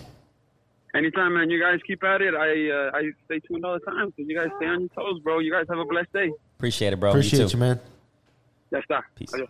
Anytime, 0.95 1.35
man. 1.35 1.51
You 1.51 1.59
guys 1.61 1.80
keep 1.87 2.05
at 2.05 2.20
it. 2.22 2.35
I 2.35 2.70
uh, 2.70 2.91
I 2.99 3.11
stay 3.24 3.41
tuned 3.41 3.64
all 3.64 3.74
the 3.78 3.85
time. 3.85 4.12
So 4.16 4.22
you 4.22 4.37
guys 4.39 4.49
stay 4.59 4.66
on 4.66 4.80
your 4.80 4.91
toes, 4.91 5.20
bro. 5.24 5.41
You 5.41 5.51
guys 5.51 5.66
have 5.68 5.78
a 5.78 5.85
blessed 5.85 6.12
day. 6.12 6.30
Appreciate 6.57 6.93
it, 6.93 7.01
bro. 7.01 7.11
Appreciate 7.11 7.41
you 7.41 7.49
you, 7.49 7.59
man. 7.59 7.80
Peace. 9.14 9.30
Adiós. 9.32 9.48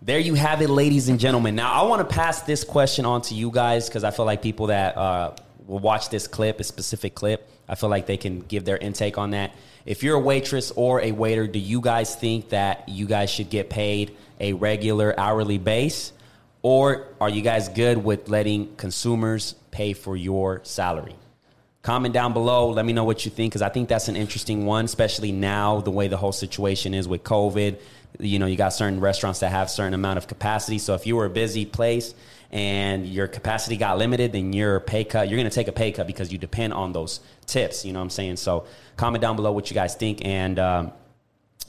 There 0.00 0.20
you 0.20 0.34
have 0.34 0.62
it, 0.62 0.70
ladies 0.70 1.08
and 1.08 1.18
gentlemen. 1.18 1.56
Now, 1.56 1.72
I 1.72 1.84
want 1.88 2.08
to 2.08 2.14
pass 2.14 2.42
this 2.42 2.62
question 2.62 3.04
on 3.04 3.20
to 3.22 3.34
you 3.34 3.50
guys 3.50 3.88
because 3.88 4.04
I 4.04 4.12
feel 4.12 4.26
like 4.26 4.42
people 4.42 4.68
that 4.68 4.96
uh, 4.96 5.34
will 5.66 5.80
watch 5.80 6.08
this 6.08 6.28
clip, 6.28 6.60
a 6.60 6.64
specific 6.64 7.16
clip, 7.16 7.50
I 7.68 7.74
feel 7.74 7.90
like 7.90 8.06
they 8.06 8.16
can 8.16 8.40
give 8.40 8.64
their 8.64 8.76
intake 8.76 9.18
on 9.18 9.30
that. 9.32 9.52
If 9.84 10.02
you're 10.02 10.16
a 10.16 10.20
waitress 10.20 10.70
or 10.70 11.00
a 11.00 11.10
waiter, 11.10 11.48
do 11.48 11.58
you 11.58 11.80
guys 11.80 12.14
think 12.14 12.50
that 12.50 12.88
you 12.88 13.06
guys 13.06 13.28
should 13.28 13.50
get 13.50 13.70
paid 13.70 14.16
a 14.38 14.52
regular 14.52 15.18
hourly 15.18 15.58
base? 15.58 16.12
Or 16.62 17.08
are 17.20 17.28
you 17.28 17.42
guys 17.42 17.68
good 17.68 17.98
with 17.98 18.28
letting 18.28 18.76
consumers 18.76 19.54
pay 19.70 19.92
for 19.94 20.16
your 20.16 20.60
salary? 20.62 21.16
Comment 21.82 22.12
down 22.12 22.32
below. 22.32 22.70
Let 22.70 22.84
me 22.84 22.92
know 22.92 23.04
what 23.04 23.24
you 23.24 23.30
think 23.30 23.52
because 23.52 23.62
I 23.62 23.68
think 23.68 23.88
that's 23.88 24.08
an 24.08 24.16
interesting 24.16 24.66
one, 24.66 24.84
especially 24.84 25.32
now 25.32 25.80
the 25.80 25.90
way 25.90 26.08
the 26.08 26.16
whole 26.16 26.32
situation 26.32 26.92
is 26.92 27.06
with 27.06 27.22
COVID. 27.22 27.78
You 28.18 28.38
know, 28.38 28.46
you 28.46 28.56
got 28.56 28.70
certain 28.70 29.00
restaurants 29.00 29.40
that 29.40 29.50
have 29.50 29.70
certain 29.70 29.94
amount 29.94 30.18
of 30.18 30.26
capacity. 30.26 30.78
So 30.78 30.94
if 30.94 31.06
you 31.06 31.14
were 31.16 31.26
a 31.26 31.30
busy 31.30 31.64
place 31.64 32.14
and 32.50 33.06
your 33.06 33.28
capacity 33.28 33.76
got 33.76 33.96
limited, 33.96 34.32
then 34.32 34.52
your 34.52 34.80
pay 34.80 35.04
cut, 35.04 35.28
you're 35.28 35.38
going 35.38 35.48
to 35.48 35.54
take 35.54 35.68
a 35.68 35.72
pay 35.72 35.92
cut 35.92 36.06
because 36.06 36.32
you 36.32 36.38
depend 36.38 36.72
on 36.74 36.92
those 36.92 37.20
tips. 37.46 37.84
You 37.84 37.92
know 37.92 38.00
what 38.00 38.04
I'm 38.04 38.10
saying? 38.10 38.36
So 38.36 38.66
comment 38.96 39.22
down 39.22 39.36
below 39.36 39.52
what 39.52 39.70
you 39.70 39.74
guys 39.74 39.94
think. 39.94 40.24
And 40.24 40.58
um, 40.58 40.92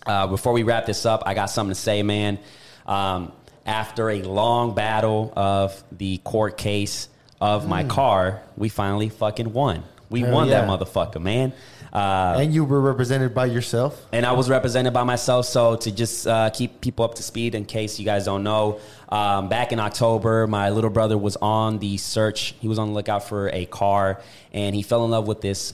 uh, 0.06 0.26
before 0.28 0.54
we 0.54 0.64
wrap 0.64 0.88
this 0.88 1.06
up, 1.06 1.24
I 1.26 1.36
got 1.36 1.48
something 1.48 1.74
to 1.74 1.80
say, 1.80 2.02
man. 2.02 2.40
Um, 2.88 3.32
after 3.66 4.10
a 4.10 4.24
long 4.24 4.74
battle 4.74 5.32
of 5.36 5.84
the 5.92 6.18
court 6.20 6.58
case 6.58 7.08
of 7.40 7.68
my 7.68 7.84
car, 7.84 8.42
we 8.58 8.70
finally 8.70 9.10
fucking 9.10 9.54
won. 9.54 9.84
We. 10.10 10.22
Hell 10.22 10.34
won 10.34 10.50
that 10.50 10.68
motherfucker, 10.68 11.22
man. 11.22 11.54
Uh, 11.92 12.38
and 12.40 12.54
you 12.54 12.64
were 12.64 12.80
represented 12.80 13.34
by 13.34 13.46
yourself. 13.46 14.06
and 14.12 14.24
I 14.26 14.34
was 14.34 14.48
represented 14.50 14.94
by 14.94 15.04
myself. 15.04 15.48
So 15.48 15.76
to 15.78 15.92
just 15.92 16.28
uh, 16.28 16.52
keep 16.52 16.82
people 16.82 17.04
up 17.04 17.16
to 17.16 17.24
speed, 17.24 17.56
in 17.56 17.66
case 17.66 17.98
you 18.00 18.06
guys 18.06 18.26
don't 18.26 18.44
know, 18.44 18.80
um, 19.10 19.50
back 19.50 19.72
in 19.72 19.80
October, 19.80 20.46
my 20.46 20.70
little 20.70 20.92
brother 20.92 21.18
was 21.18 21.36
on 21.38 21.80
the 21.80 21.98
search. 21.98 22.54
He 22.60 22.68
was 22.68 22.78
on 22.78 22.90
the 22.90 22.94
lookout 22.94 23.24
for 23.24 23.50
a 23.50 23.66
car, 23.66 24.22
and 24.54 24.76
he 24.76 24.84
fell 24.84 25.04
in 25.04 25.12
love 25.12 25.28
with 25.28 25.42
this 25.42 25.74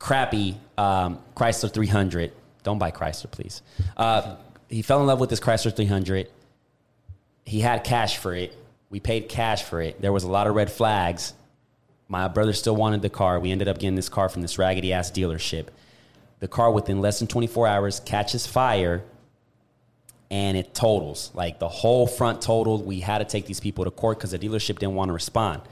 crappy 0.00 0.56
um, 0.76 1.20
Chrysler 1.36 1.72
300. 1.72 2.32
Don't 2.64 2.78
buy 2.78 2.90
Chrysler, 2.90 3.30
please. 3.30 3.62
Uh, 3.96 4.34
he 4.68 4.82
fell 4.82 5.00
in 5.00 5.06
love 5.06 5.20
with 5.20 5.30
this 5.30 5.40
Chrysler 5.40 5.74
300. 5.74 6.28
He 7.44 7.60
had 7.60 7.84
cash 7.84 8.16
for 8.18 8.34
it. 8.34 8.56
We 8.90 8.98
paid 9.00 9.28
cash 9.28 9.62
for 9.62 9.80
it. 9.80 10.00
There 10.00 10.12
was 10.12 10.24
a 10.24 10.30
lot 10.30 10.46
of 10.46 10.54
red 10.54 10.70
flags. 10.70 11.34
My 12.12 12.28
brother 12.28 12.52
still 12.52 12.76
wanted 12.76 13.00
the 13.00 13.08
car. 13.08 13.40
We 13.40 13.50
ended 13.50 13.68
up 13.68 13.78
getting 13.78 13.94
this 13.94 14.10
car 14.10 14.28
from 14.28 14.42
this 14.42 14.58
raggedy 14.58 14.92
ass 14.92 15.10
dealership. 15.10 15.68
The 16.40 16.46
car 16.46 16.70
within 16.70 17.00
less 17.00 17.18
than 17.18 17.26
24 17.26 17.66
hours 17.66 18.00
catches 18.00 18.46
fire 18.46 19.02
and 20.30 20.54
it 20.58 20.74
totals. 20.74 21.30
Like 21.32 21.58
the 21.58 21.70
whole 21.70 22.06
front 22.06 22.42
totaled. 22.42 22.84
We 22.84 23.00
had 23.00 23.20
to 23.20 23.24
take 23.24 23.46
these 23.46 23.60
people 23.60 23.86
to 23.86 23.90
court 23.90 24.18
because 24.18 24.32
the 24.32 24.38
dealership 24.38 24.78
didn't 24.78 24.94
want 24.94 25.08
to 25.08 25.14
respond. 25.14 25.62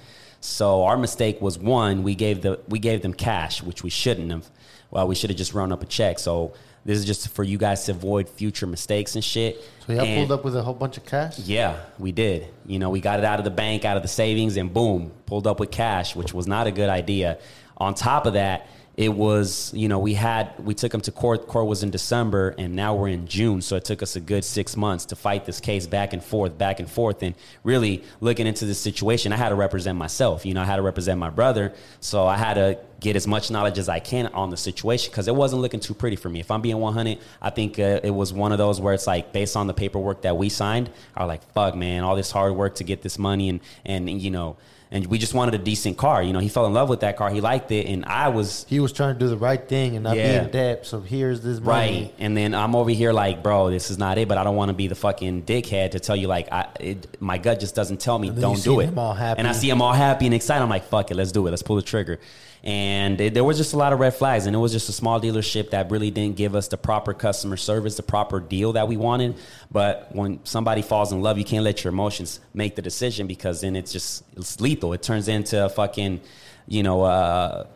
So 0.41 0.84
our 0.84 0.97
mistake 0.97 1.43
was 1.43 1.59
one, 1.59 2.03
we 2.05 2.14
gave 2.14 2.41
the 2.41 2.59
we 2.68 2.78
gave 2.78 3.03
them 3.03 3.12
cash, 3.12 3.62
which 3.62 3.82
we 3.82 3.91
shouldn't 3.91 4.30
have. 4.30 4.51
Well, 4.91 5.07
we 5.07 5.16
should 5.16 5.28
have 5.28 5.36
just 5.36 5.53
run 5.53 5.72
up 5.72 5.82
a 5.82 5.86
check. 5.86 6.18
So 6.18 6.55
this 6.84 6.98
is 6.98 7.04
just 7.04 7.28
for 7.28 7.42
you 7.44 7.58
guys 7.58 7.84
to 7.84 7.92
avoid 7.92 8.28
future 8.28 8.66
mistakes 8.66 9.14
and 9.14 9.22
shit. 9.24 9.62
So 9.86 9.92
y'all 9.92 10.02
And- 10.04 10.26
pulled 10.28 10.38
up 10.38 10.44
with 10.44 10.56
a 10.56 10.62
whole 10.62 10.74
bunch 10.74 10.96
of 10.96 11.04
cash. 11.04 11.38
yeah, 11.40 11.76
we 11.98 12.12
did. 12.12 12.46
You 12.66 12.78
know, 12.78 12.90
we 12.90 13.00
got 13.00 13.18
it 13.18 13.24
out 13.24 13.38
of 13.38 13.44
the 13.44 13.50
bank, 13.50 13.84
out 13.84 13.96
of 13.96 14.02
the 14.02 14.08
savings, 14.08 14.56
and 14.56 14.72
boom, 14.72 15.12
pulled 15.26 15.46
up 15.46 15.60
with 15.60 15.70
cash, 15.70 16.16
which 16.16 16.32
was 16.32 16.46
not 16.46 16.66
a 16.66 16.70
good 16.70 16.88
idea. 16.88 17.38
On 17.76 17.94
top 17.94 18.26
of 18.26 18.32
that, 18.34 18.66
it 19.01 19.14
was, 19.14 19.72
you 19.72 19.88
know, 19.88 19.98
we 19.98 20.12
had, 20.12 20.53
we 20.62 20.74
took 20.74 20.92
him 20.92 21.01
to 21.01 21.11
court. 21.11 21.48
Court 21.48 21.66
was 21.66 21.82
in 21.82 21.88
December, 21.88 22.55
and 22.59 22.76
now 22.76 22.94
we're 22.94 23.09
in 23.09 23.26
June. 23.26 23.62
So 23.62 23.76
it 23.76 23.84
took 23.86 24.03
us 24.03 24.14
a 24.14 24.20
good 24.20 24.44
six 24.44 24.76
months 24.76 25.07
to 25.07 25.16
fight 25.16 25.46
this 25.46 25.59
case 25.59 25.86
back 25.86 26.12
and 26.12 26.22
forth, 26.22 26.59
back 26.59 26.80
and 26.80 26.90
forth. 26.90 27.22
And 27.22 27.34
really 27.64 28.05
looking 28.20 28.46
into 28.46 28.66
this 28.66 28.78
situation, 28.78 29.32
I 29.32 29.36
had 29.36 29.48
to 29.48 29.55
represent 29.55 29.96
myself. 29.96 30.44
You 30.44 30.53
know, 30.53 30.61
I 30.61 30.66
had 30.66 30.76
to 30.76 30.82
represent 30.82 31.18
my 31.18 31.30
brother. 31.30 31.72
So 32.01 32.26
I 32.26 32.36
had 32.36 32.55
to 32.55 32.78
get 33.01 33.16
as 33.16 33.26
much 33.26 33.51
knowledge 33.51 33.78
as 33.78 33.88
I 33.88 34.01
can 34.01 34.26
on 34.26 34.51
the 34.51 34.59
situation 34.59 35.11
because 35.11 35.28
it 35.28 35.34
wasn't 35.34 35.62
looking 35.62 35.80
too 35.80 35.94
pretty 35.94 36.16
for 36.16 36.28
me. 36.28 36.40
If 36.40 36.51
I'm 36.51 36.61
being 36.61 36.76
100, 36.76 37.20
I 37.40 37.48
think 37.48 37.78
uh, 37.78 38.01
it 38.03 38.11
was 38.11 38.34
one 38.34 38.53
of 38.53 38.59
those 38.59 38.82
where 38.82 38.92
it's 38.92 39.07
like 39.07 39.32
based 39.32 39.57
on 39.57 39.66
the 39.66 39.72
paperwork 39.72 40.20
that 40.22 40.36
we 40.36 40.51
signed, 40.51 40.90
I 41.16 41.24
was 41.24 41.28
like, 41.28 41.53
fuck, 41.55 41.74
man, 41.74 42.05
all 42.05 42.16
this 42.16 42.30
hard 42.30 42.55
work 42.55 42.74
to 42.74 42.84
get 42.84 43.01
this 43.01 43.18
money 43.18 43.48
and 43.48 43.61
and 43.86 44.11
you 44.20 44.30
know, 44.30 44.59
and 44.93 45.07
we 45.07 45.18
just 45.18 45.34
wanted 45.34 45.55
a 45.55 45.59
decent 45.59 45.97
car. 45.97 46.22
You 46.22 46.32
know, 46.32 46.38
he 46.41 46.49
fell 46.49 46.66
in 46.66 46.72
love 46.72 46.88
with 46.88 47.01
that 47.01 47.16
car, 47.16 47.30
he 47.30 47.41
liked 47.41 47.70
it, 47.70 47.86
and 47.86 48.05
I 48.05 48.28
was 48.28 48.66
He 48.68 48.80
was 48.80 48.93
trying 48.93 49.14
to 49.14 49.18
do 49.18 49.28
the 49.28 49.36
right 49.36 49.68
thing 49.68 49.95
and 49.95 50.03
not 50.05 50.14
be 50.14 50.18
Yeah. 50.20 50.45
in 50.45 50.51
debt. 50.51 50.84
So 50.86 51.01
here's 51.01 51.41
this 51.43 51.61
money. 51.61 52.03
Right. 52.05 52.14
And 52.18 52.36
then 52.36 52.55
I'm 52.55 52.74
over 52.74 52.91
here 52.91 53.12
like, 53.12 53.43
bro, 53.43 53.70
this 53.70 53.91
is 53.91 53.99
not 53.99 54.18
it. 54.18 54.26
But 54.28 54.38
I 54.38 54.45
don't 54.45 54.57
want 54.57 54.68
to 54.70 54.74
be 54.74 54.88
the 54.88 54.95
fucking 54.95 55.43
dickhead 55.45 55.93
to 55.93 56.01
tell 56.01 56.16
you 56.16 56.26
like, 56.26 56.51
I, 56.53 56.66
it, 56.80 57.20
my 57.20 57.38
gut 57.38 57.61
just 57.61 57.74
doesn't 57.74 58.01
tell 58.01 58.18
me 58.18 58.28
And 58.28 58.36
then 58.36 58.43
you 58.43 58.49
don't 58.49 58.57
see 58.57 58.70
do 58.70 58.80
it. 58.80 58.86
him 58.88 58.99
all 58.99 59.14
happy. 59.14 59.38
And 59.38 59.47
I 59.49 59.53
see 59.53 59.70
him 59.70 59.80
all 59.80 59.93
happy 59.93 60.26
and 60.26 60.34
excited. 60.34 60.62
I'm 60.62 60.68
like, 60.70 60.84
fuck 60.84 61.11
it, 61.11 61.14
let's 61.14 61.32
do 61.32 61.47
it. 61.47 61.51
Let's 61.51 61.62
pull 61.62 61.76
the 61.76 61.82
trigger. 61.82 62.18
And 62.62 63.20
it, 63.20 63.34
there 63.34 63.44
was 63.44 63.56
just 63.56 63.72
a 63.72 63.76
lot 63.76 63.92
of 63.92 64.00
red 64.00 64.14
flags, 64.14 64.46
and 64.46 64.54
it 64.54 64.58
was 64.58 64.72
just 64.72 64.88
a 64.88 64.92
small 64.92 65.20
dealership 65.20 65.70
that 65.70 65.90
really 65.90 66.11
didn't 66.11 66.36
give 66.36 66.54
us 66.54 66.68
the 66.68 66.76
proper 66.76 67.14
customer 67.14 67.56
service, 67.56 67.96
the 67.96 68.02
proper 68.02 68.38
deal 68.38 68.74
that 68.74 68.86
we 68.86 68.96
wanted. 68.96 69.36
But 69.70 70.14
when 70.14 70.44
somebody 70.44 70.82
falls 70.82 71.12
in 71.12 71.22
love, 71.22 71.38
you 71.38 71.44
can't 71.44 71.64
let 71.64 71.82
your 71.84 71.92
emotions 71.92 72.40
make 72.52 72.76
the 72.76 72.82
decision 72.82 73.26
because 73.26 73.62
then 73.62 73.76
it's 73.76 73.92
just 73.92 74.24
it's 74.36 74.61
lethal. 74.61 74.92
It 74.92 75.02
turns 75.02 75.28
into 75.28 75.64
a 75.64 75.68
fucking, 75.70 76.20
you 76.68 76.82
know, 76.82 77.02
uh, 77.02 77.66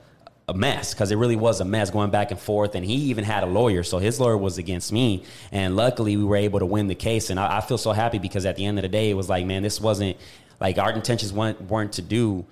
a 0.47 0.55
mess 0.55 0.93
because 0.93 1.11
it 1.11 1.17
really 1.17 1.37
was 1.37 1.61
a 1.61 1.65
mess 1.65 1.91
going 1.91 2.11
back 2.11 2.31
and 2.31 2.39
forth. 2.39 2.75
And 2.75 2.85
he 2.85 2.95
even 2.95 3.25
had 3.25 3.43
a 3.43 3.47
lawyer, 3.47 3.83
so 3.83 3.99
his 3.99 4.21
lawyer 4.21 4.37
was 4.37 4.59
against 4.59 4.93
me. 4.93 5.25
And 5.51 5.77
luckily, 5.77 6.17
we 6.17 6.25
were 6.25 6.37
able 6.37 6.59
to 6.59 6.67
win 6.67 6.89
the 6.89 6.95
case. 6.95 7.31
And 7.31 7.41
I, 7.41 7.59
I 7.59 7.61
feel 7.63 7.79
so 7.79 7.93
happy 7.93 8.19
because 8.19 8.45
at 8.45 8.57
the 8.57 8.67
end 8.67 8.79
of 8.79 8.83
the 8.83 8.89
day, 8.89 9.11
it 9.11 9.15
was 9.15 9.31
like, 9.31 9.47
man, 9.47 9.63
this 9.63 9.81
wasn't 9.81 10.19
like 10.61 10.79
our 10.79 10.93
intentions 10.93 11.33
weren't, 11.33 11.61
weren't 11.63 11.95
to 11.95 12.03
do 12.03 12.45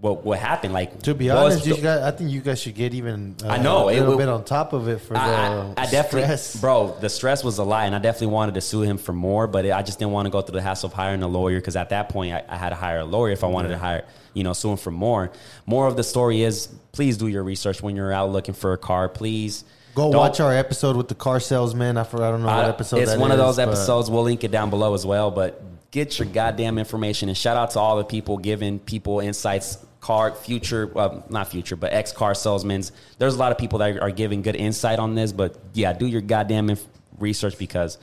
what 0.00 0.24
what 0.24 0.38
happened. 0.38 0.74
Like 0.74 1.00
To 1.02 1.14
be 1.14 1.30
honest, 1.30 1.64
guys, 1.66 1.84
I 2.02 2.10
think 2.10 2.30
you 2.30 2.40
guys 2.40 2.60
should 2.60 2.74
get 2.74 2.92
even 2.94 3.34
uh, 3.42 3.48
I 3.48 3.56
know, 3.58 3.88
a 3.88 3.92
it 3.92 4.00
little 4.00 4.10
will- 4.12 4.18
bit 4.18 4.28
on 4.28 4.44
top 4.44 4.72
of 4.72 4.88
it 4.88 5.00
for 5.00 5.16
I, 5.16 5.28
the 5.28 5.34
I, 5.34 5.84
I 5.84 5.90
definitely, 5.90 6.22
stress. 6.36 6.60
bro. 6.60 6.96
The 7.00 7.08
stress 7.08 7.42
was 7.42 7.58
a 7.58 7.64
lot, 7.64 7.86
and 7.86 7.94
I 7.94 7.98
definitely 7.98 8.28
wanted 8.34 8.54
to 8.56 8.60
sue 8.60 8.82
him 8.82 8.98
for 8.98 9.12
more, 9.12 9.46
but 9.46 9.64
I 9.70 9.82
just 9.82 9.98
didn't 9.98 10.12
want 10.12 10.26
to 10.26 10.30
go 10.30 10.42
through 10.42 10.56
the 10.56 10.62
hassle 10.62 10.88
of 10.88 10.92
hiring 10.92 11.22
a 11.22 11.28
lawyer 11.28 11.58
because 11.58 11.76
at 11.76 11.88
that 11.90 12.10
point, 12.10 12.34
I, 12.34 12.44
I 12.48 12.56
had 12.56 12.70
to 12.70 12.76
hire 12.76 12.98
a 13.00 13.04
lawyer 13.04 13.32
if 13.32 13.42
I 13.42 13.46
wanted 13.46 13.68
to 13.68 13.78
hire, 13.78 14.04
you 14.34 14.44
know, 14.44 14.52
sue 14.52 14.70
him 14.72 14.76
for 14.76 14.90
more. 14.90 15.32
More 15.64 15.86
of 15.86 15.96
the 15.96 16.04
story 16.04 16.42
is, 16.42 16.68
please 16.92 17.16
do 17.16 17.26
your 17.26 17.42
research 17.42 17.82
when 17.82 17.96
you're 17.96 18.12
out 18.12 18.30
looking 18.30 18.54
for 18.54 18.72
a 18.74 18.78
car. 18.78 19.08
Please 19.08 19.64
Go 19.94 20.12
don't- 20.12 20.20
watch 20.20 20.40
our 20.40 20.52
episode 20.54 20.96
with 20.96 21.08
the 21.08 21.14
car 21.14 21.40
salesman. 21.40 21.96
I 21.96 22.04
forgot. 22.04 22.28
I 22.28 22.30
don't 22.32 22.42
know 22.42 22.48
what 22.48 22.66
episode. 22.66 22.98
It's 22.98 23.16
one 23.16 23.30
of 23.32 23.38
those 23.38 23.58
episodes. 23.58 24.10
We'll 24.10 24.24
link 24.24 24.44
it 24.44 24.50
down 24.50 24.68
below 24.68 24.92
as 24.92 25.06
well. 25.06 25.30
But 25.30 25.62
get 25.96 26.18
your 26.18 26.28
goddamn 26.28 26.76
information 26.76 27.30
and 27.30 27.38
shout 27.38 27.56
out 27.56 27.70
to 27.70 27.80
all 27.80 27.96
the 27.96 28.04
people 28.04 28.36
giving 28.36 28.78
people 28.78 29.20
insights. 29.20 29.78
Car 30.00 30.32
future, 30.34 30.86
well, 30.86 31.24
not 31.30 31.48
future, 31.48 31.74
but 31.74 31.92
ex 31.92 32.12
car 32.12 32.34
salesmen. 32.34 32.84
There's 33.18 33.34
a 33.34 33.38
lot 33.38 33.50
of 33.50 33.58
people 33.58 33.78
that 33.80 33.98
are 33.98 34.10
giving 34.10 34.42
good 34.42 34.54
insight 34.54 34.98
on 35.00 35.14
this. 35.16 35.32
But 35.32 35.56
yeah, 35.72 35.94
do 35.94 36.06
your 36.06 36.20
goddamn 36.20 36.68
inf- 36.70 36.86
research 37.18 37.58
because, 37.58 37.98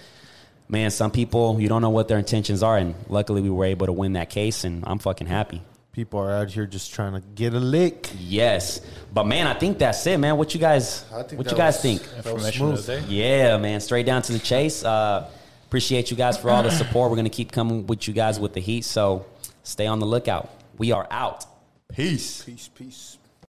man, 0.68 0.90
some 0.92 1.12
people 1.12 1.62
you 1.62 1.70
don't 1.70 1.82
know 1.84 1.92
what 1.92 2.08
their 2.10 2.18
intentions 2.18 2.62
are, 2.64 2.78
and 2.78 2.96
luckily 3.08 3.42
we 3.42 3.50
were 3.52 3.66
able 3.66 3.86
to 3.86 3.94
win 3.94 4.14
that 4.14 4.30
case, 4.32 4.66
and 4.66 4.84
I'm 4.86 4.98
fucking 5.00 5.28
happy. 5.28 5.62
People 5.94 6.20
are 6.20 6.32
out 6.32 6.50
here 6.50 6.66
just 6.66 6.92
trying 6.94 7.14
to 7.14 7.22
get 7.36 7.54
a 7.54 7.60
lick. 7.60 8.10
Yes, 8.20 8.82
but 9.14 9.26
man, 9.26 9.46
I 9.48 9.54
think 9.54 9.78
that's 9.78 10.06
it, 10.08 10.18
man. 10.18 10.36
What 10.36 10.54
you 10.56 10.60
guys, 10.60 11.06
what 11.12 11.32
you 11.32 11.56
guys 11.56 11.80
think? 11.82 12.02
That 12.02 12.34
was 12.34 12.44
Information 12.48 12.70
of 12.72 12.80
smooth. 12.80 13.02
the 13.04 13.08
day. 13.08 13.14
Yeah, 13.14 13.58
man, 13.58 13.80
straight 13.80 14.06
down 14.08 14.24
to 14.24 14.34
the 14.34 14.40
chase. 14.40 14.84
Uh, 14.84 15.30
appreciate 15.74 16.12
you 16.12 16.16
guys 16.16 16.38
for 16.38 16.52
all 16.52 16.62
the 16.62 16.70
support. 16.70 17.10
We're 17.10 17.16
gonna 17.16 17.32
keep 17.32 17.52
coming 17.52 17.88
with 17.88 18.08
you 18.08 18.14
guys 18.14 18.40
with 18.40 18.54
the 18.54 18.60
heat, 18.60 18.86
so 18.86 19.26
stay 19.64 19.88
on 19.88 19.98
the 19.98 20.06
lookout. 20.06 20.52
We 20.78 20.92
are 20.92 21.08
out. 21.10 21.48
Peace. 21.92 22.44
Peace, 22.44 22.70
peace. 22.76 23.18